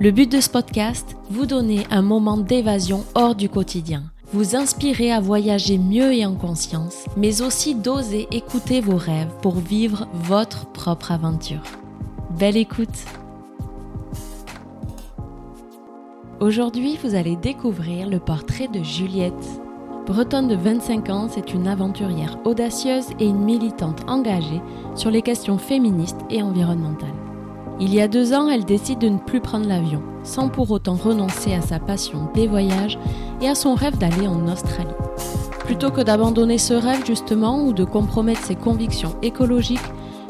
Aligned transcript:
Le 0.00 0.10
but 0.10 0.30
de 0.30 0.40
ce 0.40 0.48
podcast, 0.48 1.16
vous 1.30 1.46
donner 1.46 1.86
un 1.90 2.02
moment 2.02 2.36
d'évasion 2.36 3.04
hors 3.14 3.34
du 3.34 3.48
quotidien, 3.48 4.02
vous 4.32 4.56
inspirer 4.56 5.12
à 5.12 5.20
voyager 5.20 5.78
mieux 5.78 6.12
et 6.12 6.26
en 6.26 6.34
conscience, 6.34 7.04
mais 7.16 7.42
aussi 7.42 7.74
d'oser 7.74 8.26
écouter 8.32 8.80
vos 8.80 8.96
rêves 8.96 9.32
pour 9.40 9.54
vivre 9.54 10.08
votre 10.14 10.66
propre 10.66 11.12
aventure. 11.12 11.62
Belle 12.38 12.56
écoute 12.56 13.04
Aujourd'hui, 16.40 16.98
vous 17.02 17.14
allez 17.14 17.36
découvrir 17.36 18.08
le 18.08 18.18
portrait 18.18 18.68
de 18.68 18.82
Juliette. 18.82 19.32
Bretonne 20.06 20.48
de 20.48 20.56
25 20.56 21.08
ans, 21.08 21.28
c'est 21.30 21.54
une 21.54 21.68
aventurière 21.68 22.38
audacieuse 22.44 23.06
et 23.20 23.26
une 23.26 23.44
militante 23.44 24.02
engagée 24.08 24.60
sur 24.96 25.10
les 25.10 25.22
questions 25.22 25.56
féministes 25.56 26.20
et 26.28 26.42
environnementales. 26.42 27.23
Il 27.80 27.92
y 27.92 28.00
a 28.00 28.08
deux 28.08 28.32
ans, 28.34 28.48
elle 28.48 28.64
décide 28.64 29.00
de 29.00 29.08
ne 29.08 29.18
plus 29.18 29.40
prendre 29.40 29.66
l'avion, 29.66 30.02
sans 30.22 30.48
pour 30.48 30.70
autant 30.70 30.94
renoncer 30.94 31.52
à 31.54 31.60
sa 31.60 31.78
passion 31.78 32.30
des 32.34 32.46
voyages 32.46 32.98
et 33.40 33.48
à 33.48 33.54
son 33.54 33.74
rêve 33.74 33.98
d'aller 33.98 34.28
en 34.28 34.46
Australie. 34.46 34.90
Plutôt 35.60 35.90
que 35.90 36.00
d'abandonner 36.00 36.58
ce 36.58 36.74
rêve 36.74 37.04
justement 37.04 37.64
ou 37.64 37.72
de 37.72 37.84
compromettre 37.84 38.42
ses 38.42 38.54
convictions 38.54 39.16
écologiques, 39.22 39.80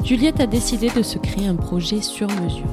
Juliette 0.03 0.39
a 0.39 0.47
décidé 0.47 0.89
de 0.89 1.01
se 1.01 1.17
créer 1.17 1.47
un 1.47 1.55
projet 1.55 2.01
sur 2.01 2.27
mesure. 2.41 2.65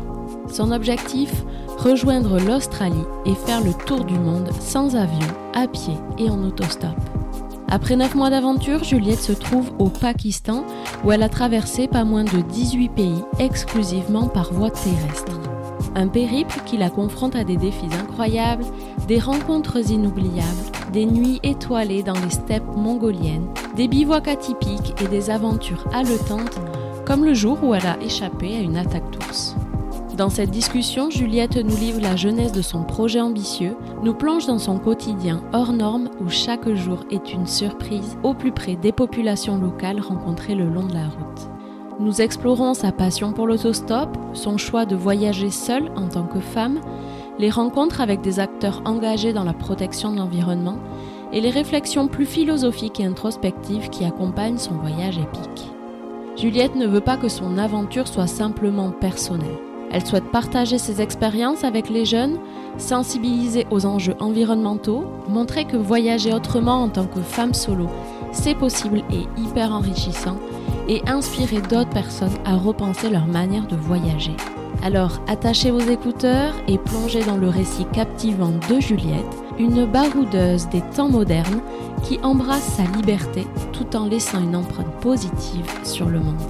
Son 0.49 0.71
objectif 0.71 1.45
Rejoindre 1.79 2.39
l'Australie 2.39 3.05
et 3.27 3.35
faire 3.35 3.61
le 3.61 3.73
tour 3.87 4.05
du 4.05 4.17
monde 4.17 4.51
sans 4.61 4.95
avion, 4.95 5.27
à 5.53 5.67
pied 5.67 5.95
et 6.17 6.31
en 6.31 6.45
autostop. 6.45 6.95
Après 7.75 7.97
9 7.97 8.17
mois 8.17 8.29
d'aventure, 8.29 8.85
Juliette 8.85 9.23
se 9.23 9.33
trouve 9.33 9.73
au 9.79 9.89
Pakistan 9.89 10.63
où 11.05 11.11
elle 11.11 11.23
a 11.23 11.31
traversé 11.31 11.89
pas 11.89 12.05
moins 12.05 12.23
de 12.23 12.43
18 12.43 12.91
pays 12.91 13.25
exclusivement 13.39 14.29
par 14.29 14.53
voie 14.53 14.71
terrestre. 14.71 15.41
Un 15.95 16.09
périple 16.09 16.61
qui 16.67 16.77
la 16.77 16.91
confronte 16.91 17.35
à 17.35 17.45
des 17.45 17.57
défis 17.57 17.89
incroyables, 17.99 18.67
des 19.09 19.19
rencontres 19.19 19.91
inoubliables, 19.91 20.71
des 20.93 21.07
nuits 21.07 21.41
étoilées 21.43 22.03
dans 22.03 22.21
les 22.21 22.29
steppes 22.29 22.77
mongoliennes, 22.77 23.49
des 23.75 23.89
bivouacs 23.89 24.29
atypiques 24.29 24.95
et 25.03 25.09
des 25.09 25.31
aventures 25.31 25.87
haletantes, 25.95 26.61
comme 27.07 27.25
le 27.25 27.33
jour 27.33 27.57
où 27.65 27.75
elle 27.75 27.87
a 27.87 27.97
échappé 28.03 28.55
à 28.55 28.61
une 28.61 28.77
attaque 28.77 29.11
d'ours. 29.13 29.57
Dans 30.23 30.31
cette 30.31 30.53
discussion, 30.53 31.11
Juliette 31.11 31.57
nous 31.57 31.77
livre 31.77 32.01
la 32.01 32.15
jeunesse 32.15 32.53
de 32.53 32.63
son 32.63 32.85
projet 32.85 33.21
ambitieux, 33.21 33.75
nous 34.05 34.15
plonge 34.15 34.47
dans 34.47 34.61
son 34.61 34.79
quotidien 34.79 35.43
hors 35.53 35.73
norme 35.73 36.11
où 36.21 36.29
chaque 36.29 36.73
jour 36.77 37.01
est 37.11 37.33
une 37.33 37.49
surprise 37.49 38.17
au 38.23 38.33
plus 38.33 38.53
près 38.53 38.77
des 38.77 38.93
populations 38.93 39.59
locales 39.59 39.99
rencontrées 39.99 40.55
le 40.55 40.69
long 40.69 40.87
de 40.87 40.95
la 40.95 41.09
route. 41.09 41.51
Nous 41.99 42.21
explorons 42.21 42.73
sa 42.75 42.93
passion 42.93 43.33
pour 43.33 43.49
l'autostop, 43.49 44.17
son 44.33 44.59
choix 44.59 44.87
de 44.87 44.95
voyager 44.95 45.51
seule 45.51 45.91
en 45.97 46.07
tant 46.07 46.29
que 46.29 46.39
femme, 46.39 46.79
les 47.41 47.51
rencontres 47.51 48.01
avec 48.01 48.21
des 48.21 48.39
acteurs 48.39 48.81
engagés 48.85 49.33
dans 49.33 49.43
la 49.43 49.55
protection 49.55 50.13
de 50.13 50.19
l'environnement 50.19 50.79
et 51.33 51.41
les 51.41 51.51
réflexions 51.51 52.07
plus 52.07 52.27
philosophiques 52.27 53.01
et 53.01 53.07
introspectives 53.07 53.91
qui 53.91 54.05
accompagnent 54.05 54.59
son 54.59 54.75
voyage 54.75 55.19
épique. 55.19 55.73
Juliette 56.37 56.77
ne 56.77 56.87
veut 56.87 57.01
pas 57.01 57.17
que 57.17 57.29
son 57.29 57.59
aventure 57.59 58.07
soit 58.07 58.29
simplement 58.29 58.93
personnelle. 58.93 59.72
Elle 59.93 60.07
souhaite 60.07 60.31
partager 60.33 60.79
ses 60.79 61.03
expériences 61.03 61.65
avec 61.65 61.91
les 61.91 62.07
jeunes, 62.07 62.39
sensibiliser 62.79 63.67
aux 63.71 63.85
enjeux 63.85 64.17
environnementaux, 64.21 65.05
montrer 65.29 65.67
que 65.67 65.77
voyager 65.77 66.33
autrement 66.33 66.83
en 66.83 66.89
tant 66.89 67.07
que 67.07 67.21
femme 67.21 67.53
solo, 67.53 67.89
c'est 68.33 68.55
possible 68.55 69.03
et 69.13 69.41
hyper 69.41 69.71
enrichissant, 69.71 70.39
et 70.89 71.03
inspirer 71.07 71.61
d'autres 71.61 71.91
personnes 71.91 72.37
à 72.45 72.57
repenser 72.57 73.11
leur 73.11 73.27
manière 73.27 73.67
de 73.67 73.77
voyager. 73.77 74.35
Alors 74.83 75.21
attachez 75.29 75.71
vos 75.71 75.81
écouteurs 75.81 76.55
et 76.67 76.79
plongez 76.79 77.23
dans 77.23 77.37
le 77.37 77.49
récit 77.49 77.87
captivant 77.93 78.51
de 78.69 78.81
Juliette, 78.81 79.25
une 79.59 79.85
baroudeuse 79.85 80.69
des 80.71 80.81
temps 80.97 81.11
modernes 81.11 81.61
qui 82.03 82.19
embrasse 82.23 82.79
sa 82.79 82.85
liberté 82.97 83.47
tout 83.73 83.95
en 83.97 84.07
laissant 84.07 84.43
une 84.43 84.57
empreinte 84.57 84.93
positive 85.01 85.67
sur 85.85 86.09
le 86.09 86.19
monde. 86.19 86.41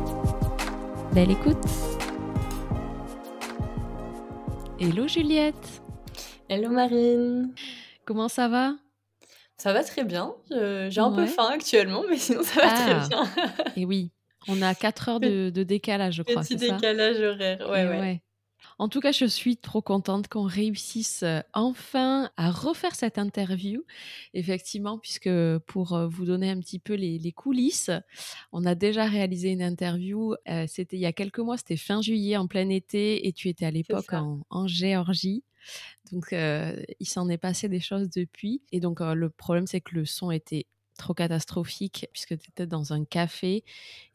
Belle 1.12 1.32
écoute 1.32 1.58
Hello 4.84 5.06
Juliette 5.06 5.80
Hello 6.48 6.68
Marine 6.68 7.54
Comment 8.04 8.26
ça 8.26 8.48
va? 8.48 8.74
Ça 9.56 9.72
va 9.72 9.84
très 9.84 10.02
bien. 10.02 10.34
J'ai 10.50 10.98
un 10.98 11.12
peu 11.12 11.24
faim 11.26 11.50
actuellement, 11.52 12.02
mais 12.10 12.16
sinon 12.16 12.42
ça 12.42 12.62
va 12.62 12.66
très 12.72 12.92
ah. 12.92 13.06
bien. 13.08 13.24
Et 13.76 13.84
oui, 13.84 14.10
on 14.48 14.60
a 14.60 14.74
4 14.74 15.08
heures 15.08 15.20
de, 15.20 15.50
décalage, 15.50 16.14
je 16.14 16.22
crois. 16.24 16.42
Petit 16.42 16.56
décalage 16.56 17.20
horaire, 17.20 17.70
ouais, 17.70 17.86
ouais. 17.86 18.22
En 18.82 18.88
tout 18.88 18.98
cas, 18.98 19.12
je 19.12 19.26
suis 19.26 19.56
trop 19.56 19.80
contente 19.80 20.26
qu'on 20.26 20.42
réussisse 20.42 21.22
euh, 21.22 21.38
enfin 21.52 22.32
à 22.36 22.50
refaire 22.50 22.96
cette 22.96 23.16
interview. 23.16 23.84
Effectivement, 24.34 24.98
puisque 24.98 25.30
pour 25.68 25.92
euh, 25.92 26.08
vous 26.08 26.24
donner 26.24 26.50
un 26.50 26.58
petit 26.58 26.80
peu 26.80 26.94
les, 26.94 27.30
coulisses, 27.30 27.92
on 28.50 28.66
a 28.66 28.74
déjà 28.74 29.04
réalisé 29.04 29.52
une 29.52 29.62
interview. 29.62 30.34
Euh, 30.48 30.64
c'était 30.66 30.96
il 30.96 31.00
y 31.00 31.06
a 31.06 31.12
quelques 31.12 31.38
mois, 31.38 31.58
c'était 31.58 31.76
fin 31.76 32.02
juillet, 32.02 32.36
en 32.36 32.48
plein 32.48 32.68
été, 32.70 33.28
et 33.28 33.32
tu 33.32 33.48
étais 33.48 33.66
à 33.66 33.70
l'époque 33.70 34.12
en, 34.50 34.66
Géorgie. 34.66 35.44
Donc, 36.10 36.32
il 36.32 37.06
s'en 37.06 37.28
est 37.28 37.38
passé 37.38 37.68
des 37.68 37.78
choses 37.78 38.10
depuis. 38.10 38.62
Et 38.72 38.80
donc, 38.80 38.98
le 38.98 39.30
problème, 39.30 39.68
c'est 39.68 39.80
que 39.80 39.94
le 39.94 40.06
son 40.06 40.32
était 40.32 40.66
trop 41.02 41.14
catastrophique 41.14 42.06
puisque 42.12 42.38
tu 42.38 42.50
étais 42.50 42.66
dans 42.66 42.92
un 42.92 43.04
café. 43.04 43.64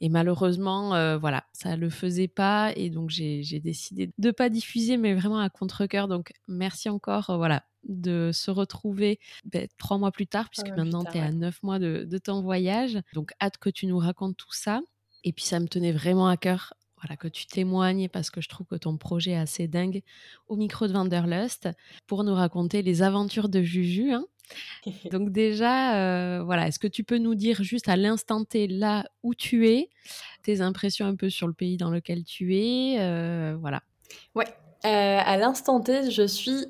Et 0.01 0.09
malheureusement 0.09 0.95
euh, 0.95 1.17
voilà 1.17 1.45
ça 1.53 1.75
le 1.75 1.89
faisait 1.89 2.27
pas. 2.27 2.71
Et 2.75 2.89
donc 2.89 3.09
j'ai 3.09 3.59
décidé 3.59 4.11
de 4.17 4.31
pas 4.31 4.49
diffuser 4.49 4.97
mais 4.97 5.13
vraiment 5.13 5.39
à 5.39 5.49
contre 5.49 5.85
cœur 5.85 6.07
donc 6.07 6.33
merci 6.47 6.89
encore 6.89 7.29
euh, 7.29 7.37
voilà 7.37 7.63
de 7.83 8.31
se 8.33 8.51
retrouver 8.51 9.19
ben, 9.45 9.67
trois 9.77 9.97
mois 9.97 10.11
plus 10.11 10.27
tard 10.27 10.49
puisque 10.49 10.75
maintenant 10.75 11.03
tu 11.05 11.17
es 11.17 11.21
à 11.21 11.31
neuf 11.31 11.61
mois 11.63 11.79
de, 11.79 12.05
de 12.09 12.17
ton 12.17 12.41
voyage. 12.41 12.99
Donc 13.13 13.31
hâte 13.41 13.57
que 13.57 13.69
tu 13.69 13.85
nous 13.85 13.97
racontes 13.97 14.35
tout 14.35 14.53
ça. 14.53 14.81
Et 15.23 15.33
puis 15.33 15.45
ça 15.45 15.59
me 15.59 15.67
tenait 15.67 15.91
vraiment 15.91 16.27
à 16.27 16.37
cœur 16.37 16.73
voilà, 17.01 17.15
que 17.15 17.27
tu 17.27 17.45
témoignes 17.45 18.09
parce 18.09 18.29
que 18.29 18.41
je 18.41 18.49
trouve 18.49 18.65
que 18.67 18.75
ton 18.75 18.97
projet 18.97 19.31
est 19.31 19.37
assez 19.37 19.67
dingue 19.67 20.01
au 20.47 20.55
micro 20.55 20.87
de 20.87 20.93
Vanderlust 20.93 21.69
pour 22.07 22.23
nous 22.23 22.33
raconter 22.33 22.81
les 22.81 23.01
aventures 23.01 23.49
de 23.49 23.61
Juju. 23.61 24.11
Hein. 24.11 24.25
Donc 25.11 25.31
déjà, 25.31 25.95
euh, 25.95 26.43
voilà, 26.43 26.67
est-ce 26.67 26.79
que 26.79 26.87
tu 26.87 27.03
peux 27.03 27.17
nous 27.17 27.35
dire 27.35 27.63
juste 27.63 27.89
à 27.89 27.95
l'instant 27.95 28.43
T 28.43 28.67
là 28.67 29.05
où 29.23 29.33
tu 29.33 29.67
es, 29.69 29.89
tes 30.43 30.61
impressions 30.61 31.05
un 31.05 31.15
peu 31.15 31.29
sur 31.29 31.47
le 31.47 31.53
pays 31.53 31.77
dans 31.77 31.89
lequel 31.89 32.23
tu 32.23 32.55
es, 32.55 32.97
euh, 32.99 33.55
voilà. 33.59 33.81
Ouais. 34.35 34.47
Euh, 34.85 35.19
à 35.25 35.37
l'instant 35.37 35.81
T, 35.81 36.11
je 36.11 36.25
suis 36.27 36.65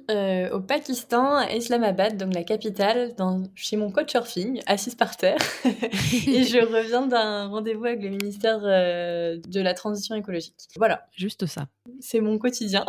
au 0.52 0.60
Pakistan, 0.62 1.36
à 1.36 1.52
Islamabad, 1.52 2.18
donc 2.18 2.34
la 2.34 2.44
capitale, 2.44 3.14
dans, 3.16 3.44
chez 3.54 3.76
mon 3.76 3.92
coach 3.92 4.12
surfing, 4.12 4.62
assise 4.66 4.96
par 4.96 5.18
terre. 5.18 5.38
et 5.66 6.44
je 6.44 6.58
reviens 6.74 7.06
d'un 7.06 7.48
rendez-vous 7.48 7.86
avec 7.86 8.02
le 8.02 8.10
ministère 8.10 8.62
de 8.62 9.62
la 9.62 9.74
Transition 9.74 10.16
écologique. 10.16 10.56
Voilà. 10.78 11.06
Juste 11.12 11.46
ça. 11.48 11.68
C'est 12.00 12.22
mon 12.22 12.40
quotidien. 12.40 12.86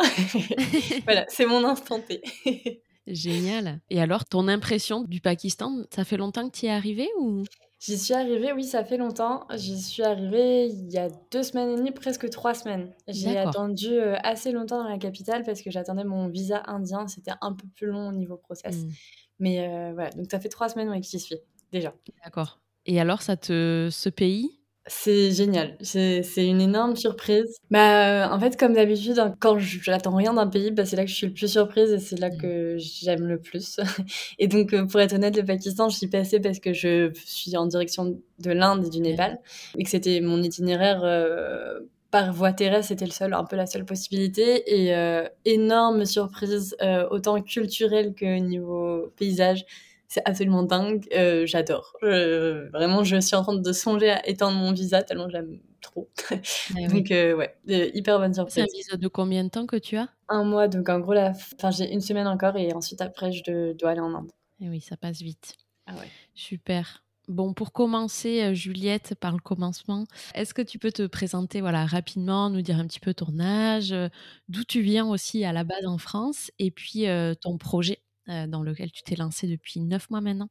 voilà, 1.03 1.25
c'est 1.27 1.45
mon 1.45 1.65
instant 1.65 1.99
T. 1.99 2.21
Génial. 3.09 3.81
Et 3.89 4.01
alors, 4.01 4.25
ton 4.25 4.47
impression 4.47 5.03
du 5.03 5.19
Pakistan, 5.19 5.83
ça 5.93 6.05
fait 6.05 6.17
longtemps 6.17 6.47
que 6.49 6.55
tu 6.55 6.65
y 6.65 6.69
es 6.69 6.71
arrivé 6.71 7.09
ou? 7.19 7.43
J'y 7.79 7.97
suis 7.97 8.13
arrivée, 8.13 8.51
oui, 8.51 8.65
ça 8.65 8.83
fait 8.83 8.97
longtemps. 8.97 9.47
J'y 9.55 9.81
suis 9.81 10.03
arrivée 10.03 10.67
il 10.67 10.91
y 10.91 10.97
a 10.97 11.07
deux 11.31 11.43
semaines 11.43 11.69
et 11.69 11.75
demie, 11.77 11.91
presque 11.91 12.29
trois 12.29 12.53
semaines. 12.53 12.91
J'ai 13.07 13.37
attendu 13.37 13.87
euh, 13.87 14.17
assez 14.21 14.51
longtemps 14.51 14.83
dans 14.83 14.89
la 14.89 14.97
capitale 14.97 15.43
parce 15.43 15.61
que 15.61 15.71
j'attendais 15.71 16.03
mon 16.03 16.27
visa 16.27 16.61
indien. 16.67 17.07
C'était 17.07 17.31
un 17.41 17.53
peu 17.53 17.65
plus 17.75 17.87
long 17.87 18.09
au 18.09 18.11
niveau 18.11 18.35
process. 18.35 18.75
Mmh. 18.75 18.89
Mais 19.39 19.67
euh, 19.67 19.93
voilà, 19.93 20.09
donc 20.09 20.27
ça 20.29 20.41
fait 20.41 20.49
trois 20.49 20.67
semaines 20.67 20.89
que 20.99 21.07
j'y 21.07 21.19
suis, 21.19 21.37
déjà. 21.71 21.93
D'accord. 22.25 22.59
Et 22.85 22.99
alors, 22.99 23.21
ça 23.21 23.37
te... 23.37 23.87
ce 23.89 24.09
pays, 24.09 24.58
c'est 24.89 25.31
génial, 25.31 25.77
c'est 25.81 26.23
une 26.37 26.59
énorme 26.59 26.95
surprise. 26.95 27.57
Bah, 27.69 28.25
euh, 28.25 28.33
en 28.33 28.39
fait, 28.39 28.57
comme 28.59 28.73
d'habitude, 28.73 29.19
hein, 29.19 29.35
quand 29.39 29.59
j'attends 29.59 30.15
rien 30.15 30.33
d'un 30.33 30.47
pays, 30.47 30.71
bah, 30.71 30.83
c'est 30.83 30.95
là 30.95 31.03
que 31.03 31.09
je 31.11 31.15
suis 31.15 31.27
le 31.27 31.33
plus 31.33 31.47
surprise 31.47 31.91
et 31.91 31.99
c'est 31.99 32.19
là 32.19 32.29
mmh. 32.29 32.37
que 32.37 32.75
j'aime 32.79 33.27
le 33.27 33.39
plus. 33.39 33.79
et 34.39 34.47
donc, 34.47 34.73
euh, 34.73 34.87
pour 34.87 34.99
être 34.99 35.13
honnête, 35.13 35.37
le 35.37 35.45
Pakistan, 35.45 35.89
je 35.89 35.97
suis 35.97 36.07
passée 36.07 36.39
parce 36.39 36.59
que 36.59 36.73
je 36.73 37.11
suis 37.13 37.55
en 37.55 37.67
direction 37.67 38.19
de 38.39 38.51
l'Inde 38.51 38.87
et 38.87 38.89
du 38.89 38.99
Népal 38.99 39.39
et 39.77 39.83
que 39.83 39.89
c'était 39.89 40.21
mon 40.21 40.41
itinéraire 40.41 41.01
euh, 41.03 41.79
par 42.09 42.33
voie 42.33 42.51
terrestre, 42.51 42.87
c'était 42.87 43.05
le 43.05 43.11
seul, 43.11 43.35
un 43.35 43.43
peu 43.43 43.55
la 43.55 43.67
seule 43.67 43.85
possibilité. 43.85 44.63
Et 44.65 44.91
énorme 45.45 46.05
surprise, 46.05 46.75
autant 47.11 47.39
culturelle 47.43 48.15
que 48.15 48.39
niveau 48.39 49.13
paysage 49.15 49.63
C'est 50.09 50.21
absolument 50.25 50.63
dingue. 50.63 51.07
J'adore. 51.45 51.93
vraiment, 52.01 53.03
je 53.03 53.21
suis 53.21 53.35
en 53.35 53.43
train 53.43 53.55
de 53.55 53.71
songer 53.71 54.09
à 54.09 54.27
étendre 54.27 54.57
mon 54.57 54.73
visa 54.73 55.03
tellement 55.03 55.29
j'aime 55.29 55.59
trop. 55.81 56.09
Eh 56.77 56.87
donc, 56.87 57.07
ouais, 57.09 57.55
hyper 57.67 58.19
bonne 58.19 58.33
surprise. 58.33 58.55
C'est 58.55 58.61
un 58.61 58.65
visa 58.75 58.97
de 58.97 59.07
combien 59.07 59.43
de 59.45 59.49
temps 59.49 59.65
que 59.65 59.77
tu 59.77 59.95
as? 59.95 60.09
Un 60.27 60.43
mois, 60.43 60.67
donc 60.67 60.89
en 60.89 60.99
gros, 60.99 61.13
la... 61.13 61.29
enfin, 61.29 61.71
j'ai 61.71 61.93
une 61.93 62.01
semaine 62.01 62.27
encore 62.27 62.57
et 62.57 62.73
ensuite, 62.73 63.01
après, 63.01 63.31
je 63.31 63.73
dois 63.73 63.91
aller 63.91 64.01
en 64.01 64.13
Inde. 64.13 64.31
Et 64.59 64.65
eh 64.65 64.69
oui, 64.69 64.81
ça 64.81 64.97
passe 64.97 65.21
vite. 65.21 65.53
Ah 65.87 65.93
ouais. 65.93 66.09
Super. 66.33 67.03
Bon, 67.29 67.53
pour 67.53 67.73
commencer, 67.73 68.41
euh, 68.41 68.53
Juliette, 68.55 69.13
par 69.13 69.33
le 69.33 69.39
commencement, 69.39 70.05
est-ce 70.33 70.55
que 70.55 70.63
tu 70.63 70.79
peux 70.79 70.91
te 70.91 71.05
présenter 71.05 71.61
voilà, 71.61 71.85
rapidement, 71.85 72.49
nous 72.49 72.63
dire 72.63 72.79
un 72.79 72.87
petit 72.87 72.99
peu 72.99 73.13
ton 73.13 73.39
âge, 73.39 73.91
euh, 73.91 74.09
d'où 74.47 74.63
tu 74.63 74.81
viens 74.81 75.07
aussi 75.07 75.45
à 75.45 75.53
la 75.53 75.63
base 75.63 75.85
en 75.85 75.99
France, 75.99 76.51
et 76.57 76.71
puis 76.71 77.07
euh, 77.07 77.35
ton 77.35 77.59
projet? 77.59 77.99
Dans 78.47 78.63
lequel 78.63 78.91
tu 78.91 79.03
t'es 79.03 79.15
lancé 79.15 79.47
depuis 79.47 79.79
neuf 79.81 80.09
mois 80.09 80.21
maintenant 80.21 80.49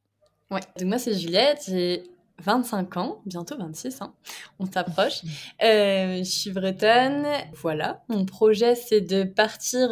Ouais, 0.51 0.61
donc 0.77 0.87
moi 0.87 0.97
c'est 0.97 1.13
Juliette, 1.13 1.63
j'ai 1.67 2.03
25 2.39 2.97
ans, 2.97 3.21
bientôt 3.25 3.57
26, 3.57 4.01
hein. 4.01 4.13
on 4.57 4.65
s'approche. 4.65 5.21
je 5.61 6.23
suis 6.23 6.51
bretonne, 6.51 7.27
voilà. 7.61 8.03
Mon 8.09 8.25
projet 8.25 8.75
c'est 8.75 9.01
de 9.01 9.23
partir, 9.23 9.89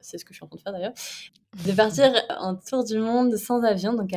c'est 0.00 0.18
ce 0.18 0.24
que 0.24 0.32
je 0.32 0.38
suis 0.38 0.44
en 0.44 0.48
train 0.48 0.56
de 0.56 0.62
faire 0.62 0.72
d'ailleurs, 0.72 0.94
de 1.66 1.72
partir 1.72 2.12
en 2.40 2.56
tour 2.56 2.84
du 2.84 2.98
monde 2.98 3.36
sans 3.36 3.62
avion, 3.62 3.94
donc 3.94 4.12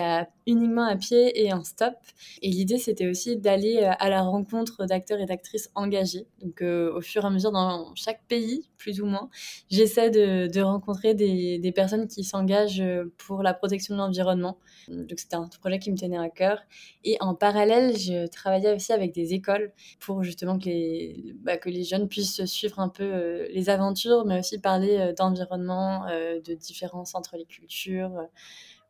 uniquement 0.48 0.88
à 0.88 0.96
pied 0.96 1.46
et 1.46 1.54
en 1.54 1.64
stop. 1.64 1.94
Et 2.42 2.50
l'idée, 2.50 2.78
c'était 2.78 3.08
aussi 3.08 3.38
d'aller 3.38 3.84
euh, 3.84 3.92
à 4.00 4.10
la 4.10 4.22
rencontre 4.22 4.86
d'acteurs 4.86 5.20
et 5.20 5.26
d'actrices 5.26 5.70
engagés. 5.76 6.26
Donc, 6.42 6.62
euh, 6.62 6.92
au 6.96 7.02
fur 7.02 7.24
et 7.24 7.28
à 7.28 7.30
mesure, 7.30 7.52
dans 7.52 7.94
chaque 7.96 8.22
pays, 8.28 8.70
plus 8.78 9.02
ou 9.02 9.06
moins, 9.06 9.30
j'essaie 9.70 10.10
de, 10.10 10.62
rencontrer 10.62 11.14
des, 11.14 11.72
personnes 11.76 12.08
qui 12.08 12.24
s'engagent 12.24 12.84
pour 13.18 13.44
la 13.44 13.54
protection 13.54 13.94
de 13.94 14.00
l'environnement. 14.00 14.58
Donc, 14.88 15.20
c'était 15.20 15.36
un 15.36 15.50
projet 15.60 15.80
qui 15.80 15.92
me 15.92 15.98
tenait 15.98 16.18
à 16.18 16.30
cœur. 16.30 16.60
Et 17.04 17.18
en 17.20 17.36
parallèle, 17.36 17.98
je 17.98 18.28
travaillais 18.28 18.74
aussi 18.74 18.94
avec 18.94 19.14
des 19.14 19.34
écoles 19.34 19.74
pour 20.00 20.24
justement 20.24 20.58
que 20.58 20.66
les, 20.66 21.36
bah, 21.42 21.58
que 21.58 21.70
les 21.70 21.84
jeunes 21.84 22.08
puissent 22.08 22.46
suivre 22.46 22.80
un 22.80 22.90
peu 22.90 23.04
euh, 23.04 23.48
les 23.52 23.70
aventures, 23.70 24.26
mais 24.26 24.40
aussi 24.40 24.60
parler 24.60 25.14
d'environnement, 25.18 26.06
de 26.08 26.54
différents 26.54 27.06
centres 27.06 27.27
les 27.36 27.46
cultures. 27.46 28.16
Euh, 28.16 28.26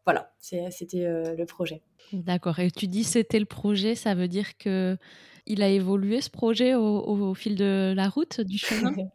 voilà, 0.05 0.31
c'était 0.39 1.05
euh, 1.05 1.35
le 1.35 1.45
projet. 1.45 1.81
D'accord. 2.13 2.59
Et 2.59 2.71
tu 2.71 2.87
dis 2.87 3.03
c'était 3.03 3.39
le 3.39 3.45
projet, 3.45 3.95
ça 3.95 4.15
veut 4.15 4.29
dire 4.29 4.57
que 4.57 4.97
il 5.45 5.61
a 5.61 5.69
évolué 5.69 6.21
ce 6.21 6.29
projet 6.29 6.75
au, 6.75 7.33
fil 7.33 7.55
de 7.55 7.93
la 7.95 8.09
route, 8.09 8.41
du 8.41 8.57
chemin? 8.57 8.93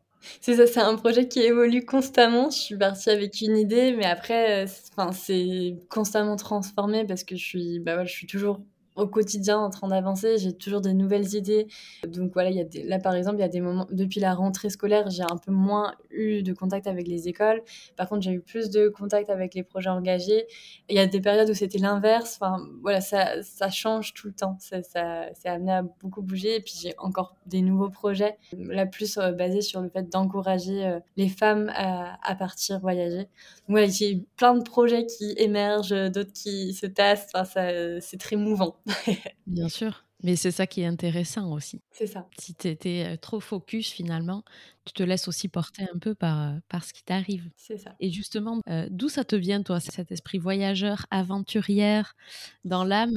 C'est 0.40 0.54
ça, 0.54 0.68
c'est 0.68 0.80
un 0.80 0.94
projet 0.94 1.26
qui 1.26 1.40
évolue 1.40 1.84
constamment. 1.84 2.48
Je 2.48 2.56
suis 2.56 2.76
partie 2.76 3.10
avec 3.10 3.40
une 3.40 3.56
idée, 3.56 3.92
mais 3.96 4.04
après, 4.04 4.66
enfin, 4.92 5.10
c'est 5.10 5.74
constamment 5.90 6.36
transformé 6.36 7.04
parce 7.04 7.24
que 7.24 7.34
je 7.34 7.44
suis, 7.44 7.80
bah, 7.80 8.04
je 8.04 8.12
suis 8.12 8.28
toujours 8.28 8.60
au 8.96 9.06
quotidien 9.06 9.58
en 9.58 9.70
train 9.70 9.88
d'avancer, 9.88 10.38
j'ai 10.38 10.52
toujours 10.52 10.80
des 10.80 10.94
nouvelles 10.94 11.34
idées. 11.34 11.66
Donc 12.06 12.32
voilà, 12.34 12.50
il 12.50 12.56
y 12.56 12.60
a 12.60 12.84
là 12.84 12.98
par 12.98 13.14
exemple, 13.14 13.36
il 13.36 13.40
y 13.40 13.44
a 13.44 13.48
des 13.48 13.60
moments, 13.60 13.86
depuis 13.90 14.20
la 14.20 14.34
rentrée 14.34 14.70
scolaire, 14.70 15.10
j'ai 15.10 15.22
un 15.22 15.36
peu 15.36 15.52
moins 15.52 15.94
eu 16.10 16.42
de 16.42 16.52
contact 16.52 16.86
avec 16.86 17.08
les 17.08 17.28
écoles. 17.28 17.62
Par 17.96 18.08
contre, 18.08 18.22
j'ai 18.22 18.32
eu 18.32 18.40
plus 18.40 18.70
de 18.70 18.88
contact 18.88 19.30
avec 19.30 19.54
les 19.54 19.62
projets 19.62 19.90
engagés. 19.90 20.46
Il 20.88 20.96
y 20.96 20.98
a 20.98 21.06
des 21.06 21.20
périodes 21.20 21.48
où 21.48 21.54
c'était 21.54 21.78
l'inverse. 21.78 22.38
Enfin 22.40 22.64
voilà, 22.82 23.00
ça, 23.00 23.42
ça 23.42 23.70
change 23.70 24.14
tout 24.14 24.26
le 24.28 24.34
temps. 24.34 24.56
Ça, 24.60 24.82
ça 24.82 25.30
amené 25.44 25.72
à 25.72 25.82
beaucoup 25.82 26.22
bouger. 26.22 26.56
Et 26.56 26.60
puis 26.60 26.74
j'ai 26.80 26.94
encore 26.98 27.36
des 27.46 27.62
nouveaux 27.62 27.90
projets, 27.90 28.38
là 28.56 28.86
plus 28.86 29.18
euh, 29.18 29.60
sur 29.60 29.80
le 29.80 29.88
fait 29.90 30.08
d'encourager 30.08 30.84
euh, 30.86 31.00
les 31.16 31.28
femmes 31.28 31.70
à, 31.74 32.16
à, 32.22 32.34
partir 32.34 32.80
voyager. 32.80 33.18
Donc 33.18 33.70
voilà, 33.70 33.86
j'ai 33.86 34.24
plein 34.36 34.54
de 34.54 34.62
projets 34.62 35.06
qui 35.06 35.34
émergent, 35.36 36.10
d'autres 36.10 36.32
qui 36.32 36.72
se 36.74 36.86
tassent. 36.86 37.28
Enfin, 37.34 37.98
c'est 38.00 38.18
très 38.18 38.36
mouvant. 38.36 38.76
Bien 39.46 39.68
sûr. 39.68 40.04
Mais 40.22 40.36
c'est 40.36 40.52
ça 40.52 40.66
qui 40.66 40.82
est 40.82 40.86
intéressant 40.86 41.52
aussi. 41.52 41.82
C'est 41.90 42.06
ça. 42.06 42.28
Si 42.38 42.54
tu 42.54 42.68
étais 42.68 43.04
euh, 43.08 43.16
trop 43.16 43.40
focus 43.40 43.90
finalement, 43.90 44.44
tu 44.84 44.92
te 44.92 45.02
laisses 45.02 45.28
aussi 45.28 45.48
porter 45.48 45.84
un 45.94 45.98
peu 45.98 46.14
par, 46.14 46.40
euh, 46.40 46.58
par 46.68 46.84
ce 46.84 46.92
qui 46.92 47.04
t'arrive. 47.04 47.48
C'est 47.56 47.78
ça. 47.78 47.94
Et 48.00 48.10
justement, 48.10 48.60
euh, 48.68 48.86
d'où 48.90 49.08
ça 49.08 49.24
te 49.24 49.36
vient, 49.36 49.62
toi, 49.62 49.80
cet 49.80 50.10
esprit 50.10 50.38
voyageur, 50.38 51.06
aventurière 51.10 52.14
dans 52.64 52.84
l'âme 52.84 53.12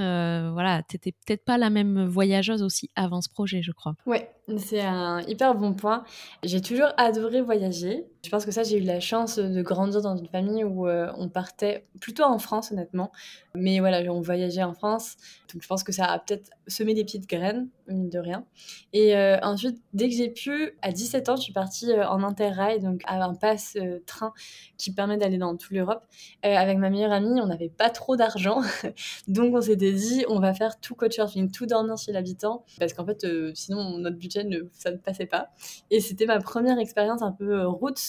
Voilà, 0.53 0.83
t'étais 0.83 1.12
peut-être 1.12 1.44
pas 1.44 1.57
la 1.57 1.69
même 1.69 2.06
voyageuse 2.06 2.62
aussi 2.62 2.89
avant 2.95 3.21
ce 3.21 3.29
projet, 3.29 3.62
je 3.62 3.71
crois. 3.71 3.95
Ouais, 4.06 4.31
c'est 4.57 4.81
un 4.81 5.21
hyper 5.21 5.56
bon 5.56 5.73
point. 5.73 6.03
J'ai 6.44 6.62
toujours 6.62 6.89
adoré 6.97 7.41
voyager. 7.41 8.06
Je 8.23 8.29
pense 8.29 8.45
que 8.45 8.51
ça, 8.51 8.63
j'ai 8.63 8.77
eu 8.77 8.83
la 8.83 9.00
chance 9.00 9.38
de 9.38 9.62
grandir 9.62 10.01
dans 10.01 10.15
une 10.15 10.27
famille 10.27 10.63
où 10.63 10.88
on 10.88 11.29
partait 11.29 11.85
plutôt 12.00 12.23
en 12.23 12.39
France, 12.39 12.71
honnêtement. 12.71 13.12
Mais 13.53 13.79
voilà, 13.79 14.01
on 14.12 14.21
voyageait 14.21 14.63
en 14.63 14.73
France. 14.73 15.15
Donc 15.53 15.62
je 15.62 15.67
pense 15.67 15.83
que 15.83 15.91
ça 15.91 16.06
a 16.06 16.19
peut-être 16.19 16.50
semé 16.67 16.94
des 16.94 17.03
petites 17.03 17.27
graines, 17.29 17.67
mine 17.88 18.10
de 18.10 18.20
rien. 18.20 18.46
Et 18.94 19.16
euh, 19.16 19.38
ensuite, 19.42 19.82
dès 19.94 20.10
que 20.10 20.16
j'ai 20.16 20.30
pu, 20.30 20.78
à 20.82 20.92
17 20.92 21.30
ans, 21.30 21.36
je 21.36 21.42
suis 21.42 21.54
partie 21.54 21.92
euh, 21.92 22.08
en 22.08 22.24
interrail, 22.24 22.80
donc 22.80 23.02
à 23.06 23.24
un 23.24 23.34
pass 23.34 23.78
euh, 23.80 24.00
train 24.06 24.34
qui 24.78 24.94
permet 24.94 25.18
d'aller 25.18 25.38
dans 25.38 25.56
toute 25.56 25.72
l'Europe. 25.72 26.04
avec 26.44 26.78
ma 26.78 26.90
meilleure 26.90 27.12
amie, 27.12 27.42
on 27.42 27.48
n'avait 27.48 27.70
pas 27.70 27.90
trop 27.90 28.16
d'argent. 28.16 28.62
donc 29.28 29.56
on 29.56 29.62
s'était 29.62 29.94
dit, 29.94 30.26
on 30.30 30.40
va 30.40 30.54
faire 30.54 30.80
tout 30.80 30.96
couchsurfing, 30.96 31.52
tout 31.52 31.66
dormir 31.66 31.98
chez 31.98 32.12
l'habitant. 32.12 32.66
Parce 32.80 32.94
qu'en 32.94 33.06
fait, 33.06 33.26
sinon, 33.54 33.98
notre 33.98 34.18
budget, 34.18 34.44
ne, 34.44 34.62
ça 34.72 34.92
ne 34.92 34.98
passait 34.98 35.26
pas. 35.26 35.50
Et 35.92 36.00
c'était 36.00 36.26
ma 36.26 36.40
première 36.40 36.80
expérience 36.80 37.22
un 37.22 37.32
peu 37.32 37.66
route. 37.66 38.02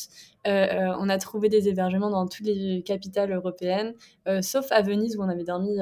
on 0.44 1.08
a 1.08 1.18
trouvé 1.18 1.48
des 1.48 1.68
hébergements 1.68 2.10
dans 2.10 2.26
toutes 2.26 2.46
les 2.46 2.82
capitales 2.82 3.32
européennes, 3.32 3.94
sauf 4.40 4.70
à 4.72 4.82
Venise 4.82 5.16
où 5.16 5.22
on 5.22 5.28
avait 5.28 5.44
dormi 5.44 5.78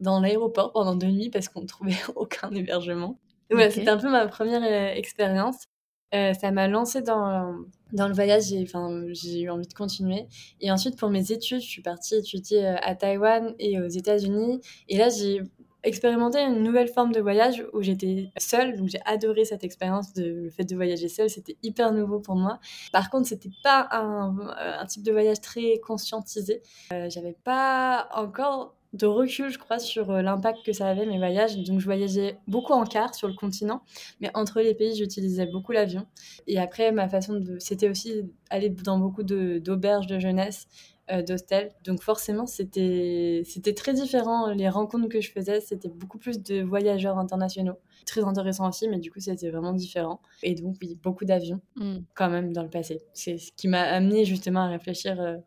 dans 0.00 0.20
l'aéroport 0.20 0.72
pendant 0.72 0.94
deux 0.94 1.08
nuits 1.08 1.30
parce 1.30 1.48
qu'on 1.48 1.62
ne 1.62 1.66
trouvait 1.66 1.96
aucun 2.16 2.50
hébergement. 2.50 3.18
Ouais, 3.50 3.70
c'était 3.70 3.90
un 3.90 3.98
peu 3.98 4.10
ma 4.10 4.26
première 4.26 4.62
euh, 4.62 4.94
expérience. 4.94 5.66
Euh, 6.14 6.32
ça 6.34 6.50
m'a 6.50 6.68
lancé 6.68 7.02
dans, 7.02 7.64
dans 7.92 8.08
le 8.08 8.14
voyage, 8.14 8.44
j'ai 8.44 9.40
eu 9.40 9.50
envie 9.50 9.66
de 9.66 9.74
continuer. 9.74 10.26
Et 10.60 10.70
ensuite, 10.70 10.96
pour 10.96 11.10
mes 11.10 11.32
études, 11.32 11.60
je 11.60 11.66
suis 11.66 11.82
partie 11.82 12.14
étudier 12.16 12.64
euh, 12.64 12.76
à 12.82 12.94
Taïwan 12.94 13.54
et 13.58 13.80
aux 13.80 13.88
États-Unis. 13.88 14.60
Et 14.88 14.98
là, 14.98 15.08
j'ai 15.08 15.42
expérimenté 15.82 16.40
une 16.40 16.62
nouvelle 16.62 16.88
forme 16.88 17.12
de 17.12 17.20
voyage 17.20 17.64
où 17.72 17.82
j'étais 17.82 18.30
seule. 18.38 18.76
Donc, 18.76 18.88
j'ai 18.88 19.00
adoré 19.04 19.44
cette 19.44 19.64
expérience, 19.64 20.12
de, 20.12 20.24
le 20.24 20.50
fait 20.50 20.64
de 20.64 20.76
voyager 20.76 21.08
seule. 21.08 21.28
C'était 21.28 21.56
hyper 21.62 21.92
nouveau 21.92 22.20
pour 22.20 22.36
moi. 22.36 22.60
Par 22.92 23.10
contre, 23.10 23.28
c'était 23.28 23.50
pas 23.62 23.88
un, 23.90 24.36
un, 24.80 24.86
type 24.86 25.02
de 25.02 25.12
voyage 25.12 25.40
très 25.40 25.78
conscientisé. 25.78 26.62
Euh, 26.92 27.08
J'avais 27.10 27.36
pas 27.44 28.08
encore 28.14 28.75
de 28.96 29.06
recul, 29.06 29.50
je 29.50 29.58
crois, 29.58 29.78
sur 29.78 30.10
euh, 30.10 30.22
l'impact 30.22 30.64
que 30.64 30.72
ça 30.72 30.88
avait 30.88 31.06
mes 31.06 31.18
voyages. 31.18 31.56
Donc, 31.58 31.80
je 31.80 31.84
voyageais 31.84 32.38
beaucoup 32.48 32.72
en 32.72 32.84
car 32.84 33.14
sur 33.14 33.28
le 33.28 33.34
continent, 33.34 33.82
mais 34.20 34.30
entre 34.34 34.60
les 34.60 34.74
pays, 34.74 34.96
j'utilisais 34.96 35.46
beaucoup 35.46 35.72
l'avion. 35.72 36.06
Et 36.46 36.58
après, 36.58 36.92
ma 36.92 37.08
façon 37.08 37.34
de. 37.34 37.58
C'était 37.58 37.88
aussi 37.88 38.22
aller 38.50 38.70
dans 38.70 38.98
beaucoup 38.98 39.22
d'auberges 39.22 40.06
de, 40.06 40.18
jeunesse, 40.18 40.66
euh, 41.10 41.22
d'hostels. 41.22 41.72
Donc, 41.84 42.02
forcément, 42.02 42.46
c'était 42.46 43.42
très 43.76 43.92
différent. 43.92 44.48
Les 44.48 44.68
rencontres 44.68 45.08
que 45.08 45.20
je 45.20 45.30
faisais, 45.30 45.60
c'était 45.60 45.88
beaucoup 45.88 46.18
plus 46.18 46.42
de 46.42 46.62
voyageurs 46.62 47.18
internationaux. 47.18 47.78
Très 48.06 48.22
intéressant 48.22 48.68
aussi, 48.68 48.88
mais 48.88 48.98
du 48.98 49.10
coup, 49.10 49.20
c'était 49.20 49.50
vraiment 49.50 49.72
différent. 49.72 50.20
Et 50.42 50.54
donc, 50.54 50.76
oui, 50.80 50.98
beaucoup 51.02 51.24
d'avions, 51.24 51.60
mm. 51.76 51.98
quand 52.14 52.30
même, 52.30 52.52
dans 52.52 52.62
le 52.62 52.70
passé. 52.70 53.02
C'est 53.12 53.38
ce 53.38 53.52
qui 53.52 53.68
m'a 53.68 53.82
amené 53.82 54.24
justement 54.24 54.60
à 54.60 54.68
réfléchir. 54.68 55.38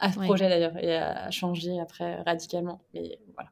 Euh, 0.00 0.06
à 0.06 0.12
ce 0.12 0.18
projet 0.18 0.48
d'ailleurs 0.48 0.76
et 0.78 0.96
à 0.96 1.30
changer 1.30 1.80
après 1.80 2.22
radicalement. 2.22 2.80
Mais 2.94 3.18
voilà. 3.34 3.50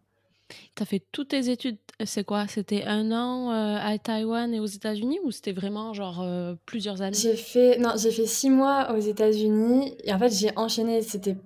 Tu 0.76 0.82
as 0.82 0.86
fait 0.86 1.02
toutes 1.10 1.28
tes 1.28 1.50
études, 1.50 1.78
c'est 2.04 2.24
quoi? 2.24 2.46
C'était 2.46 2.84
un 2.84 3.10
an 3.10 3.50
euh, 3.50 3.78
à 3.80 3.98
Taïwan 3.98 4.54
et 4.54 4.60
aux 4.60 4.66
États-Unis 4.66 5.18
ou 5.24 5.32
c'était 5.32 5.52
vraiment 5.52 5.92
genre 5.92 6.22
euh, 6.22 6.54
plusieurs 6.66 7.02
années? 7.02 7.16
J'ai 7.16 7.34
fait 7.34 7.78
non, 7.78 7.94
j'ai 7.96 8.12
fait 8.12 8.26
six 8.26 8.50
mois 8.50 8.92
aux 8.94 9.00
États-Unis 9.00 9.96
et 10.04 10.12
en 10.12 10.18
fait 10.18 10.30
j'ai 10.30 10.56
enchaîné. 10.56 11.02
C'était 11.02 11.36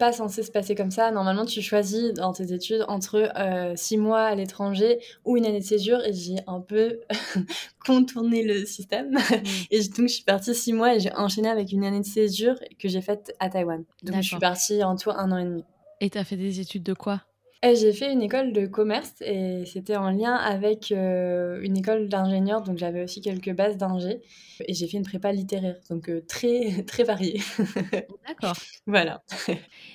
pas 0.00 0.12
censé 0.12 0.42
se 0.42 0.50
passer 0.50 0.74
comme 0.74 0.90
ça. 0.90 1.12
Normalement, 1.12 1.44
tu 1.44 1.60
choisis 1.60 2.14
dans 2.14 2.32
tes 2.32 2.54
études 2.54 2.86
entre 2.88 3.30
euh, 3.36 3.74
six 3.76 3.98
mois 3.98 4.22
à 4.22 4.34
l'étranger 4.34 4.98
ou 5.26 5.36
une 5.36 5.44
année 5.44 5.60
de 5.60 5.64
séjour. 5.64 5.98
Et 6.04 6.14
j'ai 6.14 6.36
un 6.46 6.60
peu 6.60 7.00
contourné 7.86 8.42
le 8.42 8.64
système. 8.64 9.10
Mm. 9.12 9.18
Et 9.70 9.80
donc, 9.88 10.08
je 10.08 10.14
suis 10.14 10.24
partie 10.24 10.54
six 10.54 10.72
mois 10.72 10.96
et 10.96 11.00
j'ai 11.00 11.12
enchaîné 11.14 11.48
avec 11.48 11.70
une 11.70 11.84
année 11.84 12.00
de 12.00 12.06
séjour 12.06 12.54
que 12.78 12.88
j'ai 12.88 13.02
faite 13.02 13.36
à 13.38 13.50
Taïwan. 13.50 13.84
Donc, 14.02 14.16
je 14.16 14.22
suis 14.22 14.38
partie 14.38 14.82
en 14.82 14.96
tout 14.96 15.10
un 15.10 15.30
an 15.30 15.36
et 15.36 15.44
demi. 15.44 15.64
Et 16.00 16.08
tu 16.08 16.16
as 16.16 16.24
fait 16.24 16.36
des 16.36 16.60
études 16.60 16.82
de 16.82 16.94
quoi? 16.94 17.20
J'ai 17.62 17.92
fait 17.92 18.10
une 18.10 18.22
école 18.22 18.52
de 18.52 18.66
commerce 18.66 19.14
et 19.20 19.64
c'était 19.66 19.96
en 19.96 20.10
lien 20.10 20.34
avec 20.34 20.92
euh, 20.92 21.60
une 21.62 21.76
école 21.76 22.08
d'ingénieur, 22.08 22.62
donc 22.62 22.78
j'avais 22.78 23.02
aussi 23.02 23.20
quelques 23.20 23.52
bases 23.52 23.76
d'ingé. 23.76 24.22
Et 24.66 24.72
j'ai 24.72 24.88
fait 24.88 24.96
une 24.96 25.04
prépa 25.04 25.30
littéraire, 25.32 25.76
donc 25.90 26.08
euh, 26.08 26.24
très, 26.26 26.82
très 26.86 27.04
variée. 27.04 27.40
D'accord. 28.26 28.56
voilà. 28.86 29.22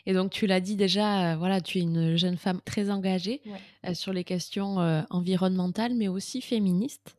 Et 0.05 0.13
donc 0.13 0.31
tu 0.31 0.45
l'as 0.45 0.60
dit 0.60 0.75
déjà, 0.75 1.34
euh, 1.34 1.38
voilà, 1.38 1.60
tu 1.60 1.79
es 1.79 1.81
une 1.81 2.15
jeune 2.15 2.38
femme 2.38 2.62
très 2.65 2.91
engagée 2.91 3.41
sur 3.93 4.13
les 4.13 4.24
questions 4.24 4.77
environnementales, 5.10 5.95
mais 5.95 6.07
aussi 6.07 6.41
féministes. 6.41 7.15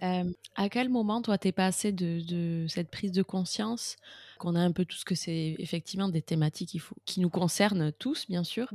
à 0.00 0.68
quel 0.70 0.90
moment, 0.90 1.22
toi, 1.22 1.38
t'es 1.38 1.52
passée 1.52 1.92
de, 1.92 2.20
de 2.20 2.66
cette 2.68 2.90
prise 2.90 3.12
de 3.12 3.22
conscience 3.22 3.96
qu'on 4.36 4.54
a 4.54 4.60
un 4.60 4.72
peu 4.72 4.84
tout 4.84 4.96
ce 4.96 5.04
que 5.04 5.14
c'est 5.14 5.56
effectivement 5.58 6.08
des 6.08 6.22
thématiques 6.22 6.70
qui, 6.70 6.78
faut, 6.78 6.96
qui 7.04 7.20
nous 7.20 7.30
concernent 7.30 7.92
tous, 7.92 8.26
bien 8.28 8.44
sûr, 8.44 8.68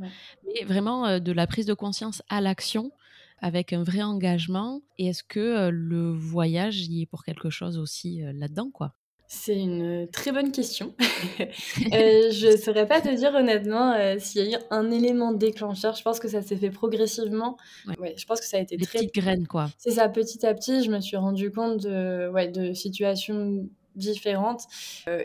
mais 0.46 0.64
vraiment 0.66 1.20
de 1.20 1.32
la 1.32 1.48
prise 1.48 1.66
de 1.66 1.74
conscience 1.74 2.22
à 2.30 2.42
l'action 2.42 2.92
avec 3.40 3.74
un 3.74 3.84
vrai 3.84 4.02
engagement. 4.02 4.82
Et 4.98 5.08
est-ce 5.08 5.24
que 5.24 5.70
le 5.70 6.12
voyage 6.12 6.82
y 6.88 7.02
est 7.02 7.06
pour 7.06 7.24
quelque 7.24 7.50
chose 7.50 7.78
aussi 7.78 8.22
là-dedans, 8.34 8.70
quoi? 8.72 8.94
C'est 9.34 9.58
une 9.58 10.10
très 10.12 10.34
bonne 10.34 10.52
question. 10.52 10.94
euh, 11.40 12.32
je 12.32 12.52
ne 12.52 12.58
saurais 12.58 12.86
pas 12.86 13.00
te 13.00 13.08
dire 13.16 13.34
honnêtement 13.34 13.96
s'il 14.20 14.46
y 14.46 14.54
a 14.54 14.58
eu 14.58 14.62
un 14.72 14.92
élément 14.92 15.32
déclencheur. 15.32 15.96
Je 15.96 16.04
pense 16.04 16.20
que 16.20 16.28
ça 16.28 16.42
s'est 16.42 16.58
fait 16.58 16.70
progressivement. 16.70 17.56
Ouais. 17.98 18.14
je 18.18 18.26
pense 18.26 18.42
que 18.42 18.46
ça 18.46 18.58
a 18.58 18.60
été 18.60 18.76
Des 18.76 18.86
très. 18.86 19.00
petites 19.00 19.16
graines, 19.16 19.48
quoi. 19.48 19.70
C'est 19.78 19.92
ça, 19.92 20.10
petit 20.10 20.46
à 20.46 20.54
petit, 20.54 20.84
je 20.84 20.92
me 20.92 21.00
suis 21.00 21.16
rendu 21.16 21.50
compte 21.50 21.82
de, 21.82 22.30
ouais, 22.30 22.50
de 22.50 22.74
situations 22.74 23.70
différentes. 23.96 24.64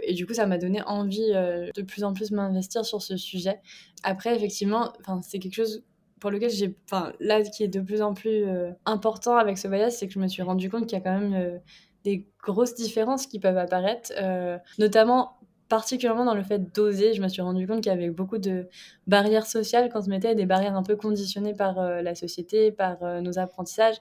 et 0.03 0.15
du 0.15 0.27
coup, 0.27 0.35
ça 0.35 0.47
m'a 0.47 0.59
donné 0.59 0.83
envie 0.83 1.33
de 1.33 1.83
plus 1.83 2.05
en 2.05 2.13
plus 2.13 2.31
m'investir 2.31 2.85
sur 2.85 3.03
ce 3.03 3.17
sujet. 3.17 3.61
Après, 4.03 4.35
effectivement, 4.35 4.93
c'est 5.23 5.39
quelque 5.39 5.55
chose 5.55 5.85
pour 6.21 6.31
lequel 6.31 6.51
j'ai, 6.51 6.75
enfin, 6.85 7.13
là, 7.21 7.43
qui 7.43 7.63
est 7.63 7.69
de 7.69 7.81
plus 7.81 8.03
en 8.03 8.15
plus 8.15 8.45
important 8.85 9.37
avec 9.37 9.59
ce 9.59 9.69
voyage, 9.69 9.93
c'est 9.93 10.07
que 10.07 10.15
je 10.15 10.19
me 10.19 10.29
suis 10.29 10.43
rendu 10.43 10.71
compte 10.71 10.87
qu'il 10.87 10.99
y 10.99 11.01
a 11.01 11.05
quand 11.05 11.19
même 11.19 11.61
des 12.07 12.25
grosses 12.41 12.75
différences 12.75 13.27
qui 13.27 13.41
peuvent 13.41 13.59
apparaître, 13.59 14.13
euh, 14.17 14.59
notamment 14.79 15.39
particulièrement 15.69 16.25
dans 16.25 16.35
le 16.35 16.43
fait 16.43 16.73
d'oser. 16.75 17.15
Je 17.15 17.23
me 17.23 17.29
suis 17.29 17.43
rendu 17.43 17.67
compte 17.67 17.83
qu'il 17.83 17.93
y 17.93 17.95
avait 17.95 18.11
beaucoup 18.11 18.39
de 18.39 18.69
barrières 19.07 19.47
sociales 19.47 19.89
quand 19.93 20.01
on 20.01 20.03
se 20.03 20.11
mettait 20.11 20.35
des 20.35 20.47
barrières 20.47 20.77
un 20.77 20.83
peu 20.83 20.97
conditionnées 20.97 21.55
par 21.55 21.79
euh, 21.79 22.03
la 22.03 22.15
société, 22.15 22.73
par 22.73 23.03
euh, 23.03 23.21
nos 23.21 23.39
apprentissages, 23.39 23.97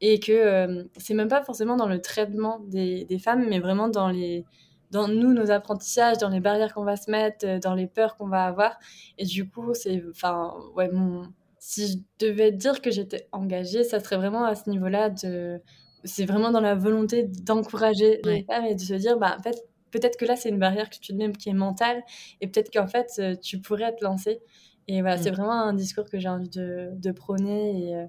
et 0.00 0.20
que 0.20 0.86
c'est 0.98 1.14
même 1.14 1.28
pas 1.28 1.42
forcément 1.42 1.76
dans 1.76 1.88
le 1.88 2.00
traitement 2.00 2.60
des, 2.66 3.04
des, 3.04 3.18
femmes, 3.18 3.46
mais 3.48 3.60
vraiment 3.60 3.88
dans 3.88 4.08
les 4.08 4.44
dans 4.90 5.08
nous, 5.08 5.32
nos 5.32 5.50
apprentissages, 5.50 6.18
dans 6.18 6.28
les 6.28 6.40
barrières 6.40 6.72
qu'on 6.72 6.84
va 6.84 6.96
se 6.96 7.10
mettre, 7.10 7.58
dans 7.60 7.74
les 7.74 7.86
peurs 7.88 8.16
qu'on 8.16 8.28
va 8.28 8.44
avoir. 8.44 8.78
Et 9.18 9.24
du 9.24 9.48
coup, 9.48 9.74
c'est, 9.74 10.02
enfin, 10.10 10.54
ouais, 10.76 10.88
mon, 10.92 11.24
si 11.58 11.88
je 11.88 12.24
devais 12.24 12.52
dire 12.52 12.80
que 12.80 12.92
j'étais 12.92 13.26
engagée, 13.32 13.82
ça 13.82 13.98
serait 13.98 14.16
vraiment 14.16 14.44
à 14.44 14.54
ce 14.54 14.70
niveau-là 14.70 15.10
de 15.10 15.60
c'est 16.04 16.24
vraiment 16.24 16.52
dans 16.52 16.60
la 16.60 16.76
volonté 16.76 17.24
d'encourager 17.24 18.20
les 18.24 18.44
femmes 18.44 18.66
et 18.66 18.76
de 18.76 18.80
se 18.80 18.94
dire, 18.94 19.18
bah, 19.18 19.34
en 19.36 19.42
fait, 19.42 19.56
peut-être 19.98 20.16
que 20.16 20.24
là, 20.24 20.36
c'est 20.36 20.48
une 20.48 20.58
barrière 20.58 20.90
que 20.90 20.96
tu 20.96 21.12
te 21.12 21.12
mets 21.12 21.32
qui 21.32 21.48
est 21.48 21.54
mentale 21.54 22.02
et 22.40 22.46
peut-être 22.46 22.70
qu'en 22.72 22.86
fait, 22.86 23.10
euh, 23.18 23.34
tu 23.36 23.60
pourrais 23.60 23.94
te 23.94 24.04
lancer. 24.04 24.40
Et 24.88 25.00
voilà, 25.00 25.16
c'est 25.16 25.30
mm. 25.30 25.34
vraiment 25.34 25.60
un 25.60 25.72
discours 25.72 26.08
que 26.08 26.18
j'ai 26.18 26.28
envie 26.28 26.48
de, 26.48 26.90
de 26.92 27.12
prôner 27.12 27.88
et 27.88 27.96
euh, 27.96 28.06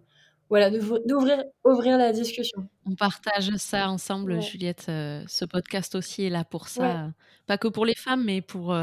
voilà, 0.50 0.70
d'ouvrir 0.70 1.44
ouvrir 1.64 1.98
la 1.98 2.14
discussion. 2.14 2.68
On 2.86 2.96
partage 2.96 3.50
ça 3.58 3.90
ensemble, 3.90 4.42
Juliette. 4.42 4.86
Euh, 4.90 5.24
ce 5.28 5.46
podcast 5.46 5.96
aussi 5.96 6.24
est 6.24 6.30
là 6.30 6.46
pour 6.46 6.68
ça. 6.68 7.12
Pas 7.46 7.58
que 7.58 7.68
pour 7.68 7.86
les 7.86 7.96
femmes, 7.96 8.24
mais 8.26 8.42
pour 8.42 8.76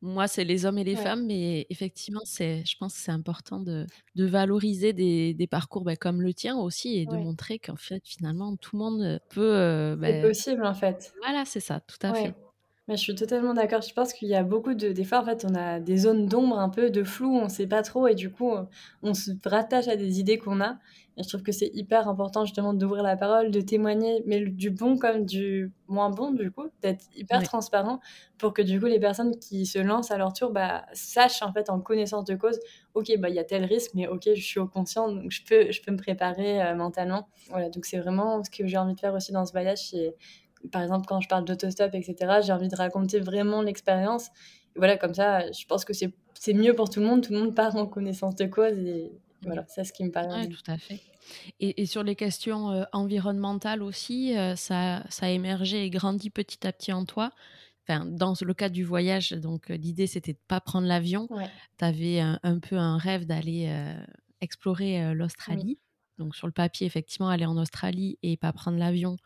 moi, 0.00 0.28
c'est 0.28 0.44
les 0.44 0.66
hommes 0.66 0.78
et 0.78 0.84
les 0.84 0.96
femmes. 0.96 1.26
Mais 1.26 1.66
effectivement, 1.70 2.20
c'est, 2.24 2.64
je 2.64 2.76
pense 2.76 2.94
que 2.94 3.00
c'est 3.00 3.12
important 3.12 3.60
de, 3.60 3.86
de 4.16 4.24
valoriser 4.26 4.92
des, 4.92 5.34
des 5.34 5.46
parcours 5.46 5.84
bah, 5.84 5.96
comme 5.96 6.22
le 6.22 6.34
tien 6.34 6.56
aussi 6.56 6.98
et 6.98 7.06
de 7.06 7.16
montrer 7.16 7.58
qu'en 7.58 7.76
fait, 7.76 8.02
finalement, 8.04 8.56
tout 8.56 8.76
le 8.76 8.82
monde 8.82 9.20
peut. 9.30 9.96
Bah, 9.98 10.08
c'est 10.08 10.22
possible, 10.22 10.64
en 10.64 10.74
fait. 10.74 11.12
Voilà, 11.22 11.44
c'est 11.44 11.60
ça, 11.60 11.80
tout 11.80 12.06
à 12.06 12.14
fait. 12.14 12.34
Mais 12.88 12.96
je 12.96 13.02
suis 13.02 13.14
totalement 13.14 13.54
d'accord. 13.54 13.80
Je 13.80 13.94
pense 13.94 14.12
qu'il 14.12 14.28
y 14.28 14.34
a 14.34 14.42
beaucoup 14.42 14.74
de. 14.74 14.90
Des 14.90 15.04
fois, 15.04 15.20
en 15.20 15.24
fait, 15.24 15.46
on 15.48 15.54
a 15.54 15.78
des 15.78 15.98
zones 15.98 16.26
d'ombre, 16.26 16.58
un 16.58 16.68
peu 16.68 16.90
de 16.90 17.04
flou, 17.04 17.32
on 17.36 17.44
ne 17.44 17.48
sait 17.48 17.68
pas 17.68 17.82
trop, 17.82 18.08
et 18.08 18.16
du 18.16 18.30
coup, 18.30 18.50
on 19.02 19.14
se 19.14 19.30
rattache 19.44 19.86
à 19.88 19.96
des 19.96 20.18
idées 20.18 20.36
qu'on 20.36 20.60
a. 20.60 20.78
Et 21.16 21.22
je 21.22 21.28
trouve 21.28 21.42
que 21.42 21.52
c'est 21.52 21.70
hyper 21.74 22.08
important, 22.08 22.44
justement, 22.44 22.72
d'ouvrir 22.72 23.02
la 23.02 23.16
parole, 23.16 23.50
de 23.50 23.60
témoigner, 23.60 24.22
mais 24.26 24.40
du 24.40 24.70
bon 24.70 24.96
comme 24.96 25.26
du 25.26 25.70
moins 25.86 26.08
bon, 26.08 26.30
du 26.30 26.50
coup, 26.50 26.68
d'être 26.80 27.04
hyper 27.14 27.42
transparent 27.42 28.00
pour 28.38 28.54
que, 28.54 28.62
du 28.62 28.80
coup, 28.80 28.86
les 28.86 29.00
personnes 29.00 29.38
qui 29.38 29.66
se 29.66 29.78
lancent 29.78 30.10
à 30.10 30.16
leur 30.16 30.32
tour 30.32 30.50
bah, 30.50 30.86
sachent, 30.94 31.42
en 31.42 31.52
fait, 31.52 31.68
en 31.68 31.80
connaissance 31.80 32.24
de 32.24 32.34
cause, 32.34 32.58
OK, 32.94 33.12
bah, 33.18 33.28
il 33.28 33.34
y 33.34 33.38
a 33.38 33.44
tel 33.44 33.64
risque, 33.64 33.90
mais 33.94 34.06
OK, 34.06 34.22
je 34.34 34.42
suis 34.42 34.58
au 34.58 34.66
conscient, 34.66 35.10
donc 35.10 35.30
je 35.30 35.42
peux, 35.44 35.70
je 35.70 35.82
peux 35.82 35.92
me 35.92 35.98
préparer 35.98 36.62
euh, 36.62 36.74
mentalement. 36.74 37.28
Voilà, 37.50 37.68
donc 37.68 37.84
c'est 37.84 37.98
vraiment 37.98 38.42
ce 38.42 38.50
que 38.50 38.66
j'ai 38.66 38.78
envie 38.78 38.94
de 38.94 39.00
faire 39.00 39.14
aussi 39.14 39.32
dans 39.32 39.44
ce 39.44 39.52
voyage, 39.52 39.90
c'est 39.90 40.14
par 40.70 40.82
exemple, 40.82 41.06
quand 41.08 41.20
je 41.20 41.28
parle 41.28 41.44
d'autostop, 41.44 41.94
etc., 41.94 42.40
j'ai 42.44 42.52
envie 42.52 42.68
de 42.68 42.76
raconter 42.76 43.18
vraiment 43.18 43.62
l'expérience. 43.62 44.28
voilà, 44.76 44.96
comme 44.96 45.14
ça, 45.14 45.50
je 45.50 45.64
pense 45.66 45.84
que 45.84 45.92
c'est 45.92 46.54
mieux 46.54 46.74
pour 46.74 46.88
tout 46.88 47.00
le 47.00 47.06
monde. 47.06 47.22
Tout 47.22 47.32
le 47.32 47.40
monde 47.40 47.54
part 47.54 47.76
en 47.76 47.86
connaissance 47.86 48.36
de 48.36 48.46
cause. 48.46 48.78
Et 48.78 49.12
voilà, 49.44 49.64
c'est 49.68 49.84
ce 49.84 49.92
qui 49.92 50.04
me 50.04 50.10
paraît. 50.10 50.46
Oui, 50.46 50.48
tout 50.48 50.70
à 50.70 50.78
fait. 50.78 51.00
Et, 51.60 51.86
sur 51.86 52.02
les 52.02 52.16
questions 52.16 52.70
euh, 52.70 52.84
environnementales 52.92 53.82
aussi, 53.82 54.36
euh, 54.36 54.56
ça, 54.56 55.04
ça 55.08 55.26
a 55.26 55.28
émergé 55.30 55.84
et 55.84 55.90
grandi 55.90 56.30
petit 56.30 56.66
à 56.66 56.72
petit 56.72 56.92
en 56.92 57.04
toi. 57.04 57.30
Enfin, 57.82 58.04
dans 58.04 58.34
le 58.40 58.54
cas 58.54 58.68
du 58.68 58.84
voyage, 58.84 59.32
donc 59.32 59.70
euh, 59.70 59.76
l'idée 59.76 60.06
c'était 60.06 60.34
de 60.34 60.38
pas 60.46 60.60
prendre 60.60 60.86
l'avion. 60.86 61.28
Tu 61.78 61.84
avais 61.84 62.20
un, 62.20 62.58
peu 62.60 62.76
un 62.76 62.96
rêve 62.96 63.26
d'aller 63.26 63.72
explorer 64.40 65.14
l'Australie. 65.14 65.78
Donc 66.18 66.36
sur 66.36 66.46
le 66.46 66.52
papier, 66.52 66.86
effectivement, 66.86 67.28
aller 67.28 67.46
en 67.46 67.56
Australie 67.56 68.18
et 68.22 68.36
pas 68.36 68.52
prendre 68.52 68.78
l'avion, 68.78 69.16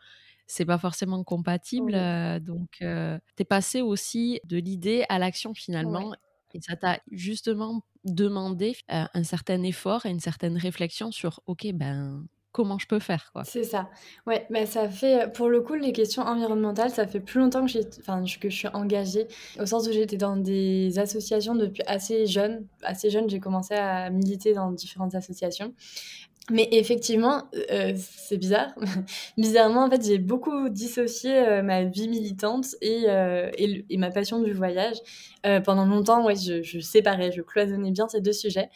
c'est 0.47 0.65
pas 0.65 0.79
forcément 0.79 1.23
compatible. 1.23 1.93
donc, 2.41 2.77
tu 2.79 2.85
es 2.85 3.45
passé 3.47 3.81
aussi 3.81 4.39
de 4.43 4.57
l'idée 4.57 5.05
à 5.09 5.19
l'action 5.19 5.53
finalement. 5.53 6.15
Et 6.53 6.61
ça 6.61 6.75
t'a 6.75 6.99
justement 7.11 7.83
demandé 8.03 8.75
un 8.89 9.23
certain 9.23 9.61
effort 9.63 10.05
et 10.05 10.09
une 10.09 10.19
certaine 10.19 10.57
réflexion 10.57 11.11
sur, 11.11 11.41
OK, 11.45 11.67
ben, 11.73 12.25
comment 12.57 12.79
je 12.79 12.87
peux 12.87 12.97
faire 12.97 13.29
quoi? 13.31 13.43
C'est 13.43 13.63
ça. 13.63 13.87
Ouais, 14.25 14.47
mais 14.49 14.65
ça 14.65 14.89
fait 14.89 15.31
pour 15.31 15.47
le 15.47 15.61
coup 15.61 15.75
les 15.75 15.91
questions 15.91 16.23
environnementales, 16.23 16.89
ça 16.89 17.05
fait 17.05 17.19
plus 17.19 17.39
longtemps 17.39 17.63
que 17.63 17.71
j'ai 17.71 17.81
enfin 17.99 18.23
que 18.23 18.49
je 18.49 18.55
suis 18.55 18.67
engagée 18.69 19.27
au 19.59 19.67
sens 19.67 19.87
où 19.87 19.91
j'étais 19.91 20.17
dans 20.17 20.37
des 20.37 20.97
associations 20.97 21.53
depuis 21.53 21.83
assez 21.85 22.25
jeune, 22.25 22.65
assez 22.81 23.11
jeune, 23.11 23.29
j'ai 23.29 23.39
commencé 23.39 23.75
à 23.75 24.09
militer 24.09 24.55
dans 24.55 24.71
différentes 24.71 25.13
associations. 25.13 25.71
Mais 26.49 26.69
effectivement, 26.71 27.43
c'est 27.97 28.37
bizarre. 28.37 28.73
Bizarrement, 29.37 29.83
en 29.83 29.89
fait, 29.89 30.05
j'ai 30.05 30.17
beaucoup 30.17 30.69
dissocié 30.69 31.61
ma 31.61 31.83
vie 31.83 32.07
militante 32.07 32.67
et, 32.81 33.05
et, 33.89 33.97
ma 33.97 34.11
passion 34.11 34.41
du 34.41 34.53
voyage. 34.53 34.95
Pendant 35.63 35.85
longtemps, 35.85 36.25
ouais, 36.25 36.35
je, 36.35 36.79
séparais, 36.79 37.31
je 37.31 37.41
cloisonnais 37.41 37.91
bien 37.91 38.07
ces 38.07 38.21
deux 38.21 38.33
sujets. 38.33 38.69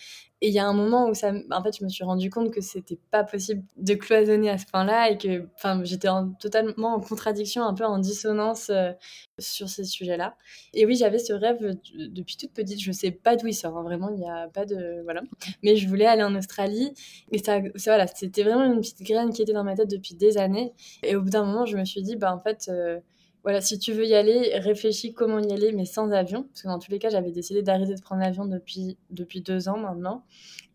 Et 0.44 0.48
il 0.48 0.54
y 0.54 0.60
a 0.60 0.66
un 0.66 0.74
moment 0.74 1.06
où 1.06 1.12
en 1.12 1.63
fait, 1.63 1.78
je 1.80 1.84
me 1.84 1.90
suis 1.90 2.04
rendu 2.04 2.32
compte 2.32 2.51
que 2.51 2.62
c'était 2.62 2.98
pas 3.12 3.24
possible 3.24 3.63
de 3.78 3.94
cloisonner 3.94 4.50
à 4.50 4.58
ce 4.58 4.66
point-là 4.66 5.12
et 5.12 5.18
que, 5.18 5.48
enfin, 5.56 5.84
j'étais 5.84 6.08
totalement 6.40 6.96
en 6.96 7.00
contradiction, 7.00 7.63
un 7.63 7.75
peu 7.75 7.86
en 7.86 8.00
dissonance 8.00 8.72
euh, 8.72 8.92
sur 9.38 9.70
ces 9.70 9.84
sujets-là. 9.84 10.36
Et 10.74 10.88
oui, 10.88 10.96
j'avais 10.96 11.20
ce 11.20 11.34
rêve 11.34 11.78
depuis 11.96 12.38
toute 12.38 12.54
petite. 12.54 12.82
Je 12.82 12.92
sais 12.92 13.12
pas 13.12 13.36
d'où 13.36 13.48
il 13.48 13.54
sort, 13.54 13.78
hein, 13.78 13.84
vraiment, 13.84 14.10
il 14.10 14.16
n'y 14.16 14.30
a 14.30 14.48
pas 14.48 14.66
de, 14.66 15.01
voilà. 15.04 15.22
Mais 15.62 15.75
je 15.75 15.88
voulais 15.88 16.08
aller 16.08 16.24
en 16.24 16.36
Australie 16.36 16.92
et 17.32 17.38
ça, 17.38 17.60
voilà, 17.86 18.08
c'était 18.08 18.44
vraiment 18.44 18.66
une 18.66 18.82
petite 18.82 19.04
graine 19.04 19.32
qui 19.32 19.44
était 19.44 19.54
dans 19.54 19.63
ma 19.63 19.75
tête 19.75 19.92
depuis 19.92 20.16
des 20.16 20.40
années. 20.40 20.74
Et 21.04 21.16
au 21.16 21.22
bout 21.22 21.30
d'un 21.30 21.46
moment, 21.46 21.68
je 21.68 21.78
me 21.78 21.86
suis 21.86 22.01
dit, 22.01 22.16
bah 22.16 22.34
en 22.34 22.40
fait. 22.40 22.68
Euh, 22.70 23.00
voilà, 23.43 23.60
si 23.62 23.79
tu 23.79 23.93
veux 23.93 24.05
y 24.05 24.13
aller, 24.13 24.57
réfléchis 24.60 25.13
comment 25.13 25.39
y 25.39 25.51
aller, 25.51 25.71
mais 25.71 25.86
sans 25.86 26.12
avion. 26.12 26.43
Parce 26.43 26.62
que 26.62 26.67
dans 26.67 26.77
tous 26.77 26.91
les 26.91 27.00
cas, 27.00 27.10
j'avais 27.10 27.31
décidé 27.31 27.63
d'arrêter 27.63 27.95
de 27.95 28.01
prendre 28.01 28.21
l'avion 28.21 28.45
depuis, 28.45 28.98
depuis 29.10 29.41
deux 29.41 29.67
ans 29.67 29.77
maintenant. 29.77 30.24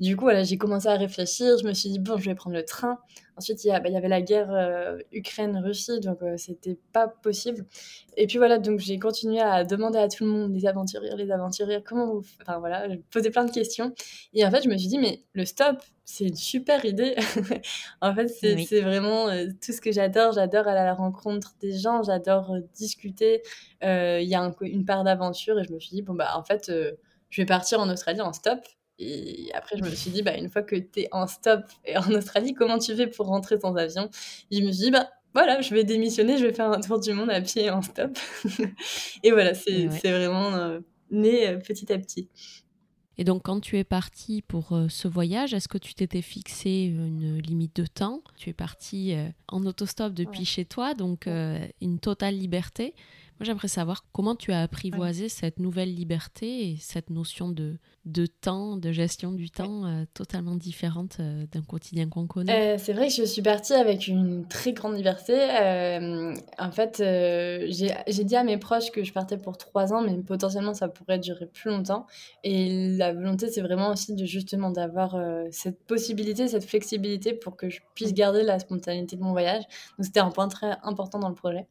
Du 0.00 0.16
coup, 0.16 0.24
voilà, 0.24 0.42
j'ai 0.42 0.58
commencé 0.58 0.88
à 0.88 0.96
réfléchir. 0.96 1.58
Je 1.58 1.66
me 1.66 1.72
suis 1.72 1.90
dit, 1.90 1.98
bon, 1.98 2.18
je 2.18 2.24
vais 2.24 2.34
prendre 2.34 2.56
le 2.56 2.64
train. 2.64 2.98
Ensuite, 3.36 3.64
il 3.64 3.68
y, 3.68 3.70
bah, 3.70 3.88
y 3.88 3.96
avait 3.96 4.08
la 4.08 4.22
guerre 4.22 4.50
euh, 4.50 4.98
Ukraine-Russie, 5.12 6.00
donc 6.00 6.22
euh, 6.22 6.36
c'était 6.38 6.78
pas 6.92 7.06
possible. 7.06 7.66
Et 8.16 8.26
puis 8.26 8.38
voilà, 8.38 8.58
donc 8.58 8.80
j'ai 8.80 8.98
continué 8.98 9.40
à 9.40 9.64
demander 9.64 9.98
à 9.98 10.08
tout 10.08 10.24
le 10.24 10.30
monde, 10.30 10.54
les 10.54 10.66
aventuriers, 10.66 11.14
les 11.16 11.30
aventuriers, 11.30 11.82
comment 11.84 12.06
vous. 12.06 12.24
Enfin 12.40 12.58
voilà, 12.58 12.88
je 12.88 12.96
posais 13.10 13.30
plein 13.30 13.44
de 13.44 13.50
questions. 13.50 13.92
Et 14.32 14.46
en 14.46 14.50
fait, 14.50 14.62
je 14.62 14.70
me 14.70 14.76
suis 14.78 14.88
dit, 14.88 14.98
mais 14.98 15.22
le 15.34 15.44
stop, 15.44 15.82
c'est 16.06 16.24
une 16.24 16.36
super 16.36 16.84
idée. 16.86 17.14
en 18.00 18.14
fait, 18.14 18.28
c'est 18.28 18.80
vraiment 18.80 19.28
euh, 19.28 19.48
tout 19.64 19.72
ce 19.72 19.82
que 19.82 19.92
j'adore. 19.92 20.32
J'adore 20.32 20.66
aller 20.66 20.80
à 20.80 20.86
la 20.86 20.94
rencontre 20.94 21.54
des 21.60 21.76
gens, 21.76 22.02
j'adore 22.02 22.56
discuter. 22.74 23.42
Il 23.82 24.28
y 24.28 24.34
a 24.34 24.54
une 24.62 24.84
part 24.86 25.04
d'aventure 25.04 25.58
et 25.58 25.64
je 25.64 25.74
me 25.74 25.78
suis 25.78 25.90
dit, 25.90 26.02
bon, 26.02 26.14
bah 26.14 26.32
en 26.36 26.42
fait, 26.42 26.72
je 27.28 27.42
vais 27.42 27.46
partir 27.46 27.80
en 27.80 27.90
Australie 27.90 28.22
en 28.22 28.32
stop 28.32 28.60
et 28.98 29.50
après, 29.54 29.76
je 29.76 29.84
me 29.84 29.90
suis 29.90 30.10
dit, 30.10 30.22
bah, 30.22 30.36
une 30.36 30.48
fois 30.48 30.62
que 30.62 30.76
tu 30.76 31.00
es 31.00 31.08
en 31.12 31.26
stop 31.26 31.60
et 31.84 31.98
en 31.98 32.10
Australie, 32.12 32.54
comment 32.54 32.78
tu 32.78 32.94
fais 32.96 33.06
pour 33.06 33.26
rentrer 33.26 33.58
sans 33.60 33.74
avion? 33.76 34.08
Et 34.50 34.60
je 34.60 34.66
me 34.66 34.72
suis 34.72 34.84
dit, 34.84 34.90
bah, 34.90 35.10
voilà, 35.34 35.60
je 35.60 35.74
vais 35.74 35.84
démissionner, 35.84 36.38
je 36.38 36.46
vais 36.46 36.52
faire 36.54 36.70
un 36.70 36.80
tour 36.80 36.98
du 36.98 37.12
monde 37.12 37.28
à 37.28 37.42
pied 37.42 37.68
en 37.68 37.82
stop. 37.82 38.18
et 39.22 39.30
voilà, 39.30 39.52
c'est 39.52 39.86
vraiment 39.86 40.54
euh, 40.54 40.80
né 41.10 41.48
euh, 41.48 41.58
petit 41.58 41.92
à 41.92 41.98
petit. 41.98 42.30
Et 43.18 43.24
donc, 43.24 43.42
quand 43.42 43.60
tu 43.60 43.76
es 43.76 43.84
parti 43.84 44.40
pour 44.40 44.72
euh, 44.72 44.88
ce 44.88 45.08
voyage, 45.08 45.52
est-ce 45.52 45.68
que 45.68 45.76
tu 45.76 45.92
t'étais 45.92 46.22
fixé 46.22 46.84
une 46.84 47.38
limite 47.38 47.76
de 47.76 47.86
temps? 47.86 48.22
Tu 48.38 48.48
es 48.48 48.54
parti 48.54 49.14
en 49.48 49.64
autostop 49.66 50.14
depuis 50.14 50.46
chez 50.46 50.64
toi, 50.64 50.94
donc 50.94 51.26
une 51.26 51.98
totale 51.98 52.36
liberté. 52.36 52.94
Moi, 53.38 53.44
j'aimerais 53.44 53.68
savoir 53.68 54.06
comment 54.12 54.36
tu 54.36 54.52
as 54.52 54.62
apprivoisé 54.62 55.28
cette 55.28 55.58
nouvelle 55.58 55.94
liberté 55.94 56.70
et 56.70 56.76
cette 56.78 57.10
notion 57.10 57.50
de, 57.50 57.78
de 58.06 58.26
temps, 58.26 58.76
de 58.76 58.92
gestion 58.92 59.32
du 59.32 59.50
temps 59.50 59.84
euh, 59.84 60.04
totalement 60.14 60.54
différente 60.54 61.16
euh, 61.18 61.44
d'un 61.50 61.62
quotidien 61.62 62.08
qu'on 62.08 62.28
connaît. 62.28 62.76
Euh, 62.76 62.78
c'est 62.78 62.92
vrai 62.92 63.08
que 63.08 63.14
je 63.14 63.24
suis 63.24 63.42
partie 63.42 63.74
avec 63.74 64.06
une 64.06 64.46
très 64.46 64.72
grande 64.72 64.94
liberté. 64.94 65.34
en 66.58 66.70
fait, 66.70 66.98
j'ai 66.98 68.24
dit 68.24 68.36
à 68.36 68.44
mes 68.44 68.58
proches 68.58 68.92
que 68.92 69.02
je 69.02 69.12
partais 69.12 69.36
pour 69.36 69.58
trois 69.58 69.92
ans, 69.92 70.02
mais 70.02 70.16
potentiellement 70.18 70.72
ça 70.72 70.88
pourrait 70.88 71.18
durer 71.18 71.46
plus 71.46 71.70
longtemps. 71.70 72.06
Et 72.44 72.96
la 72.96 73.12
volonté, 73.12 73.50
c'est 73.50 73.60
vraiment 73.60 73.90
aussi 73.90 74.14
de 74.14 74.24
justement 74.24 74.70
d'avoir 74.70 75.18
cette 75.50 75.84
possibilité, 75.84 76.46
cette 76.46 76.64
flexibilité 76.64 77.32
pour 77.32 77.56
que 77.56 77.68
je 77.68 77.80
puisse 77.94 78.14
garder 78.14 78.44
la 78.44 78.60
spontanéité 78.60 79.16
de 79.16 79.22
mon 79.22 79.32
voyage. 79.32 79.64
Donc 79.98 80.06
c'était 80.06 80.20
un 80.20 80.30
point 80.30 80.46
très 80.46 80.76
important 80.84 81.18
dans 81.18 81.28
le 81.28 81.34
projet. 81.34 81.66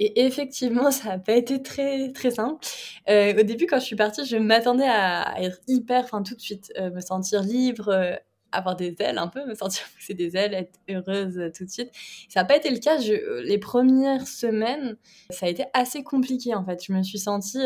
Et 0.00 0.24
effectivement, 0.24 0.90
ça 0.90 1.10
n'a 1.10 1.18
pas 1.18 1.34
été 1.34 1.62
très 1.62 2.10
très 2.12 2.30
simple. 2.30 2.66
au 3.08 3.42
début, 3.42 3.66
quand 3.66 3.80
je 3.80 3.84
suis 3.84 3.96
partie, 3.96 4.24
je 4.24 4.36
m'attendais 4.36 4.88
à 4.88 5.34
être 5.42 5.60
hyper, 5.74 6.04
enfin 6.04 6.22
tout 6.22 6.34
de 6.34 6.40
suite, 6.40 6.72
euh, 6.78 6.90
me 6.90 7.00
sentir 7.00 7.42
libre, 7.42 7.88
euh, 7.88 8.14
avoir 8.52 8.76
des 8.76 8.94
ailes 9.00 9.18
un 9.18 9.28
peu, 9.28 9.44
me 9.46 9.54
sentir 9.54 9.84
pousser 9.96 10.14
des 10.14 10.36
ailes, 10.36 10.54
être 10.54 10.78
heureuse 10.88 11.38
euh, 11.38 11.50
tout 11.54 11.64
de 11.64 11.70
suite. 11.70 11.90
Ça 12.28 12.40
n'a 12.40 12.46
pas 12.46 12.56
été 12.56 12.70
le 12.70 12.78
cas. 12.78 12.98
Je, 12.98 13.42
les 13.42 13.58
premières 13.58 14.26
semaines, 14.26 14.96
ça 15.30 15.46
a 15.46 15.48
été 15.48 15.64
assez 15.74 16.02
compliqué 16.02 16.54
en 16.54 16.64
fait. 16.64 16.82
Je 16.84 16.92
me 16.92 17.02
suis 17.02 17.18
sentie 17.18 17.64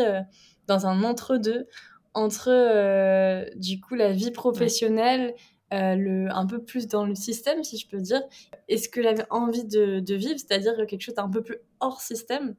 dans 0.67 0.87
un 0.87 1.03
entre-deux 1.03 1.67
entre 2.15 2.49
du 3.55 3.79
coup 3.79 3.95
la 3.95 4.11
vie 4.11 4.31
professionnelle 4.31 5.35
euh, 5.73 5.95
le, 5.95 6.29
un 6.31 6.45
peu 6.45 6.61
plus 6.63 6.87
dans 6.87 7.05
le 7.05 7.15
système, 7.15 7.63
si 7.63 7.77
je 7.77 7.87
peux 7.87 7.99
dire, 7.99 8.21
et 8.67 8.77
ce 8.77 8.89
que 8.89 9.03
j'avais 9.03 9.25
envie 9.29 9.65
de, 9.65 10.13
vivre, 10.13 10.39
c'est-à-dire 10.39 10.75
quelque 10.87 11.01
chose 11.01 11.15
d'un 11.15 11.29
peu 11.29 11.41
plus 11.41 11.57
hors 11.79 12.01
système? 12.01 12.55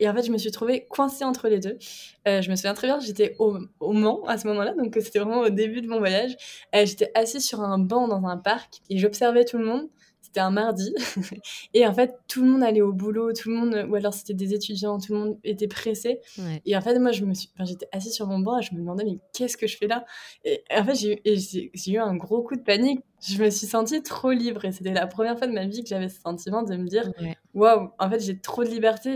Et 0.00 0.08
en 0.08 0.14
fait, 0.14 0.22
je 0.22 0.32
me 0.32 0.38
suis 0.38 0.50
trouvée 0.50 0.86
coincée 0.86 1.24
entre 1.24 1.48
les 1.48 1.60
deux. 1.60 1.78
Euh, 2.26 2.40
je 2.42 2.50
me 2.50 2.56
souviens 2.56 2.74
très 2.74 2.86
bien, 2.86 3.00
j'étais 3.00 3.36
au, 3.38 3.58
au, 3.80 3.92
Mans 3.92 4.24
à 4.26 4.38
ce 4.38 4.46
moment-là, 4.48 4.74
donc 4.74 4.96
c'était 5.00 5.18
vraiment 5.18 5.40
au 5.40 5.50
début 5.50 5.80
de 5.80 5.88
mon 5.88 5.98
voyage. 5.98 6.36
Euh, 6.74 6.86
j'étais 6.86 7.10
assise 7.14 7.44
sur 7.44 7.60
un 7.60 7.78
banc 7.78 8.08
dans 8.08 8.26
un 8.26 8.36
parc 8.36 8.80
et 8.90 8.98
j'observais 8.98 9.44
tout 9.44 9.58
le 9.58 9.64
monde 9.66 9.88
c'était 10.34 10.40
un 10.40 10.50
mardi. 10.50 10.92
et 11.74 11.86
en 11.86 11.94
fait, 11.94 12.18
tout 12.26 12.42
le 12.42 12.50
monde 12.50 12.64
allait 12.64 12.80
au 12.80 12.92
boulot, 12.92 13.32
tout 13.32 13.50
le 13.50 13.54
monde, 13.54 13.86
ou 13.88 13.94
alors 13.94 14.12
c'était 14.12 14.34
des 14.34 14.52
étudiants, 14.52 14.98
tout 14.98 15.12
le 15.12 15.18
monde 15.20 15.38
était 15.44 15.68
pressé. 15.68 16.20
Et 16.66 16.76
en 16.76 16.80
fait, 16.80 16.98
moi, 16.98 17.12
je 17.12 17.24
me 17.24 17.34
suis, 17.34 17.50
j'étais 17.60 17.86
assise 17.92 18.12
sur 18.12 18.26
mon 18.26 18.40
banc 18.40 18.58
et 18.58 18.62
je 18.62 18.74
me 18.74 18.80
demandais, 18.80 19.04
mais 19.04 19.18
qu'est-ce 19.32 19.56
que 19.56 19.68
je 19.68 19.76
fais 19.76 19.86
là? 19.86 20.04
Et 20.44 20.64
en 20.76 20.84
fait, 20.84 20.96
j'ai 20.96 21.92
eu 21.92 21.98
un 21.98 22.16
gros 22.16 22.42
coup 22.42 22.56
de 22.56 22.62
panique. 22.62 23.00
Je 23.20 23.42
me 23.42 23.48
suis 23.48 23.68
sentie 23.68 24.02
trop 24.02 24.32
libre 24.32 24.64
et 24.64 24.72
c'était 24.72 24.92
la 24.92 25.06
première 25.06 25.38
fois 25.38 25.46
de 25.46 25.52
ma 25.52 25.66
vie 25.66 25.82
que 25.82 25.88
j'avais 25.88 26.08
ce 26.08 26.20
sentiment 26.20 26.64
de 26.64 26.74
me 26.76 26.88
dire, 26.88 27.12
waouh, 27.54 27.90
en 27.98 28.10
fait, 28.10 28.18
j'ai 28.18 28.38
trop 28.38 28.64
de 28.64 28.70
liberté, 28.70 29.14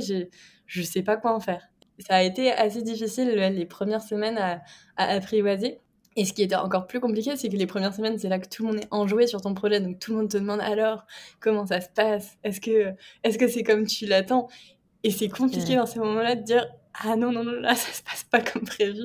je 0.66 0.82
sais 0.82 1.02
pas 1.02 1.16
quoi 1.16 1.34
en 1.34 1.40
faire. 1.40 1.68
Ça 1.98 2.14
a 2.14 2.22
été 2.22 2.52
assez 2.52 2.82
difficile 2.82 3.28
les 3.30 3.66
premières 3.66 4.02
semaines 4.02 4.38
à, 4.38 4.62
à 4.96 5.08
apprivoiser. 5.08 5.80
Et 6.18 6.24
ce 6.24 6.32
qui 6.32 6.42
était 6.42 6.56
encore 6.56 6.88
plus 6.88 6.98
compliqué, 6.98 7.36
c'est 7.36 7.48
que 7.48 7.54
les 7.56 7.68
premières 7.68 7.94
semaines, 7.94 8.18
c'est 8.18 8.28
là 8.28 8.40
que 8.40 8.48
tout 8.48 8.66
le 8.66 8.72
monde 8.72 8.80
est 8.82 8.88
enjoué 8.90 9.28
sur 9.28 9.40
ton 9.40 9.54
projet. 9.54 9.80
Donc 9.80 10.00
tout 10.00 10.10
le 10.10 10.18
monde 10.18 10.28
te 10.28 10.36
demande 10.36 10.60
alors 10.60 11.06
comment 11.38 11.64
ça 11.64 11.80
se 11.80 11.88
passe? 11.88 12.36
Est-ce 12.42 12.60
que 12.60 13.46
c'est 13.48 13.62
comme 13.62 13.86
tu 13.86 14.04
l'attends? 14.04 14.48
Et 15.04 15.12
c'est 15.12 15.28
compliqué 15.28 15.76
dans 15.76 15.86
ces 15.86 16.00
moments-là 16.00 16.34
de 16.34 16.42
dire 16.42 16.66
ah 17.04 17.14
non 17.14 17.30
non 17.30 17.44
non 17.44 17.52
là 17.52 17.74
ça 17.76 17.92
se 17.92 18.02
passe 18.02 18.24
pas 18.24 18.40
comme 18.40 18.64
prévu. 18.64 19.02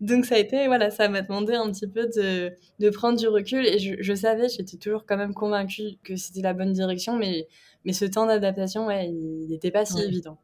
Donc 0.00 0.24
ça 0.24 0.34
a 0.34 0.38
été 0.38 0.66
voilà 0.66 0.90
ça 0.90 1.08
m'a 1.08 1.22
demandé 1.22 1.54
un 1.54 1.70
petit 1.70 1.86
peu 1.86 2.08
de, 2.08 2.52
de 2.80 2.90
prendre 2.90 3.16
du 3.16 3.28
recul 3.28 3.64
et 3.64 3.78
je, 3.78 3.94
je 4.00 4.14
savais 4.14 4.48
j'étais 4.48 4.78
toujours 4.78 5.06
quand 5.06 5.16
même 5.16 5.34
convaincue 5.34 5.92
que 6.02 6.16
c'était 6.16 6.42
la 6.42 6.54
bonne 6.54 6.72
direction 6.72 7.16
mais 7.16 7.46
mais 7.84 7.92
ce 7.92 8.04
temps 8.04 8.26
d'adaptation 8.26 8.86
ouais 8.88 9.08
il 9.10 9.46
n'était 9.48 9.70
pas 9.70 9.84
si 9.84 10.02
évident. 10.02 10.38